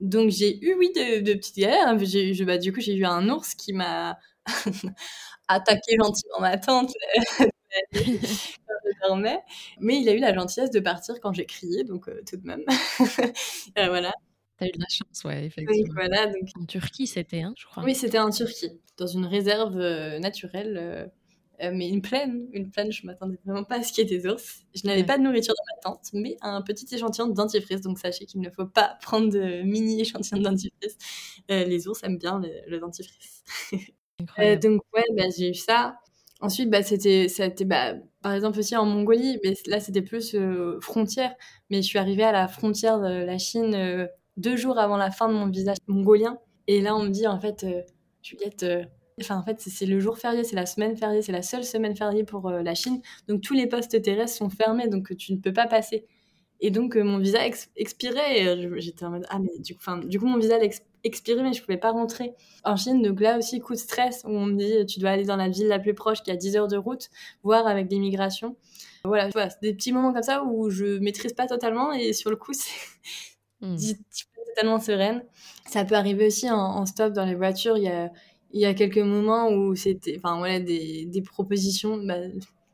Donc, 0.00 0.30
j'ai 0.30 0.62
eu, 0.64 0.74
oui, 0.78 0.92
de, 0.94 1.32
petites 1.32 1.56
galères. 1.56 1.88
Hein. 1.88 1.98
J'ai, 2.02 2.44
bah, 2.44 2.58
du 2.58 2.72
coup, 2.72 2.80
j'ai 2.80 2.94
eu 2.94 3.06
un 3.06 3.28
ours 3.30 3.54
qui 3.54 3.72
m'a 3.72 4.18
attaqué 5.48 5.96
gentiment 5.98 6.40
ma 6.40 6.58
tante 6.58 6.92
quand 7.38 7.48
je 7.94 9.08
dormais. 9.08 9.40
Mais 9.80 9.96
il 10.00 10.08
a 10.10 10.12
eu 10.12 10.18
la 10.18 10.34
gentillesse 10.34 10.70
de 10.70 10.80
partir 10.80 11.20
quand 11.20 11.32
j'ai 11.32 11.46
crié, 11.46 11.84
donc 11.84 12.08
euh, 12.08 12.20
tout 12.28 12.36
de 12.36 12.46
même. 12.46 12.62
voilà. 13.76 14.12
T'as 14.58 14.66
eu 14.66 14.70
de 14.70 14.80
la 14.80 14.88
chance, 14.88 15.24
ouais, 15.24 15.46
effectivement. 15.46 15.94
voilà, 15.94 16.26
donc... 16.26 16.48
En 16.60 16.64
Turquie, 16.64 17.06
c'était, 17.06 17.42
hein, 17.42 17.54
je 17.56 17.66
crois. 17.66 17.82
Oui, 17.82 17.94
c'était 17.94 18.20
en 18.20 18.30
Turquie, 18.30 18.80
dans 18.96 19.06
une 19.06 19.26
réserve 19.26 19.76
euh, 19.76 20.20
naturelle, 20.20 20.76
euh, 20.78 21.06
euh, 21.60 21.72
mais 21.74 21.88
une 21.88 22.02
plaine. 22.02 22.46
Une 22.52 22.70
plaine, 22.70 22.92
je 22.92 23.04
m'attendais 23.04 23.38
vraiment 23.44 23.64
pas 23.64 23.76
à 23.78 23.82
ce 23.82 23.92
qu'il 23.92 24.08
y 24.08 24.14
ait 24.14 24.18
des 24.18 24.26
ours. 24.28 24.62
Je 24.74 24.86
n'avais 24.86 25.02
pas 25.02 25.18
de 25.18 25.24
nourriture 25.24 25.54
dans 25.54 25.90
ma 25.90 25.96
tente, 25.96 26.10
mais 26.12 26.36
un 26.40 26.62
petit 26.62 26.92
échantillon 26.94 27.26
de 27.26 27.34
dentifrice. 27.34 27.80
Donc 27.80 27.98
sachez 27.98 28.26
qu'il 28.26 28.40
ne 28.40 28.50
faut 28.50 28.66
pas 28.66 28.96
prendre 29.02 29.28
de 29.28 29.62
mini 29.62 30.00
échantillon 30.00 30.38
de 30.38 30.44
dentifrice. 30.44 30.98
les 31.48 31.88
ours 31.88 32.02
aiment 32.04 32.18
bien 32.18 32.40
le, 32.68 32.78
dentifrice. 32.78 33.42
donc 34.62 34.82
ouais, 34.94 35.04
bah, 35.16 35.24
j'ai 35.36 35.50
eu 35.50 35.54
ça. 35.54 35.96
Ensuite, 36.40 36.70
bah, 36.70 36.82
c'était, 36.82 37.28
c'était 37.28 37.64
bah, 37.64 37.94
par 38.20 38.34
exemple 38.34 38.58
aussi 38.58 38.76
en 38.76 38.84
Mongolie, 38.84 39.38
mais 39.42 39.54
là 39.66 39.80
c'était 39.80 40.02
plus 40.02 40.36
frontière. 40.80 41.34
Mais 41.70 41.82
je 41.82 41.86
suis 41.86 41.98
arrivée 41.98 42.24
à 42.24 42.32
la 42.32 42.46
frontière 42.46 43.00
de 43.00 43.24
la 43.24 43.38
Chine 43.38 44.08
deux 44.36 44.56
jours 44.56 44.78
avant 44.78 44.96
la 44.96 45.10
fin 45.10 45.28
de 45.28 45.34
mon 45.34 45.46
visa 45.48 45.74
mongolien. 45.86 46.38
Et 46.66 46.80
là, 46.80 46.96
on 46.96 47.04
me 47.04 47.10
dit, 47.10 47.26
en 47.26 47.38
fait, 47.38 47.64
euh, 47.64 47.82
Juliette, 48.22 48.62
euh, 48.62 48.84
enfin, 49.20 49.36
en 49.36 49.42
fait, 49.42 49.60
c'est 49.60 49.86
le 49.86 50.00
jour 50.00 50.18
férié, 50.18 50.44
c'est 50.44 50.56
la 50.56 50.66
semaine 50.66 50.96
fériée, 50.96 51.22
c'est 51.22 51.32
la 51.32 51.42
seule 51.42 51.64
semaine 51.64 51.94
fériée 51.94 52.24
pour 52.24 52.48
euh, 52.48 52.62
la 52.62 52.74
Chine. 52.74 53.00
Donc, 53.28 53.42
tous 53.42 53.54
les 53.54 53.66
postes 53.66 54.00
terrestres 54.02 54.36
sont 54.36 54.50
fermés, 54.50 54.88
donc 54.88 55.16
tu 55.16 55.32
ne 55.32 55.38
peux 55.38 55.52
pas 55.52 55.66
passer. 55.66 56.06
Et 56.60 56.70
donc, 56.70 56.96
mon 56.96 57.18
visa 57.18 57.40
expirait. 57.76 58.40
Et 58.40 58.80
j'étais 58.80 59.04
en 59.04 59.10
mode, 59.10 59.26
ah, 59.28 59.38
mais 59.38 59.58
du 59.58 60.18
coup, 60.18 60.26
mon 60.26 60.38
visa 60.38 60.58
expirait, 61.04 61.42
mais 61.42 61.52
je 61.52 61.62
pouvais 61.62 61.76
pas 61.76 61.90
rentrer 61.90 62.34
en 62.64 62.76
Chine. 62.76 63.02
Donc 63.02 63.20
là 63.20 63.36
aussi, 63.36 63.60
coup 63.60 63.74
de 63.74 63.78
stress, 63.78 64.22
où 64.24 64.30
on 64.30 64.46
me 64.46 64.56
dit, 64.56 64.86
tu 64.86 65.00
dois 65.00 65.10
aller 65.10 65.24
dans 65.24 65.36
la 65.36 65.48
ville 65.48 65.68
la 65.68 65.78
plus 65.78 65.94
proche 65.94 66.22
qui 66.22 66.30
a 66.30 66.36
10 66.36 66.56
heures 66.56 66.68
de 66.68 66.76
route, 66.76 67.10
voir 67.42 67.66
avec 67.66 67.90
l'immigration. 67.90 68.56
Voilà, 69.04 69.28
voilà 69.28 69.50
des 69.60 69.74
petits 69.74 69.92
moments 69.92 70.14
comme 70.14 70.22
ça 70.22 70.44
où 70.44 70.70
je 70.70 70.98
maîtrise 70.98 71.34
pas 71.34 71.46
totalement 71.46 71.92
et 71.92 72.14
sur 72.14 72.30
le 72.30 72.36
coup, 72.36 72.52
c'est 72.54 72.70
Mmh. 73.60 73.76
totalement 74.46 74.80
sereine. 74.80 75.24
Ça 75.66 75.84
peut 75.84 75.94
arriver 75.94 76.26
aussi 76.26 76.50
en, 76.50 76.84
stop 76.86 77.12
dans 77.12 77.24
les 77.24 77.34
voitures. 77.34 77.76
Il 77.76 77.84
y 77.84 77.88
a, 77.88 78.10
il 78.52 78.60
y 78.60 78.66
a 78.66 78.74
quelques 78.74 78.98
moments 78.98 79.50
où 79.50 79.74
c'était, 79.74 80.16
enfin 80.18 80.38
voilà, 80.38 80.60
des, 80.60 81.06
des 81.06 81.22
propositions 81.22 81.96
bah, 82.04 82.16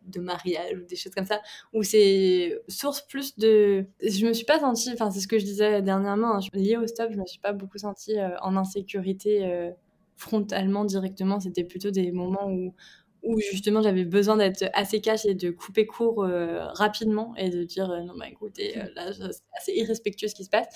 de 0.07 0.21
mariage 0.21 0.77
ou 0.79 0.85
des 0.85 0.97
choses 0.97 1.15
comme 1.15 1.27
ça, 1.27 1.41
où 1.73 1.83
c'est 1.83 2.61
source 2.69 3.03
plus 3.03 3.37
de. 3.39 3.87
Je 4.03 4.27
me 4.27 4.33
suis 4.33 4.45
pas 4.45 4.59
sentie, 4.61 4.91
enfin 4.93 5.11
c'est 5.11 5.21
ce 5.21 5.29
que 5.29 5.39
je 5.39 5.45
disais 5.45 5.83
dernièrement, 5.83 6.37
hein, 6.37 6.41
lié 6.53 6.77
au 6.77 6.87
stop, 6.87 7.11
je 7.13 7.19
me 7.19 7.27
suis 7.27 7.41
pas 7.41 7.53
beaucoup 7.53 7.79
sentie 7.79 8.19
euh, 8.19 8.37
en 8.43 8.57
insécurité 8.57 9.45
euh, 9.45 9.71
frontalement 10.17 10.85
directement. 10.85 11.41
C'était 11.41 11.65
plutôt 11.65 11.91
des 11.91 12.13
moments 12.13 12.51
où 12.51 12.75
où 13.23 13.39
justement 13.41 13.83
j'avais 13.83 14.05
besoin 14.05 14.37
d'être 14.37 14.65
assez 14.73 15.01
cash 15.01 15.25
et 15.27 15.35
de 15.35 15.51
couper 15.51 15.87
court 15.87 16.25
euh, 16.25 16.65
rapidement 16.73 17.35
et 17.37 17.51
de 17.51 17.65
dire 17.65 17.91
euh, 17.91 18.01
non 18.03 18.15
bah 18.17 18.29
écoutez 18.29 18.79
euh, 18.79 18.85
là 18.95 19.13
c'est 19.13 19.43
assez 19.57 19.73
irrespectueux 19.73 20.29
ce 20.29 20.35
qui 20.35 20.45
se 20.45 20.51
passe. 20.51 20.67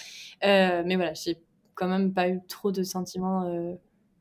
Mais 0.42 0.96
voilà 0.96 1.14
j'ai 1.14 1.38
quand 1.74 1.88
même 1.88 2.12
pas 2.12 2.28
eu 2.28 2.40
trop 2.48 2.70
de 2.70 2.82
sentiments 2.82 3.76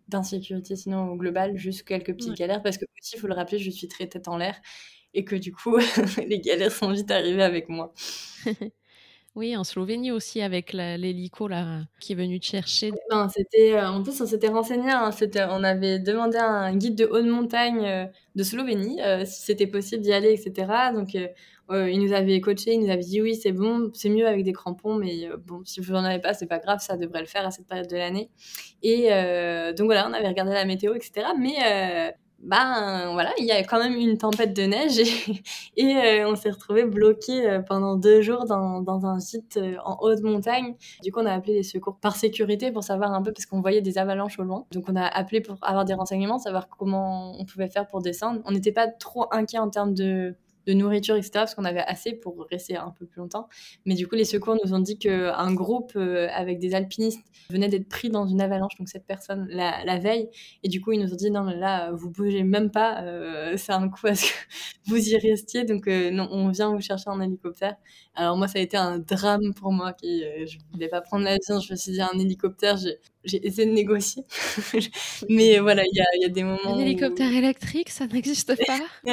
d'insécurité 0.07 0.75
sinon 0.75 1.11
au 1.11 1.15
global 1.15 1.57
juste 1.57 1.83
quelques 1.83 2.13
petites 2.15 2.37
galères. 2.37 2.63
Parce 2.63 2.77
que 2.77 2.85
aussi 2.99 3.15
il 3.15 3.19
faut 3.19 3.27
le 3.27 3.35
rappeler 3.35 3.59
je 3.59 3.69
suis 3.69 3.87
très 3.87 4.07
tête 4.07 4.27
en 4.27 4.37
l'air 4.37 4.55
et 5.13 5.25
que 5.25 5.35
du 5.35 5.53
coup 5.53 5.77
les 6.27 6.39
galères 6.39 6.71
sont 6.71 6.91
vite 6.91 7.11
arrivées 7.11 7.43
avec 7.43 7.69
moi 7.69 7.93
Oui, 9.35 9.57
en 9.57 9.63
Slovénie 9.63 10.11
aussi 10.11 10.41
avec 10.43 10.73
l'hélico 10.73 11.47
là 11.47 11.81
qui 11.99 12.13
est 12.13 12.15
venu 12.15 12.39
te 12.39 12.45
chercher. 12.45 12.91
C'était 13.33 13.73
euh, 13.73 13.89
en 13.89 14.03
plus 14.03 14.21
on 14.21 14.27
s'était 14.27 14.49
renseigné, 14.49 14.91
hein, 14.91 15.09
on 15.49 15.63
avait 15.63 15.97
demandé 15.97 16.37
à 16.37 16.47
un 16.47 16.75
guide 16.75 16.93
de 16.95 17.05
haute 17.05 17.25
montagne 17.25 17.83
euh, 17.83 18.05
de 18.35 18.43
Slovénie 18.43 19.01
euh, 19.01 19.25
si 19.25 19.41
c'était 19.41 19.65
possible 19.65 20.03
d'y 20.03 20.13
aller, 20.13 20.33
etc. 20.33 20.91
Donc 20.93 21.15
il 21.15 21.99
nous 21.99 22.13
avait 22.13 22.39
coaché, 22.41 22.75
il 22.75 22.81
nous 22.81 22.91
avait 22.91 23.01
dit 23.01 23.21
oui 23.23 23.35
c'est 23.35 23.53
bon, 23.53 23.89
c'est 23.95 24.09
mieux 24.09 24.27
avec 24.27 24.43
des 24.43 24.53
crampons, 24.53 24.93
mais 24.95 25.27
bon 25.43 25.63
si 25.65 25.81
vous 25.81 25.93
n'en 25.93 26.03
avez 26.03 26.19
pas 26.19 26.35
c'est 26.35 26.45
pas 26.45 26.59
grave, 26.59 26.79
ça 26.79 26.95
devrait 26.95 27.21
le 27.21 27.25
faire 27.25 27.47
à 27.47 27.49
cette 27.49 27.65
période 27.65 27.89
de 27.89 27.97
l'année. 27.97 28.29
Et 28.83 29.07
donc 29.75 29.85
voilà, 29.85 30.07
on 30.07 30.13
avait 30.13 30.27
regardé 30.27 30.53
la 30.53 30.65
météo, 30.65 30.93
etc. 30.93 31.29
Mais 31.39 32.13
ben 32.43 33.13
voilà, 33.13 33.31
il 33.39 33.45
y 33.45 33.51
a 33.51 33.63
quand 33.63 33.79
même 33.79 33.95
une 33.95 34.17
tempête 34.17 34.53
de 34.53 34.63
neige 34.63 34.99
et, 35.77 35.95
euh, 36.23 36.29
on 36.29 36.35
s'est 36.35 36.49
retrouvé 36.49 36.83
bloqué 36.83 37.49
euh, 37.49 37.61
pendant 37.61 37.95
deux 37.95 38.21
jours 38.21 38.45
dans, 38.45 38.81
dans 38.81 39.05
un 39.05 39.21
site 39.21 39.55
euh, 39.55 39.77
en 39.85 39.97
haute 40.01 40.21
montagne. 40.21 40.75
Du 41.03 41.11
coup, 41.13 41.21
on 41.21 41.25
a 41.25 41.31
appelé 41.31 41.53
les 41.53 41.63
secours 41.63 41.97
par 42.01 42.17
sécurité 42.17 42.71
pour 42.71 42.83
savoir 42.83 43.13
un 43.13 43.21
peu 43.21 43.31
parce 43.31 43.45
qu'on 43.45 43.61
voyait 43.61 43.81
des 43.81 43.97
avalanches 43.97 44.37
au 44.39 44.43
loin. 44.43 44.65
Donc, 44.71 44.89
on 44.89 44.95
a 44.97 45.05
appelé 45.05 45.39
pour 45.39 45.55
avoir 45.61 45.85
des 45.85 45.93
renseignements, 45.93 46.37
savoir 46.37 46.67
comment 46.67 47.33
on 47.39 47.45
pouvait 47.45 47.69
faire 47.69 47.87
pour 47.87 48.01
descendre. 48.01 48.41
On 48.45 48.51
n'était 48.51 48.73
pas 48.73 48.87
trop 48.87 49.27
inquiet 49.31 49.59
en 49.59 49.69
termes 49.69 49.93
de 49.93 50.35
de 50.65 50.73
nourriture, 50.73 51.15
etc., 51.15 51.31
parce 51.33 51.55
qu'on 51.55 51.65
avait 51.65 51.81
assez 51.81 52.13
pour 52.13 52.47
rester 52.49 52.77
un 52.77 52.91
peu 52.91 53.05
plus 53.05 53.19
longtemps. 53.19 53.47
Mais 53.85 53.95
du 53.95 54.07
coup, 54.07 54.15
les 54.15 54.25
secours 54.25 54.57
nous 54.63 54.73
ont 54.73 54.79
dit 54.79 54.97
qu'un 54.97 55.53
groupe 55.53 55.93
euh, 55.95 56.27
avec 56.33 56.59
des 56.59 56.75
alpinistes 56.75 57.21
venait 57.49 57.67
d'être 57.67 57.89
pris 57.89 58.09
dans 58.09 58.25
une 58.25 58.41
avalanche, 58.41 58.75
donc 58.77 58.89
cette 58.89 59.05
personne, 59.05 59.47
la, 59.49 59.99
veille. 59.99 60.29
Et 60.63 60.69
du 60.69 60.81
coup, 60.81 60.91
ils 60.91 60.99
nous 60.99 61.13
ont 61.13 61.15
dit, 61.15 61.31
non, 61.31 61.43
mais 61.43 61.55
là, 61.55 61.91
vous 61.91 62.09
bougez 62.09 62.43
même 62.43 62.71
pas, 62.71 63.03
euh, 63.03 63.55
c'est 63.57 63.71
un 63.71 63.89
coup 63.89 64.07
à 64.07 64.15
ce 64.15 64.25
que 64.25 64.37
vous 64.87 65.09
y 65.09 65.17
restiez. 65.17 65.63
Donc, 65.65 65.87
euh, 65.87 66.11
non, 66.11 66.27
on 66.31 66.49
vient 66.49 66.73
vous 66.73 66.81
chercher 66.81 67.09
en 67.09 67.21
hélicoptère. 67.21 67.75
Alors 68.15 68.37
moi, 68.37 68.47
ça 68.47 68.59
a 68.59 68.61
été 68.61 68.77
un 68.77 68.99
drame 68.99 69.53
pour 69.53 69.71
moi. 69.71 69.93
Qui, 69.93 70.23
euh, 70.23 70.45
je 70.45 70.57
voulais 70.71 70.87
pas 70.89 71.01
prendre 71.01 71.25
l'avion. 71.25 71.59
Je 71.59 71.73
me 71.73 71.77
suis 71.77 71.91
dit 71.93 72.01
un 72.01 72.17
hélicoptère. 72.19 72.77
J'ai 73.23 73.45
essayé 73.47 73.67
de 73.67 73.73
négocier, 73.73 74.23
mais 75.29 75.59
voilà, 75.59 75.83
il 75.85 75.95
y 75.95 76.01
a, 76.01 76.05
y 76.21 76.25
a, 76.25 76.29
des 76.29 76.43
moments. 76.43 76.75
Un 76.75 76.79
hélicoptère 76.79 77.33
électrique, 77.33 77.89
ça 77.89 78.05
n'existe 78.05 78.53
pas. 78.67 78.79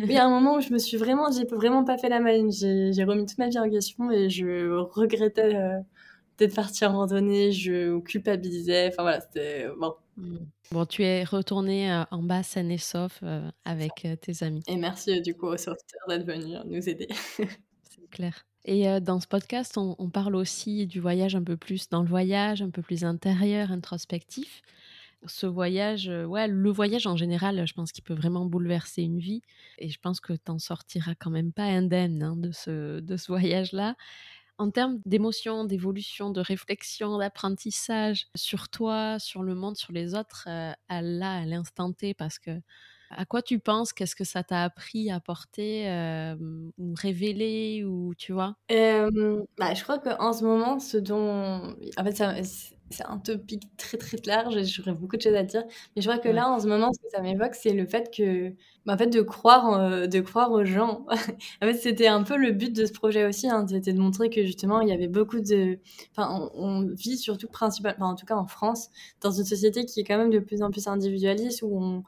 il 0.00 0.10
y 0.10 0.16
a 0.16 0.24
un 0.24 0.30
moment 0.30 0.56
où 0.56 0.60
je 0.60 0.72
me 0.72 0.78
suis 0.78 0.96
vraiment, 0.96 1.30
j'ai 1.30 1.44
vraiment 1.44 1.84
pas 1.84 1.98
fait 1.98 2.08
la 2.08 2.20
maline. 2.20 2.50
J'ai 2.50 3.04
remis 3.04 3.26
toute 3.26 3.38
ma 3.38 3.48
vie 3.48 3.58
en 3.58 3.70
question 3.70 4.10
et 4.10 4.28
je 4.28 4.76
regrettais 4.76 5.54
euh, 5.54 5.78
d'être 6.38 6.54
partie 6.54 6.84
en 6.84 6.92
randonnée. 6.92 7.52
Je 7.52 7.98
culpabilisais. 8.00 8.88
Enfin 8.88 9.02
voilà, 9.02 9.20
c'était 9.20 9.68
bon. 9.78 9.94
Hmm. 10.16 10.38
Bon, 10.70 10.86
tu 10.86 11.02
es 11.02 11.24
retourné 11.24 11.90
euh, 11.90 12.04
en 12.10 12.22
bas 12.22 12.42
saine 12.42 12.70
et 12.70 12.78
sauf 12.78 13.20
euh, 13.22 13.50
avec 13.64 14.04
euh, 14.04 14.16
tes 14.16 14.44
amis. 14.44 14.62
Et 14.68 14.76
merci 14.76 15.20
du 15.20 15.34
coup 15.34 15.46
au 15.46 15.56
sauveteur 15.56 16.00
d'être 16.08 16.24
venu 16.24 16.56
nous 16.66 16.88
aider. 16.88 17.08
C'est 17.36 18.10
clair. 18.10 18.46
Et 18.64 19.00
dans 19.00 19.20
ce 19.20 19.26
podcast, 19.26 19.76
on, 19.76 20.08
parle 20.08 20.36
aussi 20.36 20.86
du 20.86 21.00
voyage 21.00 21.36
un 21.36 21.42
peu 21.42 21.56
plus 21.56 21.88
dans 21.90 22.02
le 22.02 22.08
voyage, 22.08 22.62
un 22.62 22.70
peu 22.70 22.80
plus 22.80 23.04
intérieur, 23.04 23.70
introspectif. 23.70 24.62
Ce 25.26 25.46
voyage, 25.46 26.08
ouais, 26.08 26.48
le 26.48 26.70
voyage 26.70 27.06
en 27.06 27.16
général, 27.16 27.66
je 27.66 27.74
pense 27.74 27.92
qu'il 27.92 28.04
peut 28.04 28.14
vraiment 28.14 28.46
bouleverser 28.46 29.02
une 29.02 29.18
vie. 29.18 29.42
Et 29.78 29.90
je 29.90 29.98
pense 30.00 30.20
que 30.20 30.32
tu 30.32 30.40
n'en 30.48 30.58
sortiras 30.58 31.14
quand 31.14 31.30
même 31.30 31.52
pas 31.52 31.64
indemne 31.64 32.22
hein, 32.22 32.36
de 32.36 32.52
ce, 32.52 33.00
de 33.00 33.16
ce 33.18 33.26
voyage-là 33.32 33.96
en 34.58 34.70
termes 34.70 35.00
d'émotion, 35.04 35.64
d'évolution, 35.64 36.30
de 36.30 36.40
réflexion, 36.40 37.18
d'apprentissage 37.18 38.26
sur 38.34 38.68
toi, 38.68 39.18
sur 39.18 39.42
le 39.42 39.54
monde, 39.54 39.76
sur 39.76 39.92
les 39.92 40.14
autres, 40.14 40.44
euh, 40.48 40.72
à 40.88 41.02
là, 41.02 41.38
à 41.38 41.44
l'instant 41.44 41.92
T, 41.92 42.14
parce 42.14 42.38
que 42.38 42.60
à 43.16 43.24
quoi 43.24 43.42
tu 43.42 43.58
penses? 43.58 43.92
Qu'est-ce 43.92 44.16
que 44.16 44.24
ça 44.24 44.42
t'a 44.42 44.62
appris, 44.62 45.10
apporté 45.10 45.88
euh, 45.88 46.34
ou 46.78 46.94
révélé 46.94 47.84
ou 47.84 48.14
tu 48.16 48.32
vois? 48.32 48.56
Bah, 49.58 49.74
Je 49.74 49.82
crois 49.82 49.98
qu'en 49.98 50.32
ce 50.32 50.44
moment, 50.44 50.78
ce 50.78 50.96
dont... 50.96 51.74
En 51.96 52.04
fait, 52.04 52.44
c'est 52.90 53.06
un 53.06 53.18
topic 53.18 53.62
très 53.76 53.96
très 53.96 54.18
large 54.26 54.56
et 54.56 54.64
j'aurais 54.64 54.92
beaucoup 54.92 55.16
de 55.16 55.22
choses 55.22 55.34
à 55.34 55.42
dire. 55.42 55.64
Mais 55.96 56.02
je 56.02 56.08
crois 56.08 56.20
que 56.20 56.28
là, 56.28 56.48
en 56.48 56.60
ce 56.60 56.66
moment, 56.66 56.92
ce 56.92 57.00
que 57.00 57.08
ça 57.10 57.20
m'évoque, 57.22 57.54
c'est 57.54 57.72
le 57.72 57.86
fait 57.86 58.10
que... 58.14 58.50
Bah, 58.86 58.94
en 58.94 58.98
fait, 58.98 59.06
de 59.06 59.22
croire, 59.22 60.08
de 60.08 60.20
croire 60.20 60.52
aux 60.52 60.64
gens. 60.64 61.06
en 61.62 61.66
fait, 61.66 61.74
c'était 61.74 62.08
un 62.08 62.22
peu 62.22 62.36
le 62.36 62.52
but 62.52 62.74
de 62.74 62.86
ce 62.86 62.92
projet 62.92 63.24
aussi. 63.24 63.48
Hein, 63.48 63.66
c'était 63.68 63.92
de 63.92 64.00
montrer 64.00 64.30
que 64.30 64.44
justement, 64.44 64.80
il 64.80 64.88
y 64.88 64.92
avait 64.92 65.08
beaucoup 65.08 65.40
de... 65.40 65.78
Enfin, 66.10 66.50
on, 66.54 66.82
vit 66.94 67.16
surtout 67.16 67.48
principalement, 67.48 68.08
en 68.08 68.14
tout 68.14 68.26
cas 68.26 68.36
en 68.36 68.46
France, 68.46 68.90
dans 69.20 69.30
une 69.30 69.44
société 69.44 69.84
qui 69.84 70.00
est 70.00 70.04
quand 70.04 70.18
même 70.18 70.30
de 70.30 70.38
plus 70.38 70.62
en 70.62 70.70
plus 70.70 70.86
individualiste, 70.86 71.62
où 71.62 71.78
on, 71.82 72.04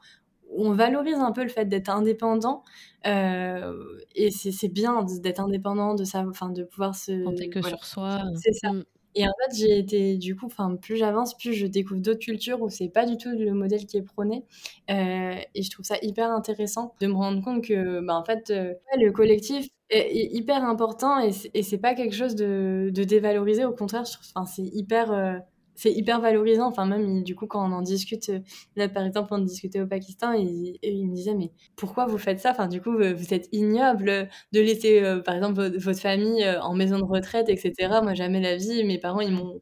on 0.57 0.71
valorise 0.71 1.15
un 1.15 1.31
peu 1.31 1.43
le 1.43 1.49
fait 1.49 1.65
d'être 1.65 1.89
indépendant 1.89 2.63
euh, 3.05 3.73
et 4.15 4.31
c'est 4.31 4.67
bien 4.67 5.05
d'être 5.21 5.39
indépendant 5.39 5.95
de 5.95 6.03
ça 6.03 6.25
enfin 6.27 6.49
de 6.49 6.63
pouvoir 6.63 6.95
se 6.95 7.23
compter 7.23 7.49
que 7.49 7.61
sur 7.61 7.85
soi. 7.85 8.21
C'est 8.35 8.53
ça. 8.53 8.73
Mm. 8.73 8.83
et 9.15 9.27
en 9.27 9.31
fait 9.39 9.55
j'ai 9.55 9.77
été 9.77 10.17
du 10.17 10.35
coup 10.35 10.47
enfin 10.47 10.75
plus 10.75 10.97
j'avance 10.97 11.37
plus 11.37 11.53
je 11.53 11.67
découvre 11.67 12.01
d'autres 12.01 12.19
cultures 12.19 12.61
où 12.61 12.69
c'est 12.69 12.89
pas 12.89 13.05
du 13.05 13.17
tout 13.17 13.29
le 13.29 13.53
modèle 13.53 13.85
qui 13.85 13.97
est 13.97 14.01
prôné 14.01 14.43
euh, 14.89 15.35
et 15.53 15.61
je 15.61 15.69
trouve 15.69 15.85
ça 15.85 15.95
hyper 16.01 16.31
intéressant 16.31 16.93
de 16.99 17.07
me 17.07 17.13
rendre 17.13 17.43
compte 17.43 17.63
que 17.63 18.01
bah, 18.01 18.15
en 18.15 18.25
fait 18.25 18.49
euh, 18.49 18.73
le 18.97 19.11
collectif 19.11 19.67
est, 19.89 20.11
hyper 20.33 20.63
important 20.63 21.19
et 21.19 21.31
c'est 21.31 21.77
pas 21.77 21.93
quelque 21.93 22.15
chose 22.15 22.35
de, 22.35 22.89
de 22.93 23.03
dévalorisé. 23.05 23.63
Au 23.63 23.71
contraire 23.71 24.03
enfin 24.35 24.45
c'est 24.45 24.63
hyper 24.63 25.41
c'est 25.77 25.91
hyper 25.91 26.19
valorisant. 26.19 26.67
Enfin, 26.67 26.85
même, 26.87 27.23
du 27.23 27.35
coup, 27.35 27.45
quand 27.45 27.63
on 27.69 27.71
en 27.71 27.81
discute, 27.83 28.29
euh, 28.29 28.39
là, 28.75 28.89
par 28.89 29.05
exemple, 29.05 29.29
on 29.31 29.37
discutait 29.37 29.79
au 29.79 29.87
Pakistan, 29.87 30.33
et, 30.33 30.79
il 30.81 31.07
me 31.07 31.13
disait, 31.13 31.35
mais 31.35 31.51
pourquoi 31.75 32.07
vous 32.07 32.17
faites 32.17 32.39
ça? 32.39 32.51
Enfin, 32.51 32.67
du 32.67 32.81
coup, 32.81 32.91
vous 32.91 33.33
êtes 33.33 33.47
ignoble 33.51 34.27
de 34.51 34.59
laisser, 34.59 35.03
euh, 35.03 35.21
par 35.21 35.35
exemple, 35.35 35.77
votre, 35.77 35.99
famille 35.99 36.43
euh, 36.43 36.59
en 36.61 36.73
maison 36.73 36.97
de 36.97 37.03
retraite, 37.03 37.47
etc. 37.49 38.01
Moi, 38.01 38.15
jamais 38.15 38.41
la 38.41 38.57
vie. 38.57 38.83
Mes 38.83 38.97
parents, 38.97 39.21
ils 39.21 39.31
m'ont 39.31 39.61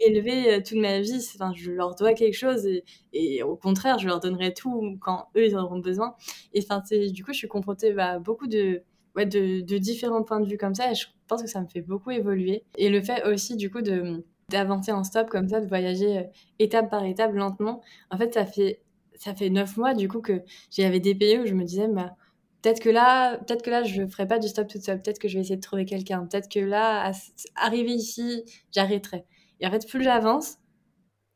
élevé 0.00 0.62
toute 0.62 0.78
ma 0.78 1.00
vie. 1.00 1.22
Enfin, 1.34 1.52
je 1.54 1.70
leur 1.70 1.94
dois 1.94 2.14
quelque 2.14 2.36
chose, 2.36 2.66
et, 3.12 3.42
au 3.42 3.56
contraire, 3.56 3.98
je 3.98 4.06
leur 4.06 4.20
donnerai 4.20 4.54
tout 4.54 4.96
quand 5.00 5.28
eux, 5.36 5.44
ils 5.46 5.56
en 5.56 5.64
auront 5.64 5.78
besoin. 5.78 6.14
Et 6.54 6.60
enfin, 6.62 6.82
du 6.90 7.22
coup, 7.22 7.32
je 7.32 7.38
suis 7.38 7.48
confrontée 7.48 7.94
à 7.98 8.18
beaucoup 8.18 8.46
de, 8.46 8.82
ouais, 9.14 9.26
de 9.26 9.78
différents 9.78 10.22
points 10.22 10.40
de 10.40 10.48
vue 10.48 10.56
comme 10.56 10.74
ça, 10.74 10.90
et 10.90 10.94
je 10.94 11.06
pense 11.28 11.42
que 11.42 11.48
ça 11.48 11.60
me 11.60 11.66
fait 11.68 11.82
beaucoup 11.82 12.10
évoluer. 12.10 12.64
Et 12.78 12.88
le 12.88 13.02
fait 13.02 13.26
aussi, 13.26 13.56
du 13.56 13.70
coup, 13.70 13.82
de 13.82 14.24
d'avancer 14.50 14.92
en 14.92 15.04
stop 15.04 15.28
comme 15.30 15.48
ça, 15.48 15.60
de 15.60 15.66
voyager 15.66 16.18
euh, 16.18 16.22
étape 16.58 16.90
par 16.90 17.04
étape, 17.04 17.32
lentement. 17.34 17.82
En 18.10 18.18
fait, 18.18 18.34
ça 18.34 18.46
fait 18.46 18.82
ça 19.16 19.34
fait 19.34 19.50
neuf 19.50 19.76
mois 19.76 19.94
du 19.94 20.08
coup 20.08 20.20
que 20.22 20.42
j'avais 20.70 21.00
des 21.00 21.14
pays 21.14 21.38
où 21.38 21.46
je 21.46 21.54
me 21.54 21.64
disais, 21.64 21.88
bah, 21.88 22.14
peut-être 22.62 22.80
que 22.80 22.88
là, 22.90 23.38
peut-être 23.38 23.62
que 23.62 23.70
là, 23.70 23.82
je 23.84 24.06
ferai 24.06 24.26
pas 24.26 24.38
du 24.38 24.48
stop 24.48 24.68
toute 24.68 24.82
seule. 24.82 25.02
Peut-être 25.02 25.18
que 25.18 25.28
je 25.28 25.34
vais 25.34 25.40
essayer 25.42 25.56
de 25.56 25.60
trouver 25.62 25.84
quelqu'un. 25.84 26.26
Peut-être 26.26 26.48
que 26.50 26.60
là, 26.60 27.12
arriver 27.56 27.92
ici, 27.92 28.44
j'arrêterai. 28.72 29.24
Et 29.60 29.66
en 29.66 29.70
fait, 29.70 29.86
plus 29.88 30.02
j'avance, 30.02 30.58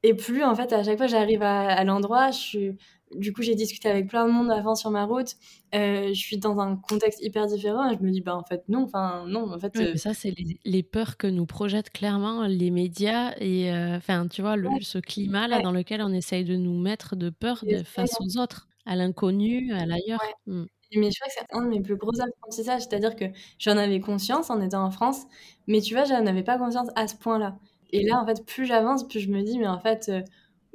et 0.03 0.15
plus 0.15 0.45
en 0.45 0.55
fait, 0.55 0.73
à 0.73 0.83
chaque 0.85 0.99
fois, 0.99 1.07
j'arrive 1.07 1.43
à, 1.43 1.69
à 1.69 1.85
l'endroit, 1.85 2.31
je 2.31 2.39
suis 2.39 2.79
du 3.15 3.33
coup, 3.33 3.43
j'ai 3.43 3.55
discuté 3.55 3.89
avec 3.89 4.09
plein 4.09 4.27
de 4.27 4.33
monde 4.33 4.51
avant 4.51 4.75
sur 4.75 4.91
ma 4.91 5.05
route. 5.05 5.35
Euh, 5.75 6.09
je 6.09 6.19
suis 6.19 6.39
dans 6.39 6.59
un 6.59 6.77
contexte 6.77 7.23
hyper 7.23 7.47
différent 7.47 7.91
et 7.91 7.97
je 7.97 8.03
me 8.03 8.11
dis, 8.11 8.21
bah 8.21 8.37
en 8.37 8.45
fait, 8.45 8.62
non, 8.69 8.85
enfin, 8.85 9.25
non, 9.27 9.53
en 9.53 9.59
fait. 9.59 9.77
Euh 9.77 9.97
ça, 9.97 10.15
c'est 10.15 10.35
les, 10.65 10.83
peurs 10.83 11.17
que 11.17 11.27
nous 11.27 11.47
projettent 11.47 11.91
clairement 11.91 12.47
les 12.47 12.71
médias 12.71 13.35
et, 13.39 13.73
euh, 13.73 13.97
enfin, 13.97 14.27
tu 14.29 14.43
vois, 14.43 14.57
le, 14.57 14.69
ce 14.81 14.99
climat-là 14.99 15.61
dans 15.61 15.73
lequel 15.73 16.03
on 16.03 16.12
essaye 16.12 16.45
de 16.45 16.57
nous 16.57 16.79
mettre 16.79 17.17
de 17.17 17.31
peur 17.31 17.65
de, 17.67 17.83
face 17.83 18.17
aux 18.21 18.39
autres, 18.39 18.69
à 18.87 18.97
l'inconnu, 18.97 19.73
à 19.73 19.87
l'ailleurs. 19.87 20.21
Mmh. 20.47 20.65
Mais 20.97 21.11
je 21.11 21.19
crois 21.19 21.29
que 21.29 21.35
c'est 21.37 21.57
un 21.57 21.65
de 21.65 21.69
mes 21.69 21.81
plus 21.81 21.97
gros 21.97 22.21
apprentissages, 22.21 22.83
c'est-à-dire 22.83 23.17
que 23.17 23.25
j'en 23.59 23.77
avais 23.77 23.99
conscience 23.99 24.51
en 24.51 24.61
étant 24.61 24.85
en 24.85 24.91
France, 24.91 25.23
mais 25.67 25.81
tu 25.81 25.95
vois, 25.95 26.05
j'en 26.05 26.27
avais 26.27 26.45
pas 26.45 26.59
conscience 26.59 26.89
à 26.95 27.09
ce 27.09 27.17
point-là. 27.17 27.59
Et 27.91 28.05
là, 28.05 28.21
en 28.21 28.27
fait, 28.27 28.45
plus 28.45 28.67
j'avance, 28.67 29.07
plus 29.07 29.21
je 29.21 29.31
me 29.31 29.43
dis, 29.43 29.59
mais 29.59 29.67
en 29.67 29.79
fait, 29.79 30.11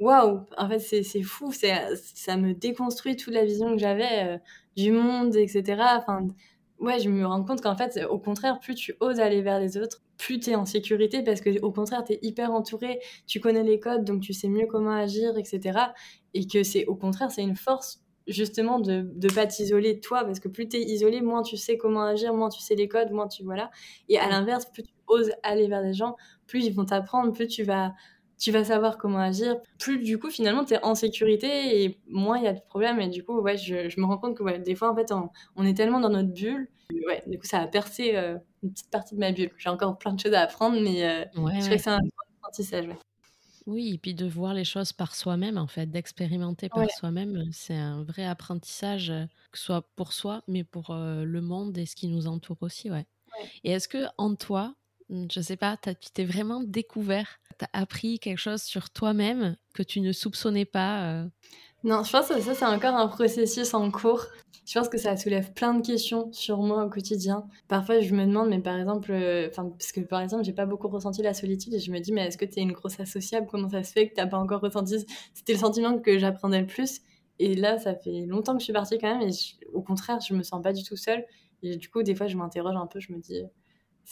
waouh, 0.00 0.40
en 0.56 0.68
fait, 0.68 0.80
c'est 0.80 1.22
fou, 1.22 1.52
ça 1.52 2.36
me 2.36 2.54
déconstruit 2.54 3.16
toute 3.16 3.34
la 3.34 3.44
vision 3.44 3.72
que 3.72 3.78
j'avais 3.78 4.24
euh, 4.24 4.38
du 4.76 4.92
monde, 4.92 5.36
etc. 5.36 5.82
Enfin, 5.98 6.28
ouais, 6.78 6.98
je 6.98 7.08
me 7.08 7.24
rends 7.26 7.44
compte 7.44 7.60
qu'en 7.60 7.76
fait, 7.76 8.04
au 8.08 8.18
contraire, 8.18 8.58
plus 8.60 8.74
tu 8.74 8.94
oses 9.00 9.20
aller 9.20 9.42
vers 9.42 9.60
les 9.60 9.76
autres, 9.76 10.02
plus 10.16 10.40
tu 10.40 10.50
es 10.50 10.54
en 10.54 10.66
sécurité 10.66 11.22
parce 11.22 11.40
que 11.40 11.60
au 11.62 11.70
contraire, 11.70 12.02
tu 12.04 12.14
es 12.14 12.18
hyper 12.22 12.50
entouré, 12.52 13.00
tu 13.26 13.40
connais 13.40 13.62
les 13.62 13.78
codes, 13.78 14.04
donc 14.04 14.22
tu 14.22 14.32
sais 14.32 14.48
mieux 14.48 14.66
comment 14.66 14.92
agir, 14.92 15.36
etc. 15.36 15.78
Et 16.34 16.46
que 16.46 16.62
c'est 16.62 16.86
au 16.86 16.96
contraire, 16.96 17.30
c'est 17.30 17.42
une 17.42 17.56
force 17.56 18.02
justement 18.26 18.80
de 18.80 19.10
ne 19.14 19.28
pas 19.34 19.46
t'isoler 19.46 20.00
toi 20.00 20.24
parce 20.24 20.40
que 20.40 20.48
plus 20.48 20.68
tu 20.68 20.76
es 20.76 20.82
isolé, 20.82 21.20
moins 21.20 21.42
tu 21.42 21.56
sais 21.56 21.76
comment 21.76 22.02
agir, 22.02 22.34
moins 22.34 22.48
tu 22.48 22.60
sais 22.60 22.74
les 22.74 22.88
codes, 22.88 23.10
moins 23.12 23.28
tu 23.28 23.44
voilà. 23.44 23.70
Et 24.08 24.18
à 24.18 24.28
l'inverse, 24.28 24.66
plus 24.66 24.82
tu 24.82 24.92
oses 25.08 25.32
aller 25.42 25.68
vers 25.68 25.82
des 25.82 25.94
gens, 25.94 26.16
plus 26.46 26.64
ils 26.66 26.74
vont 26.74 26.84
t'apprendre, 26.84 27.32
plus 27.32 27.48
tu 27.48 27.64
vas 27.64 27.94
tu 28.40 28.50
vas 28.50 28.64
savoir 28.64 28.96
comment 28.96 29.18
agir. 29.18 29.56
Plus 29.78 29.98
du 29.98 30.18
coup, 30.18 30.30
finalement, 30.30 30.64
tu 30.64 30.72
es 30.72 30.82
en 30.82 30.94
sécurité 30.94 31.84
et 31.84 32.00
moins 32.08 32.38
il 32.38 32.44
y 32.44 32.48
a 32.48 32.54
de 32.54 32.60
problèmes. 32.60 32.98
Et 32.98 33.08
du 33.08 33.22
coup, 33.22 33.38
ouais, 33.38 33.58
je, 33.58 33.90
je 33.90 34.00
me 34.00 34.06
rends 34.06 34.16
compte 34.16 34.36
que 34.36 34.42
ouais, 34.42 34.58
des 34.58 34.74
fois, 34.74 34.90
en 34.90 34.96
fait, 34.96 35.12
on, 35.56 35.64
est 35.64 35.74
tellement 35.74 36.00
dans 36.00 36.08
notre 36.08 36.32
bulle. 36.32 36.68
Ouais, 37.06 37.22
du 37.26 37.38
coup, 37.38 37.46
ça 37.46 37.60
a 37.60 37.66
percé 37.66 38.16
euh, 38.16 38.38
une 38.62 38.72
petite 38.72 38.90
partie 38.90 39.14
de 39.14 39.20
ma 39.20 39.30
bulle. 39.30 39.50
J'ai 39.58 39.68
encore 39.68 39.96
plein 39.98 40.14
de 40.14 40.18
choses 40.20 40.32
à 40.32 40.40
apprendre, 40.40 40.80
mais 40.80 41.04
euh, 41.04 41.24
je 41.34 41.40
crois 41.40 41.76
que 41.76 41.82
c'est 41.82 41.90
un 41.90 42.00
apprentissage. 42.38 42.88
Oui, 43.66 43.92
et 43.94 43.98
puis 43.98 44.14
de 44.14 44.26
voir 44.26 44.54
les 44.54 44.64
choses 44.64 44.94
par 44.94 45.14
soi-même, 45.14 45.58
en 45.58 45.66
fait, 45.66 45.86
d'expérimenter 45.86 46.70
par 46.70 46.90
soi-même, 46.90 47.44
c'est 47.52 47.76
un 47.76 48.02
vrai 48.04 48.24
apprentissage, 48.24 49.10
euh, 49.10 49.26
que 49.52 49.58
ce 49.58 49.66
soit 49.66 49.86
pour 49.96 50.14
soi, 50.14 50.42
mais 50.48 50.64
pour 50.64 50.94
le 50.94 51.40
monde 51.42 51.76
et 51.76 51.84
ce 51.84 51.94
qui 51.94 52.08
nous 52.08 52.26
entoure 52.26 52.56
aussi, 52.62 52.90
ouais. 52.90 53.06
Et 53.64 53.72
est-ce 53.72 53.86
que 53.86 54.06
en 54.16 54.34
toi, 54.34 54.74
je 55.10 55.40
sais 55.40 55.56
pas, 55.56 55.76
tu 55.76 56.10
t'es 56.12 56.24
vraiment 56.24 56.62
découvert, 56.62 57.40
tu 57.58 57.64
as 57.64 57.80
appris 57.80 58.18
quelque 58.18 58.38
chose 58.38 58.62
sur 58.62 58.90
toi-même 58.90 59.56
que 59.74 59.82
tu 59.82 60.00
ne 60.00 60.12
soupçonnais 60.12 60.64
pas 60.64 61.24
Non, 61.84 62.04
je 62.04 62.12
pense 62.12 62.28
que 62.28 62.40
ça, 62.40 62.54
c'est 62.54 62.64
encore 62.66 62.94
un 62.94 63.08
processus 63.08 63.74
en 63.74 63.90
cours. 63.90 64.26
Je 64.66 64.78
pense 64.78 64.88
que 64.88 64.98
ça 64.98 65.16
soulève 65.16 65.52
plein 65.52 65.74
de 65.74 65.84
questions 65.84 66.30
sur 66.32 66.58
moi 66.58 66.84
au 66.84 66.88
quotidien. 66.90 67.44
Parfois, 67.66 68.00
je 68.00 68.14
me 68.14 68.24
demande, 68.24 68.50
mais 68.50 68.60
par 68.60 68.78
exemple, 68.78 69.12
enfin, 69.48 69.68
parce 69.68 69.90
que 69.90 70.00
par 70.00 70.20
exemple, 70.20 70.44
j'ai 70.44 70.52
pas 70.52 70.66
beaucoup 70.66 70.88
ressenti 70.88 71.22
la 71.22 71.34
solitude 71.34 71.74
et 71.74 71.80
je 71.80 71.90
me 71.90 71.98
dis, 71.98 72.12
mais 72.12 72.26
est-ce 72.26 72.38
que 72.38 72.44
tu 72.44 72.60
es 72.60 72.62
une 72.62 72.72
grosse 72.72 73.00
associable 73.00 73.48
Comment 73.50 73.68
ça 73.68 73.82
se 73.82 73.92
fait 73.92 74.08
que 74.08 74.14
t'as 74.14 74.26
pas 74.26 74.38
encore 74.38 74.60
ressenti 74.60 75.04
C'était 75.34 75.54
le 75.54 75.58
sentiment 75.58 75.98
que 75.98 76.18
j'apprenais 76.18 76.60
le 76.60 76.66
plus? 76.66 77.00
Et 77.40 77.54
là, 77.56 77.78
ça 77.78 77.94
fait 77.94 78.26
longtemps 78.26 78.52
que 78.52 78.60
je 78.60 78.64
suis 78.64 78.72
partie 78.72 78.98
quand 78.98 79.18
même, 79.18 79.28
et 79.28 79.32
au 79.72 79.82
contraire, 79.82 80.20
je 80.20 80.34
me 80.34 80.42
sens 80.42 80.62
pas 80.62 80.74
du 80.74 80.84
tout 80.84 80.96
seule. 80.96 81.24
Et 81.62 81.76
du 81.76 81.88
coup, 81.88 82.02
des 82.02 82.14
fois, 82.14 82.26
je 82.26 82.36
m'interroge 82.36 82.76
un 82.76 82.86
peu, 82.86 83.00
je 83.00 83.12
me 83.12 83.18
dis, 83.18 83.42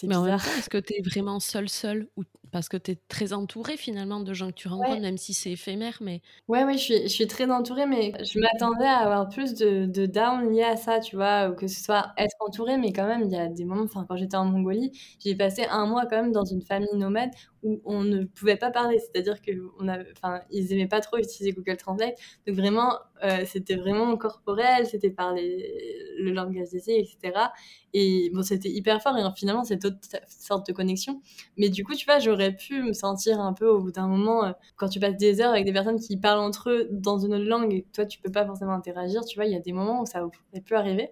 c'est 0.00 0.08
bizarre. 0.08 0.40
Mais 0.46 0.52
en 0.52 0.58
est-ce 0.58 0.70
que 0.70 0.78
tu 0.78 0.94
es 0.94 1.02
vraiment 1.02 1.40
seule, 1.40 1.68
seule 1.68 2.08
ou 2.16 2.24
parce 2.50 2.68
que 2.68 2.76
tu 2.76 2.92
es 2.92 2.98
très 3.08 3.32
entourée 3.32 3.76
finalement 3.76 4.20
de 4.20 4.32
gens 4.32 4.48
que 4.48 4.54
tu 4.54 4.68
rencontres, 4.68 5.00
même 5.00 5.18
si 5.18 5.34
c'est 5.34 5.52
éphémère. 5.52 5.98
Mais... 6.00 6.20
Ouais, 6.48 6.64
ouais, 6.64 6.74
je 6.74 6.78
suis, 6.78 7.02
je 7.02 7.08
suis 7.08 7.26
très 7.26 7.50
entourée, 7.50 7.86
mais 7.86 8.12
je 8.24 8.38
m'attendais 8.38 8.86
à 8.86 8.98
avoir 8.98 9.28
plus 9.28 9.54
de, 9.54 9.86
de 9.86 10.06
down 10.06 10.52
liés 10.52 10.62
à 10.62 10.76
ça, 10.76 11.00
tu 11.00 11.16
vois, 11.16 11.48
ou 11.48 11.54
que 11.54 11.66
ce 11.66 11.82
soit 11.82 12.12
être 12.16 12.36
entourée, 12.40 12.76
mais 12.76 12.92
quand 12.92 13.06
même, 13.06 13.22
il 13.24 13.32
y 13.32 13.36
a 13.36 13.48
des 13.48 13.64
moments, 13.64 13.84
enfin, 13.84 14.04
quand 14.08 14.16
j'étais 14.16 14.36
en 14.36 14.44
Mongolie, 14.44 14.92
j'ai 15.24 15.34
passé 15.34 15.66
un 15.70 15.86
mois 15.86 16.06
quand 16.06 16.22
même 16.22 16.32
dans 16.32 16.44
une 16.44 16.62
famille 16.62 16.94
nomade 16.94 17.30
où 17.62 17.80
on 17.84 18.02
ne 18.04 18.24
pouvait 18.24 18.56
pas 18.56 18.70
parler, 18.70 18.98
c'est-à-dire 18.98 19.40
qu'ils 19.40 20.72
aimaient 20.72 20.88
pas 20.88 21.00
trop 21.00 21.16
utiliser 21.16 21.52
Google 21.52 21.76
Translate, 21.76 22.16
donc 22.46 22.56
vraiment, 22.56 22.94
euh, 23.24 23.44
c'était 23.46 23.76
vraiment 23.76 24.16
corporel, 24.16 24.86
c'était 24.86 25.10
parler 25.10 26.04
le 26.18 26.32
langage 26.32 26.70
d'essai, 26.70 26.98
etc. 26.98 27.48
Et 27.94 28.30
bon, 28.32 28.42
c'était 28.42 28.68
hyper 28.68 29.02
fort, 29.02 29.16
et 29.16 29.22
finalement, 29.36 29.64
c'est 29.64 29.84
autre 29.84 29.98
sorte 30.28 30.66
de 30.68 30.72
connexion. 30.72 31.20
Mais 31.56 31.68
du 31.68 31.84
coup, 31.84 31.94
tu 31.94 32.04
vois, 32.04 32.18
j'aurais 32.38 32.54
pu 32.54 32.82
me 32.82 32.92
sentir 32.92 33.40
un 33.40 33.52
peu 33.52 33.66
au 33.68 33.80
bout 33.80 33.92
d'un 33.92 34.08
moment, 34.08 34.44
euh, 34.44 34.52
quand 34.76 34.88
tu 34.88 35.00
passes 35.00 35.16
des 35.16 35.40
heures 35.40 35.50
avec 35.50 35.64
des 35.64 35.72
personnes 35.72 35.98
qui 35.98 36.16
parlent 36.16 36.40
entre 36.40 36.70
eux 36.70 36.88
dans 36.90 37.18
une 37.18 37.34
autre 37.34 37.44
langue 37.44 37.72
et 37.72 37.86
toi, 37.92 38.06
tu 38.06 38.20
peux 38.20 38.30
pas 38.30 38.46
forcément 38.46 38.72
interagir, 38.72 39.24
tu 39.24 39.36
vois, 39.36 39.46
il 39.46 39.52
y 39.52 39.56
a 39.56 39.60
des 39.60 39.72
moments 39.72 40.02
où 40.02 40.06
ça 40.06 40.24
aurait 40.24 40.60
pu 40.60 40.74
arriver. 40.74 41.10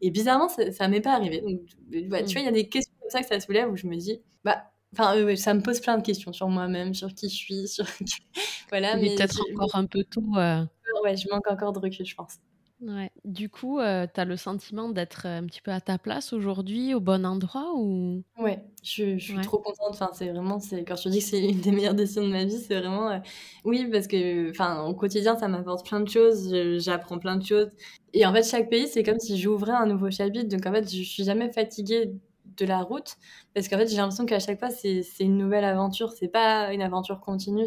Et 0.00 0.10
bizarrement, 0.10 0.48
ça, 0.48 0.72
ça 0.72 0.88
m'est 0.88 1.00
pas 1.00 1.14
arrivé. 1.14 1.40
Donc, 1.40 1.60
bah, 2.08 2.22
tu 2.22 2.30
mm. 2.30 2.32
vois, 2.32 2.40
il 2.40 2.44
y 2.44 2.48
a 2.48 2.52
des 2.52 2.68
questions 2.68 2.94
comme 3.00 3.10
ça 3.10 3.20
que 3.20 3.26
ça 3.28 3.38
soulève 3.40 3.70
où 3.70 3.76
je 3.76 3.86
me 3.86 3.96
dis, 3.96 4.20
bah, 4.44 4.64
Enfin, 4.94 5.36
ça 5.36 5.54
me 5.54 5.62
pose 5.62 5.80
plein 5.80 5.96
de 5.96 6.02
questions 6.02 6.34
sur 6.34 6.48
moi-même, 6.48 6.92
sur 6.92 7.14
qui 7.14 7.30
je 7.30 7.34
suis, 7.34 7.66
sur. 7.66 7.86
voilà, 8.68 8.96
mais. 8.96 9.14
peut-être 9.14 9.40
encore 9.54 9.74
un 9.74 9.86
peu 9.86 10.04
tout. 10.04 10.34
Euh. 10.36 10.64
Ouais, 11.02 11.16
je 11.16 11.28
manque 11.30 11.50
encore 11.50 11.72
de 11.72 11.78
recul, 11.78 12.04
je 12.04 12.14
pense. 12.14 12.36
Ouais. 12.82 13.10
Du 13.24 13.48
coup, 13.48 13.78
euh, 13.78 14.06
tu 14.12 14.20
as 14.20 14.24
le 14.26 14.36
sentiment 14.36 14.88
d'être 14.90 15.24
un 15.26 15.46
petit 15.46 15.62
peu 15.62 15.70
à 15.70 15.80
ta 15.80 15.98
place 15.98 16.32
aujourd'hui, 16.34 16.94
au 16.94 17.00
bon 17.00 17.24
endroit 17.24 17.72
ou? 17.76 18.24
Ouais, 18.38 18.64
je, 18.82 19.18
je 19.18 19.24
suis 19.24 19.40
trop 19.40 19.58
contente. 19.58 19.90
Enfin, 19.90 20.08
c'est 20.14 20.30
vraiment, 20.30 20.58
c'est 20.58 20.84
quand 20.84 20.96
je 20.96 21.02
te 21.04 21.08
dis 21.10 21.18
que 21.18 21.24
c'est 21.24 21.44
une 21.50 21.60
des 21.60 21.70
meilleures 21.70 21.94
décisions 21.94 22.22
de 22.26 22.32
ma 22.32 22.44
vie, 22.44 22.58
c'est 22.58 22.78
vraiment, 22.78 23.10
euh, 23.10 23.18
oui, 23.64 23.86
parce 23.92 24.06
que, 24.06 24.50
enfin, 24.50 24.84
au 24.86 24.94
quotidien, 24.94 25.36
ça 25.38 25.48
m'apporte 25.48 25.86
plein 25.86 26.00
de 26.00 26.08
choses. 26.08 26.50
J'apprends 26.78 27.18
plein 27.18 27.36
de 27.36 27.44
choses. 27.44 27.68
Et 28.14 28.24
en 28.24 28.32
fait, 28.32 28.42
chaque 28.42 28.70
pays, 28.70 28.88
c'est 28.88 29.02
comme 29.02 29.18
si 29.20 29.38
j'ouvrais 29.38 29.72
un 29.72 29.84
nouveau 29.86 30.10
chapitre. 30.10 30.48
Donc, 30.48 30.64
en 30.66 30.72
fait, 30.72 30.84
je 30.90 31.02
suis 31.02 31.24
jamais 31.24 31.52
fatiguée 31.52 32.10
de 32.56 32.64
la 32.64 32.82
route 32.82 33.16
parce 33.54 33.68
qu'en 33.68 33.78
fait 33.78 33.88
j'ai 33.88 33.96
l'impression 33.96 34.26
qu'à 34.26 34.38
chaque 34.38 34.58
fois 34.58 34.70
c'est 34.70 35.04
une 35.20 35.36
nouvelle 35.36 35.64
aventure. 35.64 36.12
C'est 36.12 36.28
pas 36.28 36.72
une 36.72 36.82
aventure 36.82 37.20
continue 37.20 37.66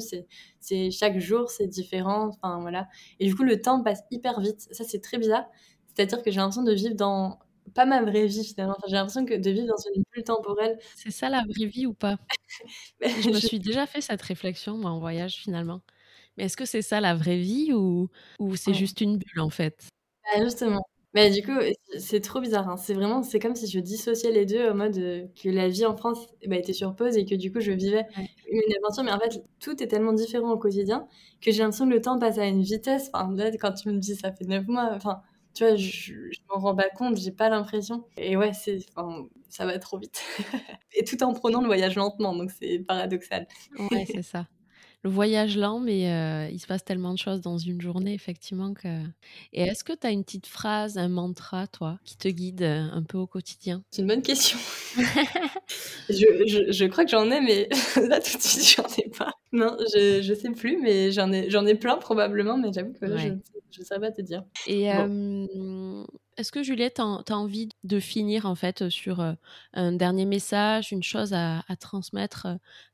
c'est 0.59 0.91
chaque 0.91 1.19
jour 1.19 1.49
c'est 1.49 1.67
différent 1.67 2.29
enfin 2.29 2.59
voilà. 2.59 2.88
Et 3.19 3.27
du 3.27 3.36
coup 3.36 3.43
le 3.43 3.61
temps 3.61 3.81
passe 3.83 4.01
hyper 4.11 4.39
vite. 4.39 4.67
Ça 4.71 4.83
c'est 4.83 5.01
très 5.01 5.17
bizarre. 5.17 5.45
C'est 5.93 6.03
à 6.03 6.05
dire 6.05 6.21
que 6.23 6.31
j'ai 6.31 6.38
l'impression 6.38 6.63
de 6.63 6.73
vivre 6.73 6.95
dans 6.95 7.39
pas 7.73 7.86
ma 7.86 8.01
vraie 8.01 8.27
vie 8.27 8.45
finalement. 8.45 8.77
J'ai 8.88 8.93
l'impression 8.93 9.25
que 9.25 9.33
de 9.33 9.49
vivre 9.49 9.67
dans 9.67 9.95
une 9.95 10.03
bulle 10.13 10.23
temporelle. 10.23 10.77
C'est 10.95 11.11
ça 11.11 11.29
la 11.29 11.43
vraie 11.43 11.67
vie 11.67 11.86
ou 11.86 11.93
pas? 11.93 12.17
Je 13.01 13.29
me 13.29 13.39
suis 13.39 13.59
déjà 13.59 13.86
fait 13.86 14.01
cette 14.01 14.21
réflexion 14.21 14.77
moi 14.77 14.91
en 14.91 14.99
voyage 14.99 15.36
finalement. 15.36 15.81
Mais 16.38 16.45
est-ce 16.45 16.57
que 16.57 16.65
c'est 16.65 16.81
ça 16.81 16.99
la 16.99 17.15
vraie 17.15 17.38
vie 17.38 17.71
ou, 17.73 18.09
ou 18.39 18.55
c'est 18.55 18.73
juste 18.73 19.01
une 19.01 19.17
bulle 19.17 19.39
en 19.39 19.49
fait? 19.49 19.88
Bah, 20.23 20.43
justement 20.43 20.81
mais 21.16 21.32
du 21.32 21.41
coup, 21.41 21.57
c'est 21.97 22.20
trop 22.20 22.41
bizarre. 22.41 22.68
Hein. 22.68 22.76
C'est 22.78 22.93
vraiment, 22.93 23.24
c'est 23.24 23.39
comme 23.39 23.55
si 23.55 23.68
je 23.68 23.80
dissociais 23.80 24.32
les 24.32 24.45
deux 24.45 24.70
en 24.70 24.76
mode 24.76 24.97
euh, 24.97 25.26
que 25.41 25.47
la 25.47 25.70
vie 25.70 25.86
en 25.86 25.95
France 25.95 26.28
bah, 26.45 26.57
était 26.57 26.74
sur 26.74 26.93
pause 26.93 27.16
et 27.16 27.26
que 27.26 27.36
du 27.36 27.53
coup, 27.53 27.61
je 27.61 27.72
vivais 27.72 28.05
une 28.51 28.61
aventure. 28.84 29.03
Mais 29.05 29.13
en 29.13 29.20
fait, 29.20 29.41
tout 29.61 29.82
est 29.82 29.88
tellement 29.88 30.11
différent 30.11 30.51
au 30.51 30.57
quotidien 30.57 31.07
que 31.41 31.51
j'ai 31.51 31.59
l'impression 31.59 31.88
que 31.88 31.93
le 31.93 32.01
temps 32.01 32.20
passe 32.20 32.38
à 32.38 32.45
une 32.45 32.61
vitesse. 32.61 33.09
Enfin, 33.13 33.34
là, 33.34 33.49
quand 33.51 33.72
tu 33.72 33.89
me 33.89 33.97
dis 33.97 34.16
ça 34.16 34.34
fait 34.34 34.45
neuf 34.45 34.68
mois, 34.68 34.89
enfin, 34.93 35.22
tu 35.53 35.66
vois, 35.66 35.76
je, 35.78 36.13
je 36.32 36.39
m'en 36.49 36.59
rends 36.59 36.76
pas 36.76 36.89
compte, 36.89 37.16
j'ai 37.18 37.32
pas 37.32 37.47
l'impression. 37.49 38.03
Et 38.18 38.36
ouais, 38.36 38.51
c'est, 38.53 38.80
enfin, 38.97 39.26
ça 39.47 39.66
va 39.66 39.80
trop 39.80 39.97
vite. 39.97 40.22
et 40.93 41.05
tout 41.05 41.24
en 41.24 41.34
prenant 41.34 41.61
le 41.61 41.68
voyage 41.68 41.95
lentement, 41.95 42.36
donc 42.36 42.51
c'est 42.51 42.80
paradoxal. 42.80 43.47
Ouais, 43.89 44.05
c'est 44.05 44.22
ça 44.22 44.47
le 45.06 45.12
voyage 45.12 45.56
lent, 45.56 45.80
mais 45.80 46.10
euh, 46.10 46.49
il 46.51 46.60
se 46.60 46.66
passe 46.66 46.84
tellement 46.84 47.14
de 47.14 47.20
choses 47.20 47.39
dans 47.39 47.60
une 47.60 47.80
journée, 47.80 48.16
effectivement. 48.16 48.74
Que... 48.74 48.88
Et 49.53 49.62
est-ce 49.62 49.84
que 49.84 49.93
tu 49.93 50.08
as 50.08 50.10
une 50.10 50.24
petite 50.24 50.47
phrase, 50.47 50.97
un 50.97 51.10
mantra, 51.10 51.68
toi, 51.68 51.99
qui 52.03 52.18
te 52.18 52.28
guide 52.28 52.64
euh, 52.64 52.88
un 52.91 53.03
peu 53.03 53.20
au 53.20 53.28
quotidien? 53.28 53.84
C'est 53.91 54.01
une 54.01 54.08
bonne 54.08 54.24
question. 54.24 54.58
je, 56.10 56.72
je, 56.72 56.86
crois 56.86 57.06
que 57.06 57.12
j'en 57.12 57.30
ai, 57.30 57.39
mais 57.39 57.70
là, 58.08 58.20
tout 58.20 58.36
de 58.36 58.41
suite, 58.41 58.78
j'en 58.78 58.88
ai 58.97 59.08
pas. 59.10 59.32
Non, 59.51 59.78
je, 59.93 60.24
je 60.24 60.34
sais 60.34 60.49
plus, 60.49 60.82
mais 60.82 61.12
j'en 61.12 61.32
ai, 61.32 61.51
j'en 61.51 61.68
ai 61.68 61.76
plein 61.76 61.97
probablement, 61.97 62.58
mais 62.58 62.74
j'avoue 62.74 62.93
que 62.93 63.06
là, 63.06 63.18
je 63.18 63.82
ne 63.82 63.86
saurais 63.86 64.01
pas 64.01 64.12
te 64.12 64.24
dire. 64.24 64.43
Et 64.66 64.89
est-ce 66.38 66.51
que 66.51 66.63
Juliette, 66.63 67.01
tu 67.25 67.33
as 67.33 67.38
envie 67.38 67.69
de 67.83 67.99
finir 67.99 68.45
en 68.45 68.55
fait 68.55 68.89
sur 68.89 69.36
un 69.73 69.91
dernier 69.93 70.25
message, 70.25 70.91
une 70.91 71.03
chose 71.03 71.33
à, 71.33 71.63
transmettre 71.79 72.47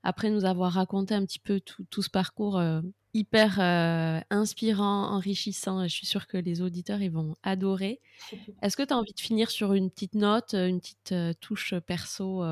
après 0.03 0.29
nous 0.29 0.45
avoir 0.45 0.73
raconté 0.73 1.15
un 1.15 1.25
petit 1.25 1.39
peu 1.39 1.59
tout, 1.59 2.01
ce 2.01 2.09
parcours 2.09 2.61
hyper 3.13 3.59
inspirant, 4.29 5.09
enrichissant. 5.11 5.83
Je 5.83 5.93
suis 5.93 6.07
sûre 6.07 6.27
que 6.27 6.37
les 6.37 6.61
auditeurs 6.61 7.01
ils 7.01 7.11
vont 7.11 7.35
adorer. 7.43 8.01
Est-ce 8.61 8.77
que 8.77 8.83
tu 8.83 8.93
as 8.93 8.97
envie 8.97 9.13
de 9.13 9.19
finir 9.19 9.49
sur 9.49 9.73
une 9.73 9.89
petite 9.89 10.15
note, 10.15 10.53
une 10.53 10.79
petite 10.79 11.15
touche 11.39 11.73
perso 11.85 12.43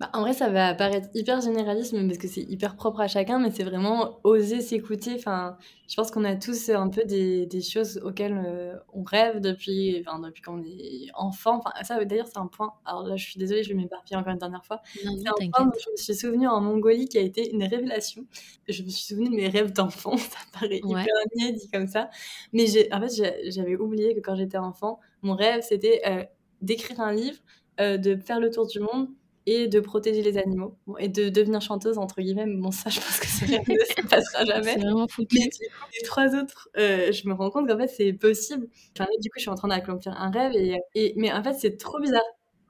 bah, 0.00 0.10
en 0.12 0.20
vrai, 0.20 0.32
ça 0.32 0.48
va 0.48 0.74
paraître 0.74 1.08
hyper 1.12 1.40
généraliste, 1.40 1.92
parce 1.92 2.18
que 2.18 2.28
c'est 2.28 2.42
hyper 2.42 2.76
propre 2.76 3.00
à 3.00 3.08
chacun, 3.08 3.40
mais 3.40 3.50
c'est 3.50 3.64
vraiment 3.64 4.20
oser 4.22 4.60
s'écouter. 4.60 5.14
Enfin, 5.16 5.56
je 5.88 5.96
pense 5.96 6.12
qu'on 6.12 6.22
a 6.22 6.36
tous 6.36 6.68
un 6.68 6.88
peu 6.88 7.02
des, 7.04 7.46
des 7.46 7.60
choses 7.60 8.00
auxquelles 8.04 8.40
euh, 8.46 8.76
on 8.92 9.02
rêve 9.02 9.40
depuis, 9.40 10.04
enfin, 10.06 10.20
depuis 10.20 10.40
qu'on 10.40 10.62
est 10.62 11.08
enfant. 11.14 11.56
Enfin, 11.58 11.72
ça, 11.82 12.04
d'ailleurs, 12.04 12.28
c'est 12.28 12.38
un 12.38 12.46
point. 12.46 12.74
Alors 12.84 13.08
là, 13.08 13.16
je 13.16 13.24
suis 13.24 13.40
désolée, 13.40 13.64
je 13.64 13.70
vais 13.70 13.74
m'éparpiller 13.74 14.16
encore 14.16 14.32
une 14.32 14.38
dernière 14.38 14.64
fois. 14.64 14.80
C'est 14.94 15.02
un 15.02 15.50
point 15.50 15.66
dont 15.66 15.72
je 15.84 15.90
me 15.90 15.96
suis 15.96 16.14
souvenue 16.14 16.46
en 16.46 16.60
Mongolie 16.60 17.08
qui 17.08 17.18
a 17.18 17.22
été 17.22 17.50
une 17.52 17.64
révélation. 17.64 18.24
Je 18.68 18.84
me 18.84 18.88
suis 18.88 19.04
souvenue 19.04 19.30
de 19.30 19.34
mes 19.34 19.48
rêves 19.48 19.72
d'enfant. 19.72 20.16
Ça 20.16 20.38
paraît 20.52 20.80
hyper 20.84 21.06
niais 21.34 21.52
dit 21.54 21.68
comme 21.72 21.88
ça. 21.88 22.08
Mais 22.52 22.66
en 22.92 23.00
fait, 23.00 23.50
j'avais 23.50 23.74
oublié 23.74 24.14
que 24.14 24.20
quand 24.20 24.36
j'étais 24.36 24.58
enfant, 24.58 25.00
mon 25.22 25.34
rêve, 25.34 25.62
c'était 25.62 26.02
euh, 26.06 26.24
d'écrire 26.62 27.00
un 27.00 27.12
livre, 27.12 27.38
euh, 27.80 27.96
de 27.96 28.14
faire 28.14 28.38
le 28.38 28.50
tour 28.50 28.68
du 28.68 28.78
monde 28.78 29.08
et 29.48 29.66
de 29.66 29.80
protéger 29.80 30.22
les 30.22 30.36
animaux. 30.36 30.76
Et 30.98 31.08
de 31.08 31.30
devenir 31.30 31.62
chanteuse 31.62 31.96
entre 31.96 32.20
guillemets 32.20 32.44
bon 32.46 32.70
ça 32.70 32.90
je 32.90 33.00
pense 33.00 33.18
que 33.18 33.26
ça 33.26 33.46
ne 33.46 34.08
passera 34.08 34.44
jamais. 34.44 34.74
C'est 34.74 34.80
vraiment 34.80 35.08
foutu. 35.08 35.38
Les 35.38 36.02
trois 36.04 36.34
autres 36.34 36.68
euh, 36.76 37.10
je 37.12 37.26
me 37.26 37.32
rends 37.32 37.50
compte 37.50 37.66
qu'en 37.66 37.78
fait 37.78 37.88
c'est 37.88 38.12
possible. 38.12 38.68
Enfin, 38.94 39.08
du 39.20 39.30
coup 39.30 39.36
je 39.38 39.42
suis 39.42 39.50
en 39.50 39.54
train 39.54 39.68
d'accomplir 39.68 40.14
un 40.20 40.30
rêve 40.30 40.52
et, 40.54 40.78
et, 40.94 41.14
mais 41.16 41.32
en 41.32 41.42
fait 41.42 41.54
c'est 41.54 41.78
trop 41.78 41.98
bizarre. 41.98 42.20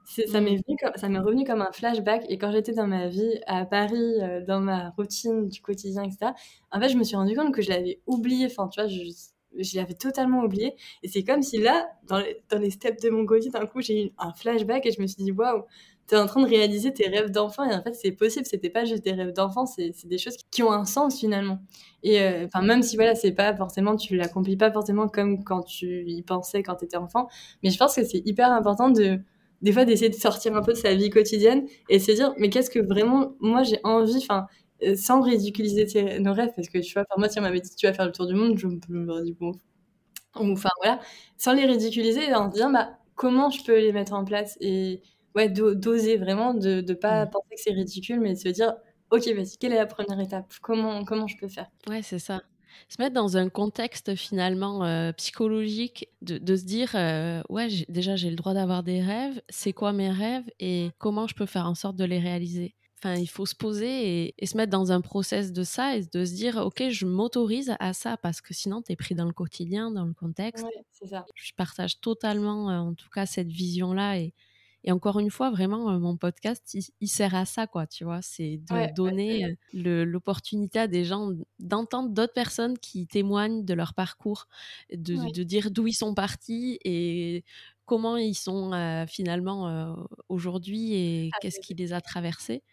Ça 0.05 0.41
m'est 0.41 0.55
mm. 0.55 0.91
ça 0.95 1.09
m'est 1.09 1.19
revenu 1.19 1.43
comme 1.43 1.61
un 1.61 1.71
flashback 1.71 2.25
et 2.29 2.37
quand 2.37 2.51
j'étais 2.51 2.73
dans 2.73 2.87
ma 2.87 3.09
vie 3.09 3.39
à 3.45 3.65
Paris 3.65 4.15
euh, 4.21 4.43
dans 4.45 4.61
ma 4.61 4.91
routine 4.91 5.49
du 5.49 5.61
quotidien 5.61 6.03
etc 6.03 6.31
en 6.71 6.79
fait 6.81 6.89
je 6.89 6.97
me 6.97 7.03
suis 7.03 7.15
rendu 7.15 7.35
compte 7.35 7.53
que 7.53 7.61
je 7.61 7.69
l'avais 7.69 7.99
oublié. 8.07 8.45
Enfin 8.45 8.69
tu 8.69 8.79
vois 8.79 8.87
je, 8.87 9.03
je 9.57 9.77
l'avais 9.77 9.93
totalement 9.93 10.43
oublié. 10.43 10.75
Et 11.03 11.07
c'est 11.07 11.23
comme 11.23 11.41
si 11.41 11.57
là, 11.57 11.89
dans 12.07 12.19
les, 12.19 12.41
dans 12.49 12.59
les 12.59 12.69
steppes 12.69 13.01
de 13.01 13.09
Mongolie, 13.09 13.49
d'un 13.49 13.65
coup, 13.65 13.81
j'ai 13.81 14.05
eu 14.05 14.11
un 14.17 14.33
flashback 14.33 14.85
et 14.85 14.91
je 14.91 15.01
me 15.01 15.07
suis 15.07 15.23
dit, 15.23 15.31
waouh, 15.31 15.63
tu 16.09 16.15
en 16.15 16.25
train 16.25 16.41
de 16.41 16.47
réaliser 16.47 16.91
tes 16.93 17.07
rêves 17.07 17.29
d'enfant 17.31 17.63
et 17.69 17.73
en 17.73 17.83
fait 17.83 17.93
c'est 17.93 18.11
possible 18.11 18.45
c'était 18.45 18.69
pas 18.69 18.85
juste 18.85 19.03
des 19.03 19.11
rêves 19.13 19.33
d'enfant 19.33 19.65
c'est 19.65 19.93
des 20.05 20.17
choses 20.17 20.37
qui 20.51 20.63
ont 20.63 20.71
un 20.71 20.85
sens 20.85 21.19
finalement. 21.19 21.59
Et 22.03 22.21
euh, 22.21 22.45
enfin 22.45 22.61
même 22.61 22.81
si 22.81 22.95
voilà 22.95 23.15
c'est 23.15 23.31
pas 23.33 23.55
forcément 23.55 23.95
tu 23.95 24.15
l'accomplis 24.15 24.57
pas 24.57 24.71
forcément 24.71 25.07
comme 25.07 25.43
quand 25.43 25.61
tu 25.63 26.05
y 26.07 26.21
pensais 26.23 26.63
quand 26.63 26.75
tu 26.75 26.85
étais 26.85 26.97
enfant 26.97 27.27
mais 27.63 27.69
je 27.69 27.77
pense 27.77 27.95
que 27.95 28.03
c'est 28.03 28.21
hyper 28.25 28.51
important 28.51 28.89
de 28.89 29.19
des 29.61 29.71
fois 29.71 29.85
d'essayer 29.85 30.09
de 30.09 30.15
sortir 30.15 30.55
un 30.55 30.61
peu 30.63 30.73
de 30.73 30.77
sa 30.77 30.95
vie 30.95 31.09
quotidienne 31.09 31.65
et 31.89 31.99
se 31.99 32.11
dire 32.11 32.33
mais 32.37 32.49
qu'est-ce 32.49 32.69
que 32.69 32.79
vraiment 32.79 33.33
moi 33.39 33.63
j'ai 33.63 33.79
envie 33.83 34.17
enfin 34.17 34.47
euh, 34.83 34.95
sans 34.95 35.21
ridiculiser 35.21 36.19
nos 36.19 36.33
rêves 36.33 36.51
parce 36.55 36.69
que 36.69 36.79
tu 36.79 36.93
vois 36.93 37.03
enfin 37.03 37.19
moi 37.19 37.29
si 37.29 37.39
on 37.39 37.41
m'avait 37.43 37.59
dit 37.61 37.69
tu 37.75 37.85
vas 37.85 37.93
faire 37.93 38.05
le 38.05 38.11
tour 38.13 38.25
du 38.27 38.33
monde 38.33 38.57
je 38.57 38.67
me 38.67 39.23
dit 39.23 39.33
bon 39.39 39.51
enfin 40.35 40.69
voilà 40.81 40.99
sans 41.37 41.53
les 41.53 41.65
ridiculiser 41.65 42.33
en 42.33 42.49
se 42.49 42.53
disant 42.55 42.71
bah 42.71 42.89
comment 43.15 43.49
je 43.49 43.63
peux 43.63 43.77
les 43.77 43.91
mettre 43.91 44.13
en 44.13 44.23
place 44.23 44.57
et 44.61 45.01
ouais, 45.35 45.49
d'oser 45.49 46.17
vraiment, 46.17 46.53
de 46.53 46.81
ne 46.87 46.93
pas 46.93 47.25
mmh. 47.25 47.29
penser 47.29 47.55
que 47.55 47.61
c'est 47.61 47.71
ridicule, 47.71 48.19
mais 48.19 48.33
de 48.33 48.39
se 48.39 48.49
dire, 48.49 48.73
ok, 49.11 49.27
vas-y, 49.35 49.57
quelle 49.59 49.73
est 49.73 49.77
la 49.77 49.85
première 49.85 50.19
étape? 50.19 50.53
Comment, 50.61 51.03
comment 51.03 51.27
je 51.27 51.37
peux 51.37 51.47
faire? 51.47 51.69
Ouais, 51.87 52.01
c'est 52.01 52.19
ça. 52.19 52.41
Se 52.87 53.01
mettre 53.01 53.13
dans 53.13 53.35
un 53.35 53.49
contexte 53.49 54.15
finalement 54.15 54.85
euh, 54.85 55.11
psychologique, 55.13 56.07
de, 56.21 56.55
se 56.55 56.63
dire 56.63 56.91
euh, 56.95 57.41
ouais 57.49 57.67
déjà 57.89 58.15
j'ai 58.15 58.29
le 58.29 58.35
droit 58.35 58.53
d'avoir 58.53 58.83
des 58.83 59.01
rêves, 59.01 59.41
c'est 59.49 59.73
quoi 59.73 59.91
mes 59.91 60.09
rêves 60.09 60.49
et 60.59 60.91
comment 60.97 61.27
je 61.27 61.35
peux 61.35 61.45
faire 61.45 61.65
en 61.65 61.75
sorte 61.75 61.97
de 61.97 62.05
les 62.05 62.19
réaliser? 62.19 62.75
Enfin, 62.97 63.15
il 63.15 63.27
faut 63.29 63.45
se 63.45 63.55
poser 63.55 64.33
et, 64.37 64.45
se 64.45 64.57
mettre 64.57 64.71
dans 64.71 64.91
un 64.91 65.01
process 65.01 65.53
de 65.53 65.63
ça 65.63 65.95
et 65.95 66.03
de 66.03 66.25
se 66.25 66.33
dire, 66.33 66.57
OK, 66.57 66.83
je 66.89 67.05
m'autorise 67.05 67.73
à 67.79 67.93
ça 67.93 68.17
parce 68.17 68.41
que 68.41 68.53
sinon, 68.53 68.81
tu 68.81 68.91
es 68.91 68.97
pris 68.97 69.15
dans 69.15 69.25
le 69.25 69.31
quotidien, 69.31 69.89
dans 69.89 70.03
le 70.03 70.13
contexte. 70.13 70.65
c'est 70.91 71.07
ça. 71.07 71.25
Je 71.33 71.53
partage 71.53 72.01
totalement, 72.01 72.65
en 72.65 72.93
tout 72.95 73.09
cas, 73.09 73.25
cette 73.25 73.47
vision-là 73.47 74.17
et, 74.17 74.33
et 74.83 74.91
encore 74.91 75.19
une 75.19 75.29
fois, 75.29 75.51
vraiment, 75.51 75.91
euh, 75.91 75.99
mon 75.99 76.15
podcast, 76.15 76.75
il, 77.01 77.07
sert 77.07 77.35
à 77.35 77.45
ça, 77.45 77.67
quoi, 77.67 77.85
tu 77.85 78.05
vois. 78.05 78.21
C'est 78.21 78.57
de 78.57 78.93
donner 78.93 79.57
euh, 79.75 80.05
l'opportunité 80.05 80.79
à 80.79 80.87
des 80.87 81.03
gens 81.03 81.31
d'entendre 81.59 82.09
d'autres 82.09 82.33
personnes 82.33 82.77
qui 82.77 83.05
témoignent 83.05 83.65
de 83.65 83.73
leur 83.73 83.93
parcours, 83.93 84.47
de, 84.91 85.43
dire 85.43 85.71
d'où 85.71 85.87
ils 85.87 85.93
sont 85.93 86.13
partis 86.13 86.79
et 86.85 87.43
comment 87.85 88.17
ils 88.17 88.35
sont 88.35 88.71
euh, 88.71 89.05
finalement 89.07 89.95
aujourd'hui 90.29 90.93
et 90.93 91.31
qu'est-ce 91.41 91.59
qui 91.59 91.73
les 91.73 91.91
a 91.91 91.99
traversés. 91.99 92.63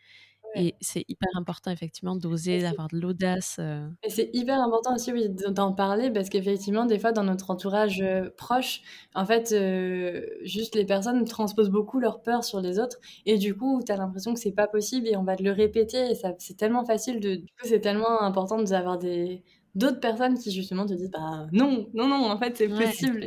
Et 0.56 0.74
c'est 0.80 1.04
hyper 1.08 1.28
important, 1.34 1.70
effectivement, 1.70 2.16
d'oser, 2.16 2.62
d'avoir 2.62 2.88
de 2.88 2.98
l'audace. 2.98 3.56
Euh. 3.58 3.88
Et 4.02 4.10
c'est 4.10 4.30
hyper 4.32 4.60
important 4.60 4.94
aussi, 4.94 5.12
oui, 5.12 5.28
d'en 5.28 5.72
parler, 5.72 6.10
parce 6.10 6.28
qu'effectivement, 6.28 6.86
des 6.86 6.98
fois, 6.98 7.12
dans 7.12 7.24
notre 7.24 7.50
entourage 7.50 8.00
euh, 8.00 8.30
proche, 8.36 8.80
en 9.14 9.24
fait, 9.24 9.52
euh, 9.52 10.26
juste 10.42 10.74
les 10.74 10.84
personnes 10.84 11.24
transposent 11.24 11.70
beaucoup 11.70 11.98
leur 11.98 12.22
peur 12.22 12.44
sur 12.44 12.60
les 12.60 12.78
autres. 12.78 12.98
Et 13.26 13.38
du 13.38 13.56
coup, 13.56 13.80
tu 13.84 13.92
as 13.92 13.96
l'impression 13.96 14.34
que 14.34 14.40
c'est 14.40 14.52
pas 14.52 14.66
possible 14.66 15.06
et 15.08 15.16
on 15.16 15.24
va 15.24 15.36
te 15.36 15.42
le 15.42 15.52
répéter. 15.52 16.10
Et 16.10 16.14
ça, 16.14 16.32
c'est 16.38 16.56
tellement 16.56 16.84
facile 16.84 17.20
de. 17.20 17.36
Du 17.36 17.46
coup, 17.46 17.64
c'est 17.64 17.80
tellement 17.80 18.22
important 18.22 18.62
d'avoir 18.62 18.98
des 18.98 19.42
d'autres 19.74 20.00
personnes 20.00 20.38
qui 20.38 20.50
justement 20.50 20.86
te 20.86 20.94
disent 20.94 21.10
bah 21.10 21.46
non 21.52 21.86
non 21.92 22.08
non 22.08 22.30
en 22.30 22.38
fait 22.38 22.56
c'est 22.56 22.68
possible 22.68 23.26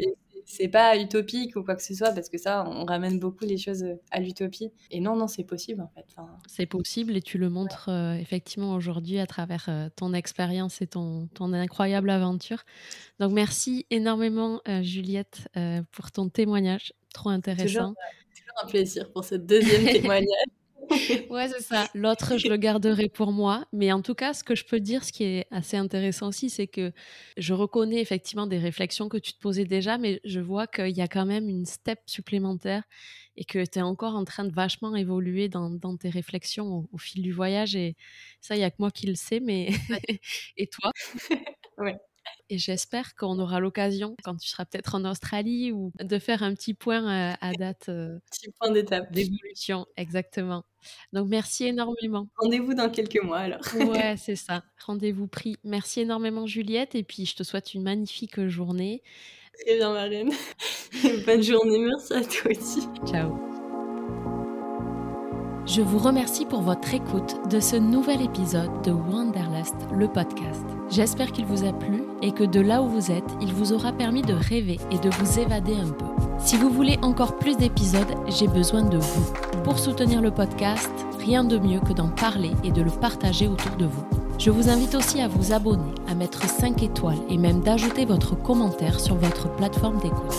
c'est 0.50 0.68
pas 0.68 0.98
utopique 0.98 1.56
ou 1.56 1.64
quoi 1.64 1.76
que 1.76 1.84
ce 1.84 1.94
soit 1.94 2.12
parce 2.12 2.28
que 2.28 2.40
ça 2.40 2.66
on 2.68 2.84
ramène 2.84 3.20
beaucoup 3.20 3.46
les 3.46 3.58
choses 3.58 3.84
euh, 3.84 4.02
à 4.10 4.20
l'utopie. 4.20 4.72
Et 4.90 5.00
non 5.00 5.16
non 5.16 5.28
c'est 5.28 5.44
possible 5.44 5.82
en 5.82 5.88
fait. 5.90 6.06
C'est 6.48 6.66
possible 6.66 7.16
et 7.16 7.22
tu 7.22 7.38
le 7.38 7.50
montres 7.50 7.90
euh, 7.90 8.16
effectivement 8.16 8.74
aujourd'hui 8.74 9.20
à 9.20 9.28
travers 9.28 9.68
euh, 9.70 9.90
ton 9.96 10.12
expérience 10.12 10.82
et 10.82 10.88
ton, 10.88 11.28
ton 11.36 11.54
incroyable 11.54 12.10
aventure. 12.10 12.64
Donc 13.20 13.32
merci 13.32 13.86
énormément 13.92 14.60
Juliette 14.82 15.48
pour 15.92 16.12
ton 16.12 16.30
témoignage. 16.30 16.94
Trop 17.14 17.30
intéressant. 17.30 17.66
toujours, 17.66 17.96
toujours 18.36 18.64
un 18.64 18.68
plaisir 18.68 19.12
pour 19.12 19.24
ce 19.24 19.36
deuxième 19.36 19.86
témoignage 20.02 20.59
ouais, 21.30 21.48
c'est 21.50 21.62
ça. 21.62 21.88
L'autre, 21.94 22.38
je 22.38 22.48
le 22.48 22.58
garderai 22.58 23.10
pour 23.10 23.32
moi. 23.32 23.66
Mais 23.72 23.92
en 23.92 24.02
tout 24.02 24.16
cas, 24.16 24.34
ce 24.34 24.44
que 24.44 24.56
je 24.56 24.66
peux 24.66 24.80
dire, 24.80 25.04
ce 25.04 25.12
qui 25.12 25.24
est 25.24 25.48
assez 25.52 25.78
intéressant 25.78 26.28
aussi, 26.28 26.50
c'est 26.50 26.68
que 26.68 26.92
je 27.38 27.54
reconnais 27.54 28.02
effectivement 28.02 28.48
des 28.48 28.58
réflexions 28.58 29.10
que 29.10 29.18
tu 29.18 29.34
te 29.34 29.40
posais 29.40 29.66
déjà, 29.66 29.98
mais 29.98 30.20
je 30.24 30.40
vois 30.40 30.68
qu'il 30.68 30.96
y 30.96 31.02
a 31.02 31.08
quand 31.08 31.26
même 31.26 31.50
une 31.50 31.66
step 31.66 32.00
supplémentaire 32.06 32.84
et 33.36 33.46
que 33.46 33.64
tu 33.66 33.80
es 33.80 33.82
encore 33.82 34.16
en 34.16 34.26
train 34.26 34.46
de 34.46 34.54
vachement 34.54 34.96
évoluer 34.96 35.48
dans, 35.48 35.98
tes 35.98 36.10
réflexions 36.10 36.88
au, 36.92 36.98
fil 36.98 37.22
du 37.22 37.32
voyage. 37.32 37.76
Et 37.76 37.96
ça, 38.42 38.56
il 38.56 38.60
n'y 38.60 38.66
a 38.66 38.72
que 38.72 38.78
moi 38.80 38.92
qui 38.92 39.08
le 39.08 39.16
sais, 39.16 39.40
mais. 39.40 39.70
et 40.58 40.68
toi? 40.68 40.92
Ouais. 41.78 41.96
Et 42.50 42.58
j'espère 42.58 43.16
qu'on 43.16 43.38
aura 43.40 43.60
l'occasion, 43.60 44.16
quand 44.24 44.36
tu 44.36 44.48
seras 44.48 44.66
peut-être 44.66 44.96
en 44.96 45.06
Australie, 45.06 45.72
ou 45.72 45.92
de 46.00 46.20
faire 46.20 46.44
un 46.44 46.54
petit 46.54 46.74
point 46.74 47.04
euh, 47.04 47.34
à 47.42 47.54
date. 47.54 47.90
Euh, 47.90 48.18
petit 48.32 48.50
point 48.60 48.72
d'étape. 48.72 49.12
D'évolution, 49.12 49.86
exactement. 49.98 50.64
Donc 51.14 51.28
merci 51.28 51.66
énormément. 51.66 52.28
Rendez-vous 52.38 52.74
dans 52.74 52.90
quelques 52.90 53.22
mois 53.22 53.40
alors. 53.40 53.62
ouais, 53.76 54.16
c'est 54.18 54.36
ça. 54.36 54.64
Rendez-vous 54.86 55.28
pris. 55.28 55.58
Merci 55.64 56.02
énormément 56.02 56.46
Juliette 56.46 56.96
et 56.96 57.04
puis 57.04 57.26
je 57.26 57.36
te 57.36 57.44
souhaite 57.44 57.74
une 57.74 57.84
magnifique 57.84 58.48
journée. 58.48 59.04
Très 59.66 59.76
bien 59.76 59.94
Marlène. 59.94 60.32
Bonne 61.26 61.44
journée, 61.44 61.80
merci 61.80 62.14
à 62.14 62.24
toi 62.24 62.52
aussi. 62.52 62.88
Ciao. 63.06 63.38
Je 65.66 65.82
vous 65.82 66.00
remercie 66.00 66.46
pour 66.46 66.62
votre 66.62 66.94
écoute 66.96 67.36
de 67.52 67.60
ce 67.60 67.76
nouvel 67.76 68.24
épisode 68.24 68.82
de 68.84 68.92
Wanderlust, 68.92 69.76
le 69.92 70.08
podcast. 70.08 70.79
J'espère 70.92 71.32
qu'il 71.32 71.46
vous 71.46 71.66
a 71.66 71.72
plu 71.72 72.04
et 72.24 72.32
que 72.32 72.44
de 72.44 72.60
là 72.60 72.82
où 72.82 72.88
vous 72.88 73.12
êtes, 73.12 73.30
il 73.42 73.54
vous 73.54 73.74
aura 73.74 73.92
permis 73.92 74.24
de 74.24 74.34
rêver 74.34 74.80
et 74.92 74.98
de 74.98 75.10
vous 75.10 75.40
évader 75.40 75.76
un 75.76 75.90
peu. 75.92 76.06
Si 76.40 76.58
vous 76.58 76.70
voulez 76.70 76.98
encore 77.04 77.38
plus 77.38 77.58
d'épisodes, 77.58 78.16
j'ai 78.28 78.48
besoin 78.48 78.82
de 78.82 78.98
vous. 78.98 79.34
Pour 79.64 79.78
soutenir 79.78 80.20
le 80.20 80.32
podcast, 80.32 80.90
rien 81.20 81.44
de 81.44 81.60
mieux 81.60 81.80
que 81.80 81.94
d'en 81.94 82.08
parler 82.08 82.52
et 82.64 82.72
de 82.72 82.82
le 82.82 82.90
partager 82.90 83.48
autour 83.48 83.76
de 83.78 83.86
vous. 83.86 84.04
Je 84.40 84.50
vous 84.50 84.68
invite 84.70 84.96
aussi 84.96 85.22
à 85.22 85.28
vous 85.28 85.54
abonner, 85.54 85.94
à 86.08 86.16
mettre 86.16 86.50
5 86.50 86.82
étoiles 86.82 87.20
et 87.30 87.38
même 87.38 87.62
d'ajouter 87.62 88.06
votre 88.06 88.42
commentaire 88.42 89.00
sur 89.00 89.16
votre 89.16 89.54
plateforme 89.58 90.00
d'écoute. 90.00 90.34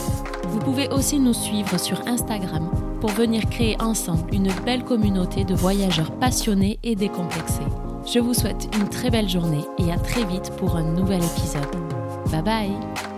Vous 0.49 0.59
pouvez 0.59 0.89
aussi 0.89 1.21
nous 1.21 1.35
suivre 1.35 1.79
sur 1.79 2.01
Instagram 2.09 2.69
pour 3.01 3.11
venir 3.11 3.49
créer 3.51 3.81
ensemble 3.81 4.35
une 4.35 4.51
belle 4.65 4.85
communauté 4.85 5.45
de 5.45 5.55
voyageurs 5.55 6.11
passionnés 6.13 6.81
et 6.83 6.97
décomplexés. 6.97 7.61
Je 8.07 8.19
vous 8.19 8.35
souhaite 8.35 8.69
une 8.77 8.89
très 8.89 9.11
belle 9.11 9.29
journée 9.29 9.65
et 9.79 9.93
à 9.93 9.99
très 9.99 10.25
vite 10.25 10.53
pour 10.57 10.77
un 10.77 10.83
nouvel 10.83 11.23
épisode. 11.23 11.67
Bye 12.31 12.43
bye 12.43 13.10